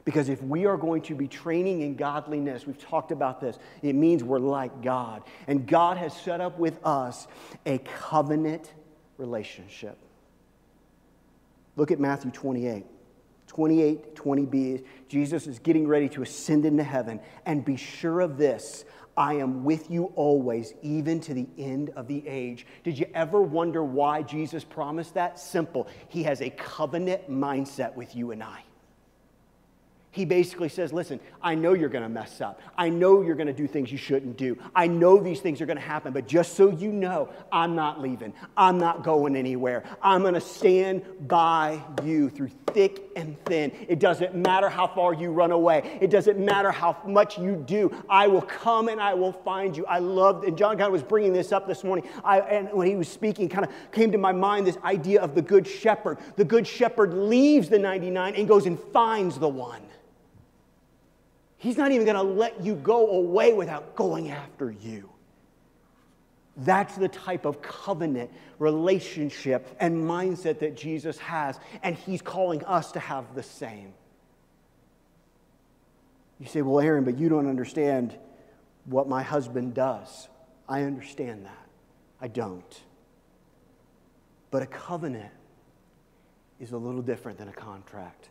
Because 0.04 0.30
if 0.30 0.42
we 0.42 0.66
are 0.66 0.78
going 0.78 1.02
to 1.04 1.16
be 1.16 1.28
training 1.28 1.82
in 1.82 1.96
godliness, 1.96 2.66
we've 2.66 2.80
talked 2.80 3.12
about 3.12 3.40
this, 3.40 3.58
it 3.82 3.94
means 3.94 4.24
we're 4.24 4.40
like 4.40 4.82
God. 4.82 5.24
And 5.48 5.68
God 5.68 5.98
has 5.98 6.16
set 6.16 6.42
up 6.42 6.58
with 6.58 6.80
us 6.86 7.28
a 7.66 7.78
covenant 7.80 8.74
relationship. 9.18 9.98
Look 11.76 11.92
at 11.92 12.00
Matthew 12.00 12.32
28. 12.32 12.86
28, 13.48 14.16
20b, 14.16 14.86
Jesus 15.10 15.46
is 15.46 15.60
getting 15.60 15.86
ready 15.86 16.08
to 16.08 16.22
ascend 16.22 16.66
into 16.66 16.86
heaven. 16.86 17.20
And 17.46 17.66
be 17.66 17.76
sure 17.76 18.22
of 18.22 18.38
this 18.38 18.86
I 19.18 19.34
am 19.36 19.66
with 19.66 19.92
you 19.92 20.06
always, 20.16 20.74
even 20.82 21.20
to 21.22 21.34
the 21.34 21.48
end 21.58 21.90
of 21.98 22.08
the 22.08 22.26
age. 22.26 22.66
Did 22.84 22.98
you 22.98 23.08
ever 23.14 23.42
wonder 23.42 23.84
why 23.84 24.22
Jesus 24.22 24.64
promised 24.64 25.16
that? 25.16 25.38
Simple. 25.38 25.90
He 26.08 26.24
has 26.24 26.42
a 26.42 26.50
covenant 26.52 27.30
mindset 27.30 27.94
with 27.94 28.16
you 28.16 28.32
and 28.32 28.42
I. 28.42 28.64
He 30.14 30.26
basically 30.26 30.68
says, 30.68 30.92
Listen, 30.92 31.22
I 31.42 31.56
know 31.56 31.72
you're 31.72 31.88
going 31.88 32.04
to 32.04 32.10
mess 32.10 32.42
up. 32.42 32.60
I 32.78 32.90
know 32.90 33.22
you're 33.22 33.36
going 33.36 33.48
to 33.48 33.54
do 33.54 33.66
things 33.66 33.94
you 33.94 33.98
shouldn't 33.98 34.36
do. 34.36 34.58
I 34.76 34.88
know 34.88 35.18
these 35.18 35.40
things 35.40 35.62
are 35.62 35.66
going 35.66 35.78
to 35.78 35.84
happen, 35.84 36.12
but 36.12 36.28
just 36.28 36.56
so 36.56 36.70
you 36.70 36.92
know, 36.92 37.30
I'm 37.50 37.76
not 37.76 38.02
leaving. 38.02 38.34
I'm 38.58 38.78
not 38.78 39.04
going 39.04 39.38
anywhere. 39.38 39.84
I'm 40.02 40.22
going 40.22 40.34
to 40.34 40.42
stand 40.42 41.04
by 41.30 41.82
you 42.04 42.30
through 42.30 42.50
thick 42.74 43.04
and 43.16 43.42
thin. 43.46 43.72
It 43.88 44.00
doesn't 44.00 44.36
matter 44.36 44.68
how 44.68 44.88
far 44.88 45.14
you 45.14 45.32
run 45.32 45.52
away, 45.52 45.98
it 46.02 46.10
doesn't 46.10 46.38
matter 46.38 46.72
how 46.72 46.98
much 47.06 47.40
you 47.40 47.56
do. 47.56 47.96
I 48.10 48.28
will 48.28 48.42
come 48.42 48.90
and 48.90 49.00
I 49.00 49.14
will 49.14 49.32
find 49.32 49.78
you. 49.78 49.86
I 49.86 50.00
love, 50.00 50.44
and 50.44 50.58
John 50.58 50.78
kind 50.78 50.88
of 50.88 50.92
was 50.92 51.04
bringing 51.04 51.32
this 51.32 51.54
up 51.54 51.68
this 51.68 51.86
morning. 51.86 52.10
I, 52.24 52.42
and 52.42 52.74
when 52.74 52.88
he 52.88 52.98
was 52.98 53.08
speaking, 53.08 53.48
kind 53.48 53.66
of 53.66 53.72
came 53.94 54.12
to 54.12 54.18
my 54.18 54.34
mind 54.34 54.68
this 54.68 54.78
idea 54.84 55.22
of 55.22 55.36
the 55.36 55.42
good 55.42 55.66
shepherd. 55.66 56.18
The 56.36 56.46
good 56.46 56.68
shepherd 56.68 57.14
leaves 57.14 57.70
the 57.70 57.80
99 57.80 58.36
and 58.36 58.46
goes 58.46 58.66
and 58.66 58.78
finds 58.78 59.40
the 59.40 59.48
one. 59.48 59.82
He's 61.62 61.78
not 61.78 61.92
even 61.92 62.08
going 62.08 62.16
to 62.16 62.24
let 62.24 62.64
you 62.64 62.74
go 62.74 63.12
away 63.12 63.54
without 63.54 63.96
going 63.96 64.32
after 64.32 64.72
you. 64.72 65.08
That's 66.58 66.96
the 66.96 67.08
type 67.08 67.46
of 67.46 67.62
covenant 67.62 68.32
relationship 68.58 69.68
and 69.80 70.04
mindset 70.04 70.58
that 70.62 70.76
Jesus 70.76 71.20
has, 71.20 71.60
and 71.84 71.96
he's 71.96 72.20
calling 72.20 72.64
us 72.66 72.94
to 72.94 73.00
have 73.00 73.36
the 73.36 73.44
same. 73.44 73.94
You 76.40 76.48
say, 76.48 76.64
Well, 76.64 76.80
Aaron, 76.80 77.04
but 77.04 77.20
you 77.20 77.30
don't 77.30 77.48
understand 77.48 78.18
what 78.86 79.08
my 79.08 79.22
husband 79.22 79.76
does. 79.76 80.30
I 80.68 80.82
understand 80.82 81.46
that. 81.46 81.68
I 82.20 82.28
don't. 82.28 82.82
But 84.50 84.64
a 84.64 84.68
covenant 84.68 85.32
is 86.60 86.72
a 86.72 86.78
little 86.78 87.04
different 87.04 87.38
than 87.38 87.50
a 87.50 87.54
contract. 87.54 88.31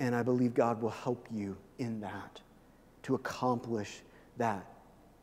And 0.00 0.16
I 0.16 0.22
believe 0.22 0.54
God 0.54 0.80
will 0.80 0.90
help 0.90 1.28
you 1.30 1.56
in 1.78 2.00
that 2.00 2.40
to 3.02 3.14
accomplish 3.14 4.00
that 4.38 4.66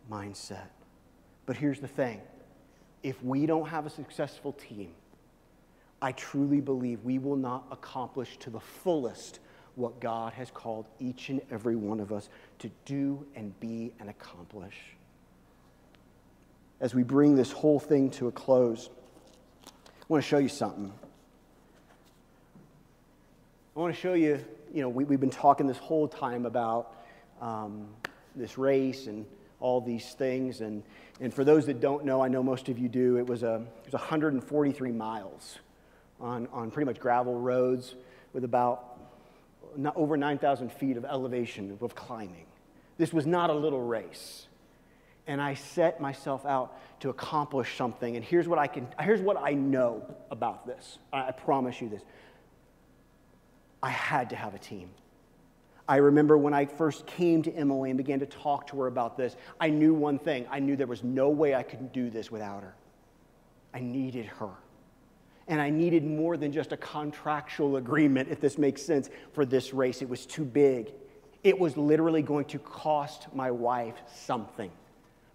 mindset. 0.10 0.70
But 1.48 1.58
here's 1.58 1.80
the 1.80 1.88
thing 1.88 2.22
if 3.04 3.22
we 3.24 3.46
don't 3.46 3.68
have 3.68 3.86
a 3.88 3.90
successful 3.90 4.54
team, 4.54 4.92
I 6.02 6.12
truly 6.12 6.62
believe 6.62 7.04
we 7.04 7.18
will 7.18 7.36
not 7.36 7.66
accomplish 7.72 8.38
to 8.38 8.52
the 8.52 8.60
fullest 8.60 9.40
what 9.76 10.00
God 10.00 10.34
has 10.34 10.52
called 10.52 10.86
each 11.00 11.30
and 11.30 11.42
every 11.52 11.76
one 11.76 12.00
of 12.00 12.12
us 12.12 12.30
to 12.60 12.70
do 12.86 13.26
and 13.36 13.60
be 13.60 13.94
and 14.00 14.10
accomplish. 14.10 14.76
As 16.80 16.94
we 16.94 17.02
bring 17.02 17.36
this 17.36 17.52
whole 17.52 17.80
thing 17.80 18.12
to 18.12 18.28
a 18.28 18.32
close, 18.32 18.90
I 19.66 20.06
want 20.08 20.24
to 20.24 20.28
show 20.28 20.38
you 20.38 20.50
something. 20.50 20.94
I 23.76 23.80
want 23.80 23.94
to 23.94 24.00
show 24.00 24.14
you 24.14 24.44
you 24.74 24.82
know, 24.82 24.90
we, 24.90 25.04
have 25.06 25.20
been 25.20 25.30
talking 25.30 25.68
this 25.68 25.78
whole 25.78 26.08
time 26.08 26.46
about 26.46 26.94
um, 27.42 27.88
this 28.36 28.58
race 28.58 29.08
and 29.08 29.26
all 29.60 29.82
these 29.82 30.14
things. 30.14 30.62
And, 30.62 30.84
and 31.20 31.34
for 31.34 31.44
those 31.44 31.66
that 31.66 31.80
don't 31.80 32.06
know, 32.06 32.22
I 32.22 32.28
know 32.28 32.44
most 32.44 32.70
of 32.70 32.78
you 32.78 32.90
do, 32.90 33.18
it 33.18 33.26
was, 33.26 33.44
a, 33.44 33.56
it 33.56 33.86
was 33.86 33.94
143 33.94 34.92
miles 34.92 35.58
on, 36.20 36.48
on 36.52 36.72
pretty 36.72 36.86
much 36.86 37.00
gravel 37.00 37.40
roads 37.40 37.96
with 38.34 38.44
about 38.44 39.00
not 39.76 39.96
over 39.96 40.18
9,000 40.18 40.72
feet 40.72 40.98
of 40.98 41.06
elevation 41.06 41.78
of 41.82 41.96
climbing. 41.96 42.46
This 42.98 43.14
was 43.14 43.26
not 43.26 43.50
a 43.50 43.54
little 43.54 43.82
race. 43.82 44.48
And 45.28 45.42
I 45.42 45.56
set 45.56 46.00
myself 46.00 46.46
out 46.46 46.80
to 47.02 47.10
accomplish 47.10 47.76
something. 47.78 48.16
And 48.16 48.24
here's 48.24 48.48
what 48.48 48.60
I 48.60 48.68
can, 48.68 48.88
here's 49.00 49.22
what 49.22 49.38
I 49.38 49.54
know 49.54 50.04
about 50.32 50.66
this. 50.66 50.98
I, 51.12 51.28
I 51.28 51.32
promise 51.32 51.82
you 51.82 51.90
this. 51.90 52.02
I 53.88 53.92
had 53.92 54.30
to 54.32 54.36
have 54.36 54.54
a 54.54 54.60
team. 54.60 54.90
I 55.88 55.96
remember 55.96 56.38
when 56.38 56.54
I 56.54 56.66
first 56.66 57.08
came 57.08 57.42
to 57.44 57.54
Emily 57.54 57.90
and 57.90 57.98
began 57.98 58.20
to 58.20 58.26
talk 58.26 58.68
to 58.68 58.82
her 58.82 58.88
about 58.88 59.16
this, 59.16 59.38
I 59.62 59.70
knew 59.70 59.94
one 59.94 60.20
thing. 60.20 60.46
I 60.52 60.60
knew 60.60 60.76
there 60.76 60.88
was 60.88 61.06
no 61.06 61.30
way 61.30 61.56
I 61.56 61.64
could 61.64 61.94
do 61.94 62.10
this 62.10 62.30
without 62.30 62.64
her. 62.64 62.76
I 63.74 63.80
needed 63.80 64.26
her. 64.26 64.50
And 65.48 65.62
I 65.62 65.70
needed 65.70 66.04
more 66.04 66.36
than 66.36 66.52
just 66.52 66.74
a 66.74 66.78
contractual 66.78 67.78
agreement, 67.78 68.28
if 68.30 68.42
this 68.42 68.58
makes 68.58 68.82
sense, 68.82 69.10
for 69.32 69.46
this 69.46 69.74
race. 69.74 70.02
It 70.02 70.10
was 70.10 70.26
too 70.26 70.44
big. 70.44 70.92
It 71.46 71.58
was 71.58 71.78
literally 71.78 72.22
going 72.22 72.44
to 72.48 72.60
cost 72.60 73.34
my 73.34 73.52
wife 73.52 73.96
something 74.14 74.72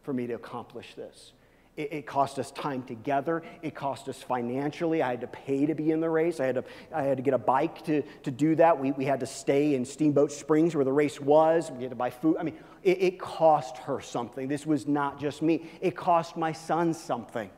for 0.02 0.12
me 0.12 0.26
to 0.26 0.34
accomplish 0.34 0.92
this. 0.94 1.32
It, 1.74 1.92
it, 1.92 2.06
cost 2.06 2.38
us 2.38 2.50
time 2.50 2.82
together. 2.82 3.42
It 3.62 3.74
cost 3.74 4.06
us 4.08 4.22
financially. 4.22 5.00
I 5.02 5.10
had 5.10 5.22
to 5.22 5.26
pay 5.26 5.64
to 5.64 5.74
be 5.74 5.90
in 5.90 6.00
the 6.00 6.10
race. 6.10 6.38
I 6.38 6.44
had 6.44 6.56
to, 6.56 6.64
I 6.94 7.02
had 7.02 7.16
to 7.16 7.22
get 7.22 7.32
a 7.32 7.38
bike 7.38 7.82
to, 7.86 8.02
to 8.24 8.30
do 8.30 8.54
that. 8.56 8.78
We, 8.78 8.92
we 8.92 9.06
had 9.06 9.20
to 9.20 9.26
stay 9.26 9.74
in 9.74 9.86
Steamboat 9.86 10.32
Springs 10.32 10.74
where 10.74 10.84
the 10.84 10.92
race 10.92 11.18
was. 11.18 11.70
We 11.70 11.82
had 11.82 11.90
to 11.90 11.96
buy 11.96 12.10
food. 12.10 12.36
I 12.38 12.42
mean, 12.42 12.58
it, 12.82 13.02
it 13.02 13.18
cost 13.18 13.78
her 13.78 14.02
something. 14.02 14.48
This 14.48 14.66
was 14.66 14.86
not 14.86 15.18
just 15.18 15.40
me, 15.40 15.70
it 15.80 15.96
cost 15.96 16.36
my 16.36 16.52
son 16.52 16.92
something 16.92 17.48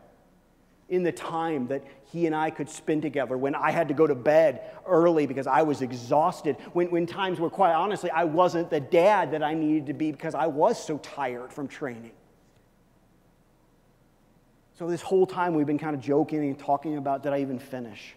in 0.89 1.03
the 1.03 1.13
time 1.13 1.67
that 1.69 1.83
he 2.13 2.27
and 2.27 2.35
I 2.37 2.51
could 2.51 2.69
spend 2.69 3.03
together, 3.03 3.37
when 3.37 3.55
I 3.55 3.71
had 3.71 3.89
to 3.89 3.95
go 3.95 4.07
to 4.07 4.15
bed 4.15 4.71
early 4.87 5.27
because 5.27 5.47
I 5.47 5.63
was 5.63 5.83
exhausted, 5.83 6.57
when, 6.73 6.91
when 6.91 7.07
times 7.07 7.41
were 7.41 7.51
quite 7.51 7.73
honestly, 7.73 8.11
I 8.11 8.25
wasn't 8.25 8.71
the 8.71 8.81
dad 8.81 9.33
that 9.33 9.43
I 9.43 9.55
needed 9.55 9.87
to 9.87 9.95
be 9.95 10.13
because 10.13 10.35
I 10.35 10.47
was 10.47 10.83
so 10.83 10.99
tired 10.99 11.53
from 11.53 11.69
training. 11.69 12.13
So, 14.79 14.89
this 14.89 15.03
whole 15.03 15.27
time 15.27 15.55
we've 15.55 15.67
been 15.67 15.79
kind 15.79 15.95
of 15.95 16.03
joking 16.03 16.41
and 16.41 16.59
talking 16.59 16.97
about 16.97 17.23
did 17.23 17.33
I 17.33 17.41
even 17.41 17.59
finish? 17.59 18.15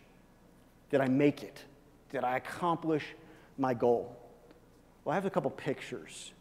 Did 0.89 1.01
I 1.01 1.07
make 1.07 1.43
it? 1.43 1.63
Did 2.11 2.23
I 2.23 2.37
accomplish 2.37 3.03
my 3.57 3.73
goal? 3.73 4.15
Well, 5.03 5.11
I 5.11 5.15
have 5.15 5.25
a 5.25 5.29
couple 5.29 5.51
pictures. 5.51 6.31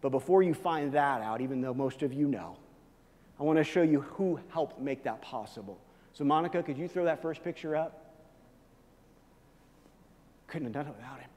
But 0.00 0.10
before 0.10 0.42
you 0.42 0.54
find 0.54 0.92
that 0.92 1.20
out, 1.20 1.40
even 1.40 1.60
though 1.60 1.74
most 1.74 2.02
of 2.02 2.12
you 2.12 2.28
know, 2.28 2.56
I 3.38 3.42
want 3.42 3.58
to 3.58 3.64
show 3.64 3.82
you 3.82 4.00
who 4.00 4.40
helped 4.48 4.80
make 4.80 5.02
that 5.04 5.20
possible. 5.20 5.78
So, 6.12 6.24
Monica, 6.24 6.62
could 6.62 6.78
you 6.78 6.88
throw 6.88 7.04
that 7.04 7.20
first 7.20 7.44
picture 7.44 7.76
up? 7.76 8.14
Couldn't 10.46 10.66
have 10.66 10.72
done 10.72 10.86
it 10.86 10.94
without 10.96 11.20
him. 11.20 11.30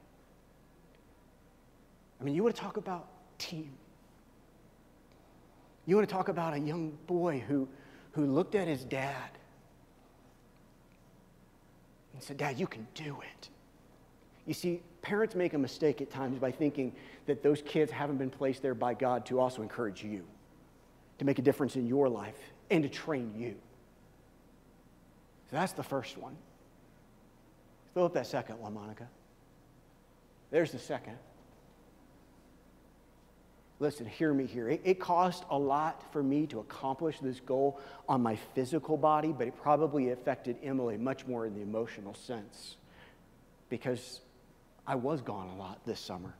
I 2.20 2.24
mean, 2.24 2.34
you 2.34 2.42
want 2.42 2.54
to 2.54 2.62
talk 2.62 2.76
about 2.76 3.08
team. 3.38 3.72
You 5.86 5.96
want 5.96 6.08
to 6.08 6.14
talk 6.14 6.28
about 6.28 6.54
a 6.54 6.58
young 6.58 6.96
boy 7.06 7.42
who, 7.46 7.68
who 8.12 8.26
looked 8.26 8.54
at 8.54 8.66
his 8.66 8.84
dad 8.84 9.30
and 12.14 12.22
said, 12.22 12.36
Dad, 12.36 12.58
you 12.58 12.66
can 12.66 12.86
do 12.94 13.18
it. 13.20 13.48
You 14.46 14.54
see, 14.54 14.82
parents 15.02 15.34
make 15.34 15.54
a 15.54 15.58
mistake 15.58 16.00
at 16.00 16.10
times 16.10 16.38
by 16.38 16.50
thinking 16.50 16.92
that 17.26 17.42
those 17.42 17.62
kids 17.62 17.92
haven't 17.92 18.16
been 18.16 18.30
placed 18.30 18.62
there 18.62 18.74
by 18.74 18.94
God 18.94 19.24
to 19.26 19.38
also 19.38 19.62
encourage 19.62 20.02
you 20.02 20.24
to 21.18 21.24
make 21.24 21.38
a 21.38 21.42
difference 21.42 21.76
in 21.76 21.86
your 21.86 22.08
life 22.08 22.38
and 22.70 22.82
to 22.82 22.88
train 22.88 23.32
you. 23.36 23.54
So 25.50 25.56
that's 25.56 25.72
the 25.72 25.82
first 25.82 26.16
one. 26.16 26.36
Fill 27.94 28.04
up 28.04 28.14
that 28.14 28.26
second 28.26 28.58
one, 28.58 28.74
Monica. 28.74 29.08
There's 30.50 30.72
the 30.72 30.78
second. 30.78 31.16
Listen, 33.80 34.04
hear 34.04 34.34
me 34.34 34.44
here. 34.44 34.68
It, 34.68 34.82
it, 34.84 35.00
cost 35.00 35.44
a 35.48 35.58
lot 35.58 36.12
for 36.12 36.22
me 36.22 36.46
to 36.48 36.60
accomplish 36.60 37.18
this 37.18 37.40
goal 37.40 37.80
on 38.06 38.22
my 38.22 38.36
physical 38.54 38.98
body, 38.98 39.32
but 39.32 39.48
it 39.48 39.56
probably 39.62 40.10
affected 40.10 40.56
Emily 40.62 40.98
much 40.98 41.26
more 41.26 41.46
in 41.46 41.54
the 41.54 41.62
emotional 41.62 42.14
sense 42.14 42.76
because 43.70 44.20
I 44.86 44.96
was 44.96 45.22
gone 45.22 45.48
a 45.48 45.56
lot 45.56 45.80
this 45.86 45.98
summer. 45.98 46.34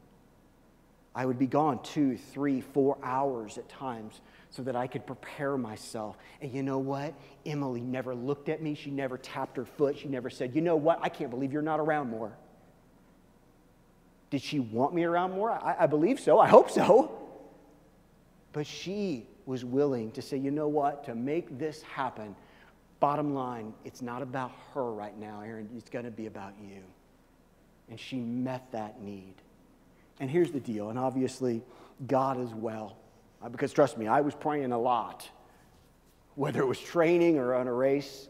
I 1.15 1.25
would 1.25 1.39
be 1.39 1.47
gone 1.47 1.83
two, 1.83 2.19
three, 2.19 2.61
four 2.61 2.99
hours 3.03 3.57
at 3.57 3.69
times 3.71 4.21
so 4.51 4.63
that 4.63 4.77
I 4.77 4.87
could 4.87 5.07
prepare 5.07 5.57
myself. 5.57 6.19
And 6.43 6.53
you 6.53 6.63
know 6.63 6.79
what? 6.79 7.15
Emily 7.47 7.81
never 7.81 8.15
looked 8.15 8.51
at 8.51 8.63
me. 8.63 8.75
She 8.75 8.91
never 8.91 9.17
tapped 9.17 9.57
her 9.57 9.65
foot. 9.65 9.99
She 9.99 10.09
never 10.09 10.29
said, 10.29 10.55
You 10.55 10.61
know 10.61 10.77
what? 10.77 11.01
I 11.03 11.09
can't 11.09 11.31
believe 11.31 11.53
you're 11.53 11.63
not 11.63 11.81
around 11.81 12.11
more. 12.11 12.33
Did 14.29 14.43
she 14.43 14.61
want 14.61 14.95
me 14.95 15.05
around 15.05 15.33
more? 15.33 15.51
I, 15.51 15.77
I 15.81 15.87
believe 15.87 16.21
so. 16.21 16.39
I 16.39 16.47
hope 16.47 16.71
so. 16.71 17.20
But 18.53 18.67
she 18.67 19.27
was 19.47 19.65
willing 19.65 20.11
to 20.13 20.23
say, 20.23 20.37
You 20.37 20.51
know 20.51 20.69
what? 20.69 21.05
To 21.05 21.15
make 21.15 21.59
this 21.59 21.83
happen, 21.83 22.35
bottom 22.99 23.35
line, 23.35 23.73
it's 23.85 24.03
not 24.03 24.23
about 24.23 24.53
her 24.75 24.93
right 24.93 25.19
now, 25.19 25.43
Aaron. 25.45 25.69
It's 25.77 25.91
going 25.91 26.05
to 26.05 26.11
be 26.11 26.27
about 26.27 26.53
you. 26.63 26.83
And 27.89 27.99
she 27.99 28.17
met 28.17 28.71
that 28.73 29.03
need. 29.03 29.35
And 30.21 30.31
here's 30.31 30.51
the 30.51 30.61
deal, 30.61 30.91
and 30.91 30.99
obviously, 30.99 31.63
God 32.07 32.39
as 32.39 32.53
well. 32.55 32.97
Uh, 33.43 33.49
because 33.49 33.73
trust 33.73 33.97
me, 33.97 34.07
I 34.07 34.21
was 34.21 34.35
praying 34.35 34.71
a 34.71 34.79
lot, 34.79 35.29
whether 36.35 36.61
it 36.61 36.67
was 36.67 36.79
training 36.79 37.39
or 37.39 37.55
on 37.55 37.67
a 37.67 37.73
race. 37.73 38.29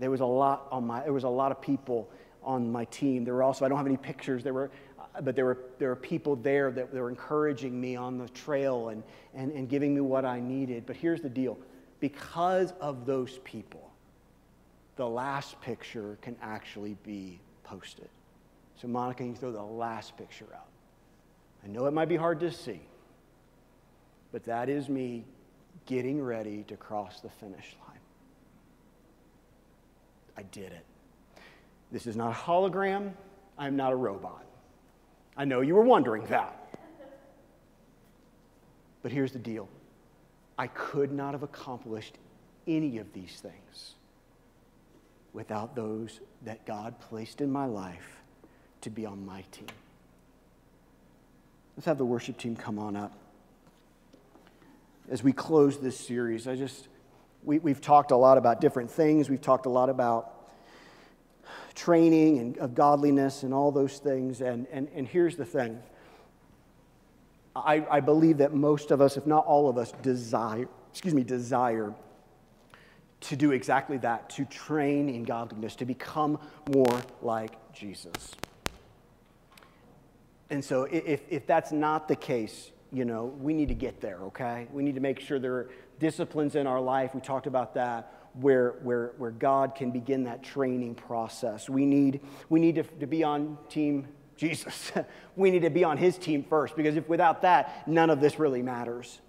There 0.00 0.10
was 0.10 0.20
a 0.20 0.26
lot 0.26 0.66
on 0.72 0.86
my, 0.86 1.02
there 1.02 1.12
was 1.12 1.22
a 1.22 1.28
lot 1.28 1.52
of 1.52 1.60
people 1.60 2.10
on 2.42 2.70
my 2.70 2.84
team. 2.86 3.24
There 3.24 3.34
were 3.34 3.44
also, 3.44 3.64
I 3.64 3.68
don't 3.68 3.78
have 3.78 3.86
any 3.86 3.96
pictures, 3.96 4.42
there 4.42 4.52
were, 4.52 4.70
but 5.22 5.36
there 5.36 5.44
were, 5.44 5.58
there 5.78 5.88
were 5.88 5.96
people 5.96 6.36
there 6.36 6.70
that 6.72 6.92
were 6.92 7.08
encouraging 7.08 7.80
me 7.80 7.94
on 7.94 8.18
the 8.18 8.28
trail 8.30 8.88
and, 8.88 9.02
and, 9.34 9.52
and 9.52 9.68
giving 9.68 9.94
me 9.94 10.00
what 10.00 10.24
I 10.24 10.40
needed. 10.40 10.86
But 10.86 10.96
here's 10.96 11.20
the 11.20 11.28
deal 11.28 11.58
because 12.00 12.72
of 12.80 13.06
those 13.06 13.38
people, 13.44 13.90
the 14.96 15.08
last 15.08 15.60
picture 15.60 16.18
can 16.20 16.36
actually 16.42 16.96
be 17.04 17.38
posted. 17.62 18.08
So, 18.76 18.88
Monica, 18.88 19.18
can 19.18 19.28
you 19.28 19.36
throw 19.36 19.52
the 19.52 19.62
last 19.62 20.16
picture 20.16 20.48
out? 20.54 20.66
I 21.64 21.68
know 21.68 21.86
it 21.86 21.92
might 21.92 22.08
be 22.08 22.16
hard 22.16 22.40
to 22.40 22.50
see, 22.50 22.80
but 24.32 24.44
that 24.44 24.68
is 24.68 24.88
me 24.88 25.24
getting 25.86 26.22
ready 26.22 26.64
to 26.64 26.76
cross 26.76 27.20
the 27.20 27.30
finish 27.30 27.76
line. 27.86 27.98
I 30.36 30.42
did 30.42 30.72
it. 30.72 30.84
This 31.92 32.06
is 32.06 32.16
not 32.16 32.32
a 32.32 32.34
hologram. 32.34 33.12
I'm 33.56 33.76
not 33.76 33.92
a 33.92 33.96
robot. 33.96 34.44
I 35.36 35.44
know 35.44 35.60
you 35.60 35.74
were 35.74 35.82
wondering 35.82 36.24
that. 36.26 36.60
But 39.02 39.12
here's 39.12 39.32
the 39.32 39.38
deal 39.38 39.68
I 40.58 40.68
could 40.68 41.12
not 41.12 41.34
have 41.34 41.42
accomplished 41.42 42.16
any 42.66 42.98
of 42.98 43.12
these 43.12 43.40
things 43.40 43.94
without 45.32 45.74
those 45.74 46.20
that 46.42 46.64
God 46.64 46.98
placed 47.00 47.40
in 47.40 47.50
my 47.50 47.66
life 47.66 48.22
to 48.82 48.90
be 48.90 49.04
on 49.04 49.26
my 49.26 49.42
team. 49.50 49.66
Let's 51.76 51.86
have 51.86 51.98
the 51.98 52.04
worship 52.04 52.38
team 52.38 52.54
come 52.54 52.78
on 52.78 52.96
up 52.96 53.12
as 55.08 55.22
we 55.22 55.32
close 55.32 55.78
this 55.78 55.98
series, 55.98 56.48
I 56.48 56.56
just, 56.56 56.88
we, 57.42 57.58
we've 57.58 57.80
talked 57.80 58.10
a 58.10 58.16
lot 58.16 58.38
about 58.38 58.60
different 58.60 58.90
things. 58.90 59.28
We've 59.28 59.40
talked 59.40 59.66
a 59.66 59.70
lot 59.70 59.90
about 59.90 60.33
training 61.74 62.38
and 62.38 62.58
of 62.58 62.74
godliness 62.74 63.42
and 63.42 63.52
all 63.52 63.72
those 63.72 63.98
things. 63.98 64.40
And, 64.40 64.66
and, 64.70 64.88
and 64.94 65.06
here's 65.06 65.36
the 65.36 65.44
thing 65.44 65.82
I, 67.56 67.86
I 67.90 68.00
believe 68.00 68.38
that 68.38 68.52
most 68.52 68.90
of 68.90 69.00
us, 69.00 69.16
if 69.16 69.26
not 69.26 69.46
all 69.46 69.68
of 69.68 69.78
us, 69.78 69.92
desire, 70.02 70.68
excuse 70.90 71.14
me, 71.14 71.22
desire 71.22 71.94
to 73.20 73.36
do 73.36 73.52
exactly 73.52 73.96
that, 73.98 74.28
to 74.30 74.44
train 74.44 75.08
in 75.08 75.24
godliness, 75.24 75.76
to 75.76 75.86
become 75.86 76.38
more 76.74 77.00
like 77.22 77.72
Jesus. 77.72 78.34
And 80.50 80.62
so 80.64 80.84
if, 80.84 81.22
if 81.30 81.46
that's 81.46 81.72
not 81.72 82.06
the 82.06 82.16
case, 82.16 82.70
you 82.92 83.04
know, 83.04 83.26
we 83.40 83.54
need 83.54 83.68
to 83.68 83.74
get 83.74 84.00
there, 84.00 84.18
okay? 84.24 84.68
We 84.72 84.82
need 84.82 84.94
to 84.94 85.00
make 85.00 85.20
sure 85.20 85.38
there 85.38 85.54
are 85.54 85.70
disciplines 85.98 86.54
in 86.54 86.66
our 86.66 86.80
life. 86.80 87.14
We 87.14 87.20
talked 87.20 87.46
about 87.46 87.74
that. 87.74 88.12
Where, 88.40 88.76
where, 88.82 89.12
where 89.16 89.30
God 89.30 89.74
can 89.74 89.90
begin 89.90 90.24
that 90.24 90.42
training 90.42 90.96
process. 90.96 91.68
We 91.68 91.86
need, 91.86 92.20
we 92.48 92.58
need 92.58 92.74
to, 92.76 92.82
to 92.82 93.06
be 93.06 93.22
on 93.22 93.58
team 93.68 94.08
Jesus. 94.36 94.92
we 95.36 95.50
need 95.50 95.62
to 95.62 95.70
be 95.70 95.84
on 95.84 95.96
his 95.96 96.18
team 96.18 96.44
first 96.44 96.76
because 96.76 96.96
if 96.96 97.08
without 97.08 97.42
that, 97.42 97.86
none 97.86 98.10
of 98.10 98.20
this 98.20 98.38
really 98.38 98.62
matters. 98.62 99.20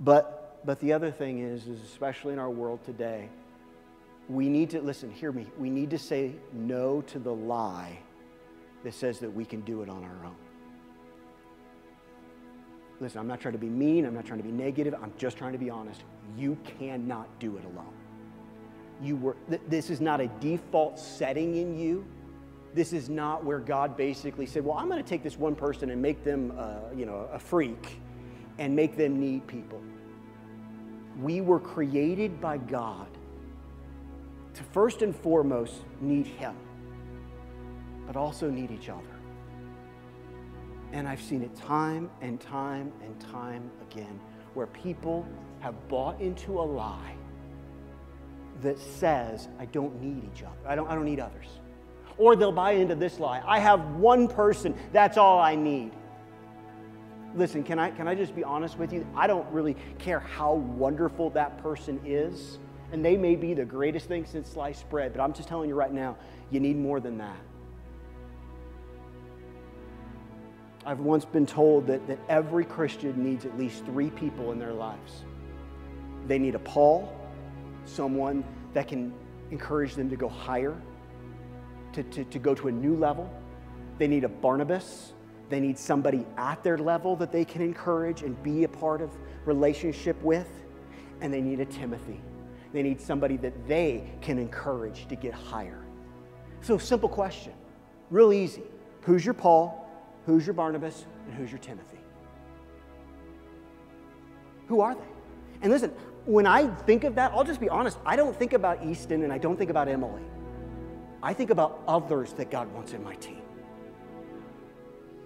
But, 0.00 0.60
but 0.64 0.80
the 0.80 0.92
other 0.92 1.10
thing 1.10 1.38
is, 1.38 1.66
is, 1.66 1.80
especially 1.82 2.32
in 2.32 2.38
our 2.38 2.50
world 2.50 2.84
today, 2.84 3.28
we 4.28 4.48
need 4.48 4.70
to, 4.70 4.80
listen, 4.80 5.10
hear 5.10 5.32
me, 5.32 5.46
we 5.58 5.70
need 5.70 5.90
to 5.90 5.98
say 5.98 6.32
no 6.52 7.02
to 7.02 7.18
the 7.18 7.32
lie 7.32 7.98
that 8.84 8.94
says 8.94 9.18
that 9.20 9.30
we 9.30 9.44
can 9.44 9.60
do 9.60 9.82
it 9.82 9.88
on 9.88 10.02
our 10.02 10.26
own. 10.26 10.36
Listen, 13.00 13.18
I'm 13.18 13.26
not 13.26 13.40
trying 13.40 13.52
to 13.52 13.58
be 13.58 13.68
mean. 13.68 14.06
I'm 14.06 14.14
not 14.14 14.24
trying 14.24 14.38
to 14.38 14.44
be 14.44 14.52
negative. 14.52 14.94
I'm 15.00 15.12
just 15.18 15.36
trying 15.36 15.52
to 15.52 15.58
be 15.58 15.70
honest. 15.70 16.02
You 16.36 16.56
cannot 16.78 17.28
do 17.38 17.56
it 17.56 17.64
alone. 17.64 17.92
You 19.02 19.16
were, 19.16 19.36
th- 19.48 19.62
this 19.68 19.90
is 19.90 20.00
not 20.00 20.20
a 20.20 20.28
default 20.40 20.98
setting 20.98 21.56
in 21.56 21.78
you. 21.78 22.04
This 22.74 22.92
is 22.92 23.08
not 23.08 23.44
where 23.44 23.58
God 23.58 23.96
basically 23.96 24.46
said, 24.46 24.64
well, 24.64 24.78
I'm 24.78 24.88
going 24.88 25.02
to 25.02 25.08
take 25.08 25.22
this 25.22 25.38
one 25.38 25.54
person 25.54 25.90
and 25.90 26.00
make 26.00 26.24
them, 26.24 26.54
uh, 26.56 26.94
you 26.96 27.04
know, 27.04 27.28
a 27.32 27.38
freak 27.38 27.98
and 28.58 28.74
make 28.74 28.96
them 28.96 29.20
need 29.20 29.46
people. 29.46 29.82
We 31.20 31.40
were 31.40 31.60
created 31.60 32.40
by 32.40 32.58
God 32.58 33.08
to 34.54 34.62
first 34.62 35.02
and 35.02 35.14
foremost 35.14 35.74
need 36.00 36.26
Him, 36.26 36.54
but 38.06 38.16
also 38.16 38.50
need 38.50 38.70
each 38.70 38.88
other. 38.88 39.02
And 40.92 41.08
I've 41.08 41.22
seen 41.22 41.42
it 41.42 41.54
time 41.56 42.10
and 42.20 42.40
time 42.40 42.92
and 43.02 43.18
time 43.20 43.70
again 43.90 44.20
where 44.54 44.66
people 44.66 45.26
have 45.62 45.88
bought 45.88 46.20
into 46.20 46.58
a 46.60 46.62
lie 46.62 47.14
that 48.62 48.78
says, 48.78 49.48
I 49.58 49.64
don't 49.66 50.00
need 50.02 50.24
each 50.24 50.42
other, 50.42 50.68
I 50.68 50.74
don't, 50.74 50.88
I 50.88 50.94
don't 50.94 51.04
need 51.04 51.20
others. 51.20 51.46
Or 52.18 52.36
they'll 52.36 52.52
buy 52.52 52.72
into 52.72 52.94
this 52.94 53.18
lie 53.18 53.42
I 53.46 53.60
have 53.60 53.94
one 53.94 54.28
person, 54.28 54.74
that's 54.92 55.16
all 55.16 55.38
I 55.38 55.54
need. 55.54 55.92
Listen, 57.34 57.62
can 57.62 57.78
I, 57.78 57.90
can 57.90 58.08
I 58.08 58.14
just 58.14 58.34
be 58.34 58.44
honest 58.44 58.76
with 58.76 58.92
you? 58.92 59.06
I 59.16 59.26
don't 59.26 59.50
really 59.52 59.76
care 59.98 60.20
how 60.20 60.54
wonderful 60.54 61.30
that 61.30 61.56
person 61.62 61.98
is. 62.04 62.58
And 62.90 63.02
they 63.02 63.16
may 63.16 63.36
be 63.36 63.54
the 63.54 63.64
greatest 63.64 64.06
thing 64.06 64.26
since 64.26 64.50
sliced 64.50 64.86
bread, 64.90 65.14
but 65.14 65.22
I'm 65.22 65.32
just 65.32 65.48
telling 65.48 65.70
you 65.70 65.74
right 65.74 65.92
now, 65.92 66.18
you 66.50 66.60
need 66.60 66.76
more 66.76 67.00
than 67.00 67.16
that. 67.18 67.38
I've 70.84 71.00
once 71.00 71.24
been 71.24 71.46
told 71.46 71.86
that, 71.86 72.06
that 72.06 72.18
every 72.28 72.66
Christian 72.66 73.24
needs 73.24 73.46
at 73.46 73.56
least 73.56 73.86
three 73.86 74.10
people 74.10 74.52
in 74.52 74.58
their 74.58 74.74
lives. 74.74 75.24
They 76.26 76.38
need 76.38 76.54
a 76.54 76.60
Paul, 76.60 77.12
someone 77.84 78.44
that 78.74 78.88
can 78.88 79.12
encourage 79.50 79.94
them 79.94 80.08
to 80.10 80.16
go 80.16 80.28
higher, 80.28 80.80
to, 81.92 82.02
to, 82.02 82.24
to 82.24 82.38
go 82.38 82.54
to 82.54 82.68
a 82.68 82.72
new 82.72 82.96
level. 82.96 83.30
They 83.98 84.08
need 84.08 84.24
a 84.24 84.28
Barnabas. 84.28 85.12
They 85.48 85.60
need 85.60 85.78
somebody 85.78 86.24
at 86.38 86.62
their 86.62 86.78
level 86.78 87.16
that 87.16 87.30
they 87.30 87.44
can 87.44 87.60
encourage 87.60 88.22
and 88.22 88.40
be 88.42 88.64
a 88.64 88.68
part 88.68 89.02
of 89.02 89.10
relationship 89.44 90.20
with. 90.22 90.48
And 91.20 91.32
they 91.32 91.42
need 91.42 91.60
a 91.60 91.66
Timothy. 91.66 92.20
They 92.72 92.82
need 92.82 93.00
somebody 93.00 93.36
that 93.38 93.68
they 93.68 94.10
can 94.22 94.38
encourage 94.38 95.06
to 95.08 95.16
get 95.16 95.34
higher. 95.34 95.84
So, 96.62 96.78
simple 96.78 97.08
question, 97.08 97.52
real 98.10 98.32
easy. 98.32 98.62
Who's 99.02 99.24
your 99.24 99.34
Paul? 99.34 99.86
Who's 100.26 100.46
your 100.46 100.54
Barnabas? 100.54 101.04
And 101.26 101.34
who's 101.34 101.50
your 101.50 101.58
Timothy? 101.58 101.98
Who 104.68 104.80
are 104.80 104.94
they? 104.94 105.00
And 105.60 105.70
listen, 105.70 105.92
when 106.24 106.46
I 106.46 106.68
think 106.68 107.04
of 107.04 107.14
that, 107.16 107.32
I'll 107.32 107.44
just 107.44 107.60
be 107.60 107.68
honest, 107.68 107.98
I 108.06 108.16
don't 108.16 108.36
think 108.36 108.52
about 108.52 108.84
Easton 108.84 109.22
and 109.24 109.32
I 109.32 109.38
don't 109.38 109.56
think 109.56 109.70
about 109.70 109.88
Emily. 109.88 110.22
I 111.22 111.32
think 111.34 111.50
about 111.50 111.82
others 111.86 112.32
that 112.34 112.50
God 112.50 112.72
wants 112.72 112.92
in 112.92 113.02
my 113.02 113.14
team. 113.16 113.42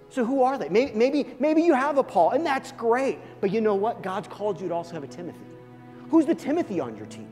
So 0.08 0.24
who 0.24 0.42
are 0.42 0.56
they? 0.56 0.68
Maybe, 0.68 0.92
maybe, 0.92 1.26
maybe 1.38 1.62
you 1.62 1.74
have 1.74 1.98
a 1.98 2.02
Paul, 2.02 2.30
and 2.30 2.46
that's 2.46 2.72
great. 2.72 3.18
But 3.40 3.50
you 3.50 3.60
know 3.60 3.74
what? 3.74 4.02
God's 4.02 4.28
called 4.28 4.60
you 4.60 4.68
to 4.68 4.74
also 4.74 4.94
have 4.94 5.04
a 5.04 5.08
Timothy. 5.08 5.38
Who's 6.10 6.26
the 6.26 6.34
Timothy 6.34 6.80
on 6.80 6.96
your 6.96 7.06
team? 7.06 7.28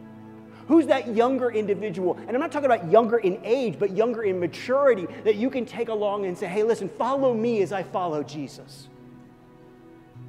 Who's 0.67 0.87
that 0.87 1.15
younger 1.15 1.51
individual? 1.51 2.19
And 2.27 2.31
I'm 2.31 2.41
not 2.41 2.51
talking 2.51 2.67
about 2.67 2.91
younger 2.91 3.19
in 3.19 3.39
age, 3.45 3.79
but 3.79 3.91
younger 3.91 4.23
in 4.23 4.41
maturity 4.41 5.07
that 5.23 5.37
you 5.37 5.51
can 5.51 5.67
take 5.67 5.89
along 5.89 6.27
and 6.27 6.37
say, 6.37 6.47
hey, 6.47 6.63
listen, 6.63 6.89
follow 6.89 7.35
me 7.35 7.63
as 7.63 7.71
I 7.71 7.83
follow 7.83 8.23
Jesus. 8.23 8.89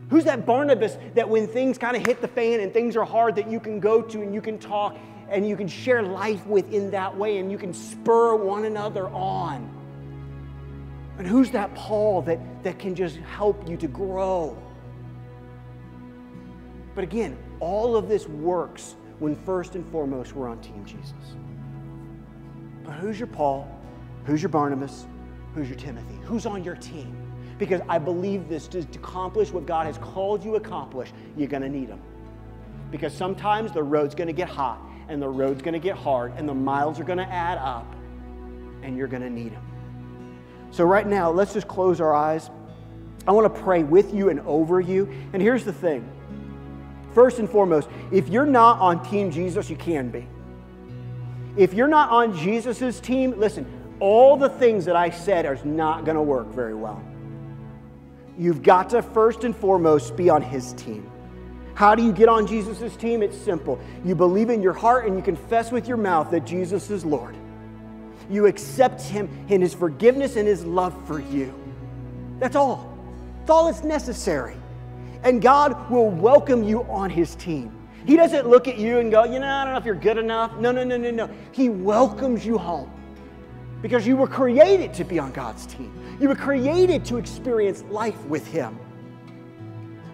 Who's 0.09 0.23
that 0.25 0.45
Barnabas 0.45 0.97
that 1.15 1.27
when 1.27 1.47
things 1.47 1.77
kind 1.77 1.95
of 1.97 2.05
hit 2.05 2.21
the 2.21 2.27
fan 2.27 2.59
and 2.59 2.71
things 2.71 2.95
are 2.95 3.03
hard, 3.03 3.35
that 3.35 3.49
you 3.49 3.59
can 3.59 3.79
go 3.79 4.01
to 4.01 4.21
and 4.21 4.33
you 4.33 4.41
can 4.41 4.59
talk 4.59 4.95
and 5.29 5.47
you 5.47 5.57
can 5.57 5.67
share 5.67 6.03
life 6.03 6.45
with 6.45 6.71
in 6.71 6.91
that 6.91 7.15
way 7.15 7.39
and 7.39 7.51
you 7.51 7.57
can 7.57 7.73
spur 7.73 8.35
one 8.35 8.65
another 8.65 9.07
on? 9.09 9.71
And 11.17 11.25
who's 11.25 11.49
that 11.51 11.73
Paul 11.75 12.21
that, 12.23 12.39
that 12.63 12.77
can 12.77 12.93
just 12.93 13.17
help 13.17 13.67
you 13.67 13.77
to 13.77 13.87
grow? 13.87 14.57
But 16.93 17.03
again, 17.03 17.37
all 17.59 17.95
of 17.95 18.07
this 18.07 18.27
works 18.27 18.95
when 19.19 19.35
first 19.35 19.75
and 19.75 19.89
foremost 19.91 20.35
we're 20.35 20.47
on 20.47 20.59
Team 20.59 20.85
Jesus. 20.85 21.13
But 22.83 22.93
who's 22.93 23.17
your 23.19 23.27
Paul? 23.27 23.67
Who's 24.25 24.41
your 24.41 24.49
Barnabas? 24.49 25.07
Who's 25.53 25.69
your 25.69 25.77
Timothy? 25.77 26.17
Who's 26.23 26.45
on 26.45 26.63
your 26.63 26.75
team? 26.75 27.24
Because 27.57 27.81
I 27.87 27.99
believe 27.99 28.49
this 28.49 28.67
to 28.69 28.79
accomplish 28.79 29.51
what 29.51 29.65
God 29.65 29.85
has 29.85 29.97
called 29.97 30.43
you 30.43 30.51
to 30.51 30.57
accomplish, 30.57 31.09
you're 31.37 31.47
going 31.47 31.63
to 31.63 31.69
need 31.69 31.89
them. 31.89 32.01
Because 32.91 33.13
sometimes 33.13 33.71
the 33.71 33.83
road's 33.83 34.15
going 34.15 34.27
to 34.27 34.33
get 34.33 34.49
hot 34.49 34.79
and 35.07 35.21
the 35.21 35.29
road's 35.29 35.61
going 35.61 35.73
to 35.73 35.79
get 35.79 35.95
hard 35.95 36.33
and 36.37 36.47
the 36.47 36.53
miles 36.53 36.99
are 36.99 37.03
going 37.03 37.17
to 37.17 37.31
add 37.31 37.57
up 37.57 37.95
and 38.83 38.97
you're 38.97 39.07
going 39.07 39.23
to 39.23 39.29
need 39.29 39.53
them. 39.53 39.63
So, 40.71 40.83
right 40.83 41.07
now, 41.07 41.31
let's 41.31 41.53
just 41.53 41.67
close 41.67 42.01
our 42.01 42.13
eyes. 42.13 42.49
I 43.27 43.31
want 43.31 43.53
to 43.53 43.61
pray 43.61 43.83
with 43.83 44.13
you 44.13 44.29
and 44.29 44.41
over 44.41 44.81
you. 44.81 45.09
And 45.33 45.41
here's 45.41 45.63
the 45.63 45.73
thing 45.73 46.09
First 47.15 47.39
and 47.39 47.49
foremost, 47.49 47.87
if 48.11 48.27
you're 48.27 48.45
not 48.45 48.79
on 48.81 49.03
Team 49.09 49.31
Jesus, 49.31 49.69
you 49.69 49.77
can 49.77 50.09
be. 50.09 50.27
If 51.55 51.73
you're 51.73 51.87
not 51.87 52.09
on 52.09 52.37
Jesus' 52.37 52.99
team, 52.99 53.39
listen, 53.39 53.65
all 54.01 54.35
the 54.35 54.49
things 54.49 54.83
that 54.83 54.97
I 54.97 55.09
said 55.09 55.45
are 55.45 55.57
not 55.63 56.03
going 56.03 56.17
to 56.17 56.21
work 56.21 56.47
very 56.47 56.75
well. 56.75 57.01
You've 58.37 58.63
got 58.63 58.89
to 58.91 59.01
first 59.01 59.43
and 59.43 59.55
foremost 59.55 60.15
be 60.15 60.29
on 60.29 60.41
his 60.41 60.73
team. 60.73 61.09
How 61.73 61.95
do 61.95 62.03
you 62.03 62.11
get 62.11 62.29
on 62.29 62.47
Jesus' 62.47 62.95
team? 62.95 63.21
It's 63.21 63.37
simple. 63.37 63.79
You 64.03 64.15
believe 64.15 64.49
in 64.49 64.61
your 64.61 64.73
heart 64.73 65.05
and 65.05 65.15
you 65.15 65.21
confess 65.21 65.71
with 65.71 65.87
your 65.87 65.97
mouth 65.97 66.31
that 66.31 66.45
Jesus 66.45 66.89
is 66.89 67.05
Lord. 67.05 67.35
You 68.29 68.45
accept 68.45 69.01
him 69.01 69.29
in 69.49 69.61
his 69.61 69.73
forgiveness 69.73 70.35
and 70.35 70.47
his 70.47 70.65
love 70.65 70.95
for 71.07 71.19
you. 71.19 71.53
That's 72.39 72.55
all. 72.55 72.97
That's 73.39 73.49
all 73.49 73.65
that's 73.65 73.83
necessary 73.83 74.57
and 75.25 75.41
God 75.41 75.89
will 75.89 76.09
welcome 76.09 76.63
you 76.63 76.83
on 76.83 77.09
his 77.09 77.35
team. 77.35 77.75
He 78.05 78.15
doesn't 78.15 78.47
look 78.47 78.67
at 78.67 78.77
you 78.77 78.99
and 78.99 79.11
go, 79.11 79.23
you 79.23 79.39
know, 79.39 79.47
I 79.47 79.63
don't 79.65 79.73
know 79.73 79.79
if 79.79 79.85
you're 79.85 79.95
good 79.95 80.19
enough. 80.19 80.55
No, 80.57 80.71
no, 80.71 80.83
no, 80.83 80.97
no, 80.97 81.09
no. 81.09 81.29
He 81.51 81.69
welcomes 81.69 82.45
you 82.45 82.59
home 82.59 82.91
because 83.85 84.07
you 84.07 84.17
were 84.17 84.25
created 84.25 84.95
to 84.95 85.03
be 85.03 85.19
on 85.19 85.31
God's 85.31 85.67
team. 85.67 85.93
You 86.19 86.27
were 86.27 86.35
created 86.35 87.05
to 87.05 87.17
experience 87.17 87.83
life 87.83 88.19
with 88.25 88.47
Him. 88.47 88.79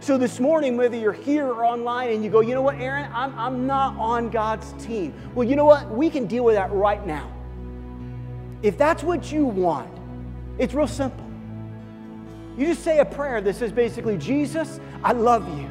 So 0.01 0.17
this 0.17 0.41
morning, 0.41 0.75
whether 0.75 0.97
you're 0.97 1.13
here 1.13 1.45
or 1.45 1.63
online 1.63 2.11
and 2.11 2.21
you 2.21 2.29
go, 2.29 2.41
you 2.41 2.53
know 2.53 2.61
what, 2.61 2.75
Aaron, 2.75 3.09
I'm, 3.13 3.33
I'm 3.39 3.65
not 3.65 3.95
on 3.95 4.29
God's 4.29 4.73
team. 4.85 5.13
Well, 5.33 5.47
you 5.47 5.55
know 5.55 5.63
what? 5.63 5.89
We 5.89 6.09
can 6.09 6.27
deal 6.27 6.43
with 6.43 6.55
that 6.55 6.69
right 6.73 7.07
now. 7.07 7.31
If 8.61 8.77
that's 8.77 9.03
what 9.03 9.31
you 9.31 9.45
want, 9.45 9.89
it's 10.57 10.73
real 10.73 10.85
simple. 10.85 11.25
You 12.57 12.65
just 12.65 12.83
say 12.83 12.99
a 12.99 13.05
prayer 13.05 13.39
that 13.39 13.55
says 13.55 13.71
basically, 13.71 14.17
Jesus, 14.17 14.81
I 15.01 15.13
love 15.13 15.47
you. 15.57 15.69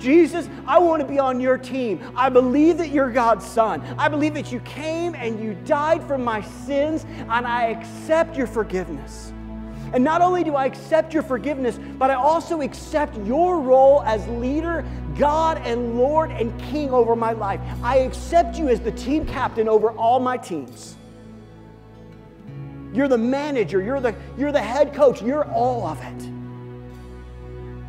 Jesus, 0.00 0.48
I 0.66 0.78
want 0.78 1.02
to 1.02 1.06
be 1.06 1.18
on 1.18 1.40
your 1.40 1.58
team. 1.58 2.00
I 2.16 2.30
believe 2.30 2.78
that 2.78 2.88
you're 2.88 3.10
God's 3.10 3.44
son. 3.44 3.82
I 3.98 4.08
believe 4.08 4.34
that 4.34 4.50
you 4.50 4.60
came 4.60 5.14
and 5.14 5.38
you 5.38 5.54
died 5.66 6.02
for 6.04 6.18
my 6.18 6.40
sins, 6.40 7.04
and 7.18 7.46
I 7.46 7.66
accept 7.66 8.36
your 8.36 8.46
forgiveness. 8.46 9.32
And 9.92 10.02
not 10.04 10.22
only 10.22 10.44
do 10.44 10.54
I 10.54 10.66
accept 10.66 11.12
your 11.12 11.22
forgiveness, 11.22 11.78
but 11.98 12.10
I 12.10 12.14
also 12.14 12.60
accept 12.62 13.16
your 13.26 13.60
role 13.60 14.02
as 14.02 14.26
leader, 14.28 14.84
God, 15.18 15.60
and 15.64 15.98
Lord 15.98 16.30
and 16.30 16.58
King 16.62 16.90
over 16.90 17.16
my 17.16 17.32
life. 17.32 17.60
I 17.82 17.98
accept 17.98 18.56
you 18.56 18.68
as 18.68 18.80
the 18.80 18.92
team 18.92 19.26
captain 19.26 19.68
over 19.68 19.90
all 19.90 20.20
my 20.20 20.36
teams. 20.36 20.96
You're 22.92 23.08
the 23.08 23.18
manager, 23.18 23.82
you're 23.82 24.00
the, 24.00 24.14
you're 24.38 24.52
the 24.52 24.62
head 24.62 24.94
coach, 24.94 25.22
you're 25.22 25.44
all 25.44 25.86
of 25.86 26.00
it. 26.00 26.22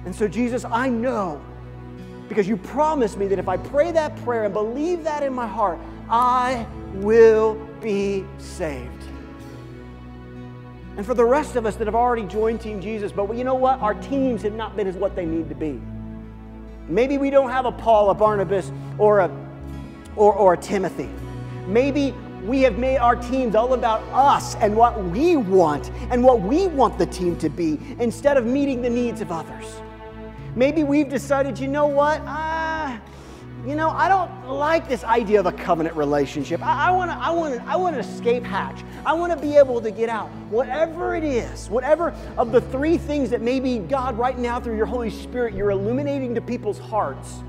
And 0.06 0.16
so, 0.16 0.28
Jesus, 0.28 0.66
I 0.66 0.90
know 0.90 1.42
because 2.32 2.48
you 2.48 2.56
promised 2.56 3.18
me 3.18 3.28
that 3.28 3.40
if 3.40 3.50
I 3.50 3.58
pray 3.58 3.92
that 3.92 4.16
prayer 4.24 4.46
and 4.46 4.54
believe 4.54 5.04
that 5.04 5.22
in 5.22 5.34
my 5.34 5.46
heart, 5.46 5.78
I 6.10 6.66
will 6.94 7.56
be 7.82 8.24
saved. 8.38 9.04
And 10.96 11.06
for 11.06 11.14
the 11.14 11.26
rest 11.26 11.58
of 11.58 11.66
us 11.66 11.76
that 11.76 11.88
have 11.88 11.96
already 11.96 12.24
joined 12.24 12.62
Team 12.62 12.80
Jesus, 12.80 13.12
but 13.12 13.36
you 13.36 13.44
know 13.44 13.56
what? 13.56 13.82
Our 13.82 13.96
teams 13.96 14.44
have 14.44 14.54
not 14.54 14.78
been 14.78 14.88
as 14.88 14.96
what 14.96 15.14
they 15.14 15.26
need 15.26 15.50
to 15.50 15.56
be. 15.56 15.82
Maybe 16.88 17.18
we 17.18 17.32
don't 17.32 17.50
have 17.50 17.66
a 17.66 17.72
Paul, 17.74 18.12
a 18.12 18.14
Barnabas, 18.14 18.72
or 18.98 19.20
a, 19.20 19.30
or, 20.16 20.34
or 20.34 20.54
a 20.54 20.58
Timothy. 20.58 21.10
Maybe 21.68 22.14
we 22.46 22.62
have 22.62 22.80
made 22.80 23.00
our 23.00 23.18
teams 23.18 23.56
all 23.56 23.74
about 23.74 24.04
us 24.14 24.56
and 24.56 24.74
what 24.78 25.04
we 25.04 25.36
want 25.36 25.92
and 26.10 26.24
what 26.24 26.40
we 26.40 26.68
want 26.68 26.98
the 26.98 27.08
team 27.08 27.38
to 27.40 27.50
be 27.50 27.78
instead 28.00 28.38
of 28.38 28.46
meeting 28.46 28.82
the 28.82 28.90
needs 28.90 29.20
of 29.20 29.34
others. 29.34 29.82
Maybe 30.56 30.84
we've 30.84 31.10
decided, 31.10 31.58
you 31.60 31.68
know 31.68 31.88
what? 31.88 32.22
Uh, 32.26 32.98
you 33.66 33.76
know, 33.76 33.90
I 33.90 34.08
don't 34.10 34.50
like 34.50 34.90
this 34.90 35.04
idea 35.04 35.40
of 35.40 35.46
a 35.46 35.52
covenant 35.52 35.96
relationship. 35.96 36.62
I, 36.64 36.88
to, 36.88 37.14
I 37.14 37.30
want 37.30 37.56
to, 37.56 37.64
I 37.64 37.76
want 37.76 37.96
an 37.96 38.02
escape 38.02 38.44
hatch. 38.44 38.84
I 39.06 39.14
want 39.14 39.32
to 39.32 39.40
be 39.40 39.56
able 39.56 39.80
to 39.82 39.92
get 39.92 40.10
out. 40.10 40.30
Whatever 40.50 41.16
it 41.16 41.24
is, 41.24 41.70
whatever 41.70 42.14
of 42.38 42.52
the 42.52 42.62
three 42.62 42.98
things 42.98 43.30
that 43.30 43.42
maybe 43.42 43.78
God 43.78 44.18
right 44.18 44.38
now 44.38 44.60
through 44.60 44.78
your 44.78 44.88
Holy 44.88 45.12
Spirit 45.12 45.54
you're 45.54 45.70
illuminating 45.70 46.34
to 46.36 46.42
people's 46.42 46.80
hearts 46.80 47.44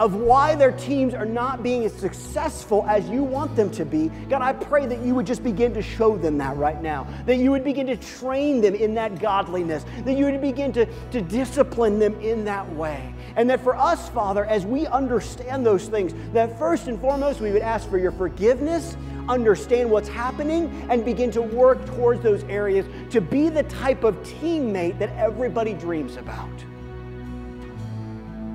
of 0.00 0.14
why 0.14 0.54
their 0.54 0.72
teams 0.72 1.12
are 1.12 1.26
not 1.26 1.62
being 1.62 1.84
as 1.84 1.92
successful 1.92 2.86
as 2.88 3.06
you 3.10 3.22
want 3.22 3.54
them 3.54 3.70
to 3.70 3.84
be, 3.84 4.08
God, 4.30 4.40
I 4.40 4.54
pray 4.54 4.86
that 4.86 5.00
you 5.00 5.14
would 5.14 5.26
just 5.26 5.44
begin 5.44 5.74
to 5.74 5.82
show 5.82 6.16
them 6.16 6.38
that 6.38 6.56
right 6.56 6.82
now. 6.82 7.06
That 7.26 7.36
you 7.36 7.50
would 7.50 7.64
begin 7.64 7.86
to 7.88 7.98
train 7.98 8.62
them 8.62 8.74
in 8.74 8.94
that 8.94 9.20
godliness. 9.20 9.84
That 10.06 10.16
you 10.16 10.24
would 10.24 10.40
begin 10.40 10.72
to, 10.72 10.86
to 11.10 11.20
discipline 11.20 11.98
them 11.98 12.18
in 12.22 12.46
that 12.46 12.68
way. 12.72 13.14
And 13.36 13.48
that 13.50 13.62
for 13.62 13.76
us, 13.76 14.08
Father, 14.08 14.46
as 14.46 14.64
we 14.64 14.86
understand 14.86 15.66
those 15.66 15.86
things, 15.86 16.14
that 16.32 16.58
first 16.58 16.88
and 16.88 16.98
foremost, 16.98 17.42
we 17.42 17.52
would 17.52 17.62
ask 17.62 17.88
for 17.90 17.98
your 17.98 18.12
forgiveness, 18.12 18.96
understand 19.28 19.90
what's 19.90 20.08
happening, 20.08 20.86
and 20.88 21.04
begin 21.04 21.30
to 21.32 21.42
work 21.42 21.84
towards 21.84 22.22
those 22.22 22.42
areas 22.44 22.86
to 23.10 23.20
be 23.20 23.50
the 23.50 23.64
type 23.64 24.02
of 24.02 24.16
teammate 24.22 24.98
that 24.98 25.10
everybody 25.18 25.74
dreams 25.74 26.16
about. 26.16 26.48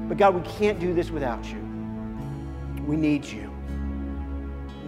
But 0.07 0.17
God, 0.17 0.35
we 0.35 0.41
can't 0.41 0.79
do 0.79 0.93
this 0.93 1.09
without 1.09 1.43
you. 1.45 1.59
We 2.85 2.95
need 2.95 3.25
you. 3.25 3.51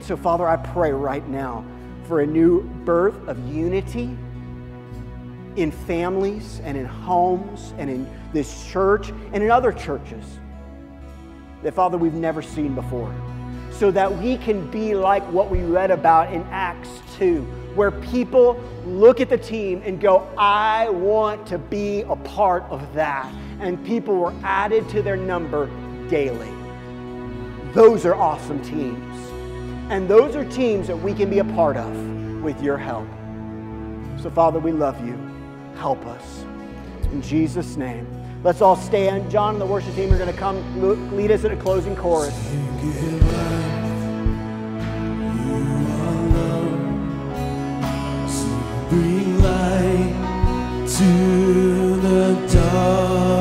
So, 0.01 0.15
Father, 0.15 0.47
I 0.47 0.57
pray 0.57 0.91
right 0.91 1.27
now 1.27 1.65
for 2.07 2.21
a 2.21 2.25
new 2.25 2.63
birth 2.85 3.27
of 3.27 3.37
unity 3.47 4.15
in 5.55 5.71
families 5.71 6.61
and 6.63 6.77
in 6.77 6.85
homes 6.85 7.73
and 7.77 7.89
in 7.89 8.07
this 8.31 8.67
church 8.67 9.09
and 9.09 9.43
in 9.43 9.49
other 9.49 9.71
churches 9.71 10.23
that, 11.63 11.73
Father, 11.73 11.97
we've 11.97 12.13
never 12.13 12.41
seen 12.41 12.75
before. 12.75 13.13
So 13.71 13.91
that 13.91 14.15
we 14.19 14.37
can 14.37 14.69
be 14.71 14.95
like 14.95 15.23
what 15.31 15.49
we 15.49 15.61
read 15.61 15.91
about 15.91 16.33
in 16.33 16.41
Acts 16.51 16.89
2, 17.17 17.41
where 17.75 17.91
people 17.91 18.59
look 18.85 19.19
at 19.19 19.29
the 19.29 19.37
team 19.37 19.81
and 19.83 19.99
go, 19.99 20.27
I 20.37 20.89
want 20.89 21.45
to 21.47 21.57
be 21.57 22.01
a 22.03 22.15
part 22.15 22.63
of 22.69 22.93
that. 22.93 23.31
And 23.59 23.83
people 23.85 24.15
were 24.15 24.33
added 24.43 24.87
to 24.89 25.01
their 25.01 25.17
number 25.17 25.69
daily. 26.09 26.51
Those 27.73 28.05
are 28.05 28.15
awesome 28.15 28.61
teams. 28.63 29.15
And 29.89 30.07
those 30.09 30.35
are 30.35 30.45
teams 30.45 30.87
that 30.87 30.97
we 30.97 31.13
can 31.13 31.29
be 31.29 31.39
a 31.39 31.45
part 31.45 31.77
of 31.77 31.95
with 32.41 32.61
your 32.61 32.77
help. 32.77 33.07
So, 34.21 34.29
Father, 34.29 34.59
we 34.59 34.71
love 34.71 35.05
you. 35.05 35.17
Help 35.75 36.05
us. 36.05 36.43
In 37.11 37.21
Jesus' 37.21 37.77
name. 37.77 38.07
Let's 38.43 38.61
all 38.61 38.75
stand. 38.75 39.29
John 39.31 39.55
and 39.55 39.61
the 39.61 39.65
worship 39.65 39.95
team 39.95 40.13
are 40.13 40.17
going 40.17 40.31
to 40.31 40.37
come 40.37 41.15
lead 41.15 41.31
us 41.31 41.43
in 41.43 41.51
a 41.51 41.57
closing 41.57 41.95
chorus. 41.95 42.33
Bring 48.89 49.41
light 49.41 50.87
to 50.87 51.95
the 51.97 52.47
darkness. 52.53 53.36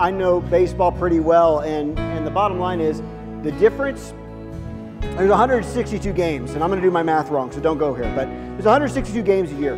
I 0.00 0.10
know 0.10 0.40
baseball 0.40 0.92
pretty 0.92 1.20
well, 1.20 1.58
and, 1.58 1.98
and 1.98 2.26
the 2.26 2.30
bottom 2.30 2.58
line 2.58 2.80
is 2.80 3.02
the 3.42 3.52
difference. 3.58 4.14
There's 5.02 5.28
162 5.28 6.14
games, 6.14 6.52
and 6.52 6.64
I'm 6.64 6.70
going 6.70 6.80
to 6.80 6.86
do 6.86 6.90
my 6.90 7.02
math 7.02 7.28
wrong, 7.28 7.52
so 7.52 7.60
don't 7.60 7.76
go 7.76 7.92
here, 7.92 8.10
but 8.16 8.24
there's 8.24 8.64
162 8.64 9.22
games 9.22 9.52
a 9.52 9.54
year. 9.56 9.74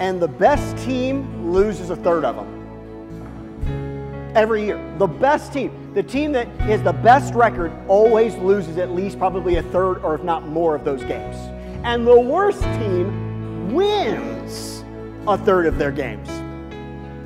And 0.00 0.20
the 0.20 0.28
best 0.28 0.76
team 0.84 1.50
loses 1.50 1.88
a 1.88 1.96
third 1.96 2.26
of 2.26 2.36
them 2.36 4.32
every 4.34 4.66
year. 4.66 4.78
The 4.98 5.06
best 5.06 5.50
team, 5.50 5.94
the 5.94 6.02
team 6.02 6.32
that 6.32 6.46
is 6.68 6.82
the 6.82 6.92
best 6.92 7.32
record, 7.32 7.72
always 7.88 8.34
loses 8.36 8.76
at 8.76 8.90
least 8.90 9.18
probably 9.18 9.56
a 9.56 9.62
third 9.62 10.04
or 10.04 10.14
if 10.14 10.22
not 10.22 10.46
more 10.46 10.74
of 10.74 10.84
those 10.84 11.02
games. 11.04 11.36
And 11.84 12.06
the 12.06 12.20
worst 12.20 12.60
team 12.60 13.72
wins 13.72 14.84
a 15.26 15.38
third 15.38 15.64
of 15.66 15.78
their 15.78 15.90
games. 15.90 16.28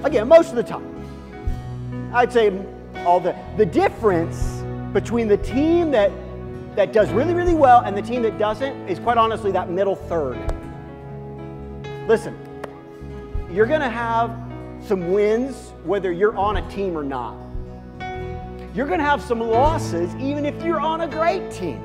Again, 0.04 0.28
most 0.28 0.50
of 0.50 0.56
the 0.56 0.62
time. 0.62 0.94
I'd 2.14 2.32
say 2.32 2.52
all 3.06 3.20
the 3.20 3.36
the 3.56 3.66
difference 3.66 4.62
between 4.92 5.28
the 5.28 5.36
team 5.36 5.90
that 5.90 6.10
that 6.76 6.92
does 6.92 7.10
really 7.10 7.34
really 7.34 7.54
well 7.54 7.80
and 7.80 7.96
the 7.96 8.02
team 8.02 8.22
that 8.22 8.38
doesn't 8.38 8.88
is 8.88 8.98
quite 8.98 9.18
honestly 9.18 9.52
that 9.52 9.70
middle 9.70 9.96
third. 9.96 10.38
Listen, 12.08 12.36
you're 13.50 13.66
to 13.66 13.88
have 13.88 14.30
some 14.86 15.12
wins 15.12 15.72
whether 15.84 16.12
you're 16.12 16.36
on 16.36 16.56
a 16.58 16.70
team 16.70 16.96
or 16.96 17.02
not. 17.02 17.36
You're 18.74 18.86
going 18.86 19.00
to 19.00 19.04
have 19.04 19.22
some 19.22 19.40
losses 19.40 20.14
even 20.16 20.46
if 20.46 20.62
you're 20.62 20.80
on 20.80 21.00
a 21.00 21.08
great 21.08 21.50
team. 21.50 21.84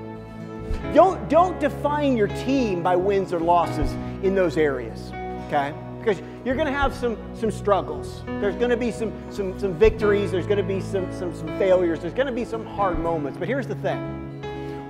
Don't, 0.93 1.27
don't 1.29 1.59
define 1.59 2.15
your 2.17 2.27
team 2.27 2.83
by 2.83 2.95
wins 2.95 3.33
or 3.33 3.39
losses 3.39 3.91
in 4.23 4.35
those 4.35 4.57
areas, 4.57 5.11
okay? 5.47 5.73
Because 6.03 6.21
you're 6.43 6.55
going 6.55 6.67
to 6.67 6.73
have 6.73 6.93
some, 6.93 7.17
some 7.35 7.49
struggles. 7.49 8.23
There's 8.25 8.55
going 8.55 8.71
to 8.71 8.77
be 8.77 8.91
some, 8.91 9.13
some, 9.31 9.57
some 9.57 9.73
victories. 9.73 10.31
There's 10.31 10.45
going 10.45 10.57
to 10.57 10.63
be 10.63 10.81
some, 10.81 11.11
some, 11.13 11.33
some 11.33 11.47
failures. 11.57 11.99
There's 12.01 12.13
going 12.13 12.27
to 12.27 12.33
be 12.33 12.43
some 12.43 12.65
hard 12.65 12.99
moments. 12.99 13.37
But 13.39 13.47
here's 13.47 13.67
the 13.67 13.75
thing 13.75 14.19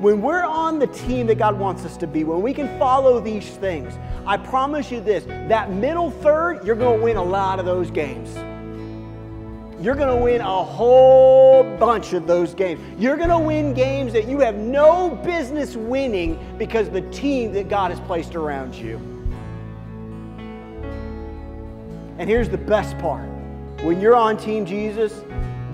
when 0.01 0.21
we're 0.21 0.43
on 0.43 0.79
the 0.79 0.87
team 0.87 1.27
that 1.27 1.37
God 1.37 1.57
wants 1.57 1.85
us 1.85 1.95
to 1.97 2.07
be, 2.07 2.23
when 2.23 2.41
we 2.41 2.53
can 2.53 2.67
follow 2.77 3.21
these 3.21 3.47
things, 3.51 3.93
I 4.25 4.37
promise 4.37 4.91
you 4.91 4.99
this 4.99 5.23
that 5.47 5.71
middle 5.71 6.11
third, 6.11 6.65
you're 6.65 6.75
going 6.75 6.99
to 6.99 7.03
win 7.05 7.15
a 7.15 7.23
lot 7.23 7.59
of 7.59 7.65
those 7.65 7.91
games. 7.91 8.35
You're 9.79 9.95
going 9.95 10.17
to 10.17 10.23
win 10.23 10.41
a 10.41 10.63
whole 10.63 11.63
bunch 11.77 12.13
of 12.13 12.25
those 12.25 12.53
games. 12.53 12.81
You're 12.99 13.17
going 13.17 13.29
to 13.29 13.39
win 13.39 13.73
games 13.73 14.13
that 14.13 14.27
you 14.27 14.39
have 14.39 14.55
no 14.55 15.11
business 15.23 15.75
winning 15.75 16.39
because 16.57 16.89
the 16.89 17.01
team 17.11 17.53
that 17.53 17.69
God 17.69 17.91
has 17.91 17.99
placed 18.01 18.35
around 18.35 18.75
you. 18.75 19.12
And 22.23 22.29
here's 22.29 22.47
the 22.47 22.57
best 22.57 22.97
part 22.99 23.27
when 23.81 23.99
you're 23.99 24.15
on 24.15 24.37
Team 24.37 24.65
Jesus, 24.65 25.25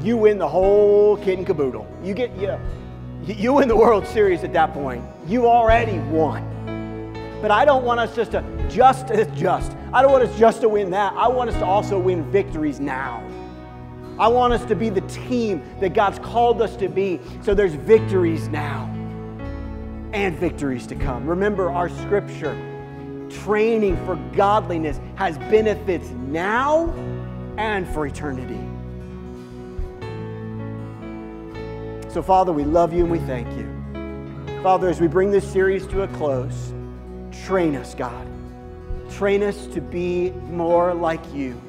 you 0.01 0.17
win 0.17 0.39
the 0.39 0.47
whole 0.47 1.15
kit 1.17 1.37
and 1.37 1.45
caboodle. 1.45 1.87
You 2.03 2.15
get, 2.15 2.35
you, 2.37 2.57
you 3.21 3.53
win 3.53 3.67
the 3.67 3.75
World 3.75 4.07
Series 4.07 4.43
at 4.43 4.51
that 4.53 4.73
point. 4.73 5.05
You 5.27 5.45
already 5.45 5.99
won. 5.99 7.13
But 7.39 7.51
I 7.51 7.65
don't 7.65 7.85
want 7.85 7.99
us 7.99 8.15
just 8.15 8.31
to 8.31 8.43
just 8.67 9.09
just. 9.35 9.73
I 9.93 10.01
don't 10.01 10.11
want 10.11 10.23
us 10.23 10.39
just 10.39 10.61
to 10.61 10.69
win 10.69 10.89
that. 10.89 11.13
I 11.13 11.27
want 11.27 11.51
us 11.51 11.55
to 11.57 11.65
also 11.65 11.99
win 11.99 12.23
victories 12.31 12.79
now. 12.79 13.23
I 14.17 14.27
want 14.27 14.51
us 14.51 14.65
to 14.65 14.75
be 14.75 14.89
the 14.89 15.01
team 15.01 15.61
that 15.81 15.93
God's 15.93 16.17
called 16.17 16.63
us 16.63 16.75
to 16.77 16.89
be. 16.89 17.19
So 17.43 17.53
there's 17.53 17.75
victories 17.75 18.47
now 18.47 18.87
and 20.13 20.35
victories 20.35 20.87
to 20.87 20.95
come. 20.95 21.27
Remember 21.27 21.69
our 21.69 21.89
scripture. 21.89 22.68
Training 23.29 23.97
for 24.05 24.15
godliness 24.35 24.99
has 25.15 25.37
benefits 25.37 26.09
now 26.09 26.89
and 27.57 27.87
for 27.87 28.05
eternity. 28.07 28.59
So, 32.09 32.21
Father, 32.21 32.51
we 32.51 32.63
love 32.63 32.93
you 32.93 33.01
and 33.03 33.11
we 33.11 33.19
thank 33.19 33.47
you. 33.57 33.67
Father, 34.63 34.89
as 34.89 34.99
we 34.99 35.07
bring 35.07 35.31
this 35.31 35.49
series 35.49 35.85
to 35.87 36.01
a 36.03 36.07
close, 36.09 36.73
train 37.45 37.75
us, 37.75 37.95
God. 37.95 38.27
Train 39.11 39.43
us 39.43 39.67
to 39.67 39.81
be 39.81 40.31
more 40.31 40.93
like 40.93 41.21
you. 41.33 41.59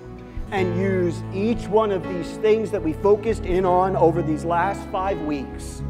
and 0.52 0.76
use 0.80 1.22
each 1.32 1.68
one 1.68 1.92
of 1.92 2.02
these 2.08 2.36
things 2.38 2.70
that 2.72 2.82
we 2.82 2.92
focused 2.92 3.44
in 3.44 3.64
on 3.64 3.94
over 3.96 4.20
these 4.22 4.44
last 4.44 4.80
five 4.90 5.20
weeks 5.22 5.82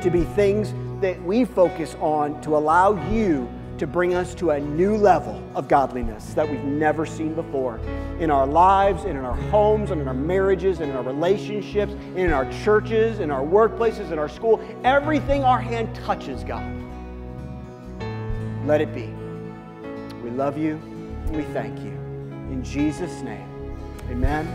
to 0.00 0.10
be 0.10 0.24
things 0.24 0.72
that 1.00 1.20
we 1.22 1.44
focus 1.44 1.94
on 2.00 2.40
to 2.40 2.56
allow 2.56 2.94
you 3.10 3.46
to 3.78 3.86
bring 3.86 4.14
us 4.14 4.34
to 4.34 4.50
a 4.50 4.60
new 4.60 4.96
level 4.96 5.42
of 5.54 5.68
godliness 5.68 6.34
that 6.34 6.48
we've 6.48 6.64
never 6.64 7.04
seen 7.04 7.34
before 7.34 7.78
in 8.18 8.30
our 8.30 8.46
lives 8.46 9.04
and 9.04 9.18
in 9.18 9.24
our 9.24 9.36
homes 9.50 9.90
and 9.90 10.00
in 10.00 10.08
our 10.08 10.14
marriages 10.14 10.80
and 10.80 10.90
in 10.90 10.96
our 10.96 11.02
relationships 11.02 11.92
and 11.92 12.18
in 12.18 12.32
our 12.32 12.50
churches 12.64 13.20
in 13.20 13.30
our 13.30 13.42
workplaces 13.42 14.12
in 14.12 14.18
our 14.18 14.28
school. 14.28 14.60
Everything 14.84 15.44
our 15.44 15.60
hand 15.60 15.94
touches 15.94 16.44
god. 16.44 16.64
Let 18.64 18.80
it 18.80 18.94
be. 18.94 19.12
We 20.22 20.30
love 20.30 20.58
you. 20.58 20.80
We 21.30 21.42
thank 21.42 21.78
you. 21.80 21.92
In 22.50 22.62
jesus 22.64 23.22
name. 23.22 23.48
Amen. 24.10 24.46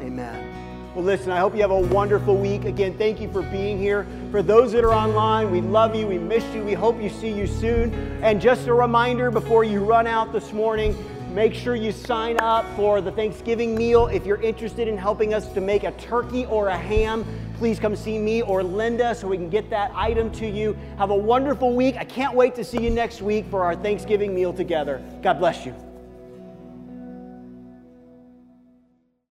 Amen 0.00 0.53
well, 0.94 1.04
listen, 1.04 1.32
I 1.32 1.40
hope 1.40 1.56
you 1.56 1.60
have 1.62 1.72
a 1.72 1.80
wonderful 1.80 2.36
week. 2.36 2.64
Again, 2.66 2.96
thank 2.96 3.20
you 3.20 3.28
for 3.32 3.42
being 3.42 3.78
here. 3.78 4.06
For 4.30 4.42
those 4.42 4.70
that 4.72 4.84
are 4.84 4.92
online, 4.92 5.50
we 5.50 5.60
love 5.60 5.96
you. 5.96 6.06
We 6.06 6.18
miss 6.18 6.44
you. 6.54 6.62
We 6.62 6.74
hope 6.74 7.02
you 7.02 7.10
see 7.10 7.32
you 7.32 7.48
soon. 7.48 7.92
And 8.22 8.40
just 8.40 8.68
a 8.68 8.74
reminder 8.74 9.32
before 9.32 9.64
you 9.64 9.80
run 9.84 10.06
out 10.06 10.32
this 10.32 10.52
morning, 10.52 10.96
make 11.34 11.52
sure 11.52 11.74
you 11.74 11.90
sign 11.90 12.38
up 12.38 12.64
for 12.76 13.00
the 13.00 13.10
Thanksgiving 13.10 13.74
meal. 13.74 14.06
If 14.06 14.24
you're 14.24 14.40
interested 14.40 14.86
in 14.86 14.96
helping 14.96 15.34
us 15.34 15.52
to 15.54 15.60
make 15.60 15.82
a 15.82 15.90
turkey 15.92 16.46
or 16.46 16.68
a 16.68 16.76
ham, 16.76 17.26
please 17.58 17.80
come 17.80 17.96
see 17.96 18.16
me 18.16 18.42
or 18.42 18.62
Linda 18.62 19.16
so 19.16 19.26
we 19.26 19.36
can 19.36 19.50
get 19.50 19.68
that 19.70 19.90
item 19.96 20.30
to 20.34 20.46
you. 20.46 20.78
Have 20.98 21.10
a 21.10 21.16
wonderful 21.16 21.74
week. 21.74 21.96
I 21.96 22.04
can't 22.04 22.36
wait 22.36 22.54
to 22.54 22.62
see 22.62 22.80
you 22.80 22.90
next 22.90 23.20
week 23.20 23.46
for 23.50 23.64
our 23.64 23.74
Thanksgiving 23.74 24.32
meal 24.32 24.52
together. 24.52 25.02
God 25.22 25.40
bless 25.40 25.66
you. 25.66 25.74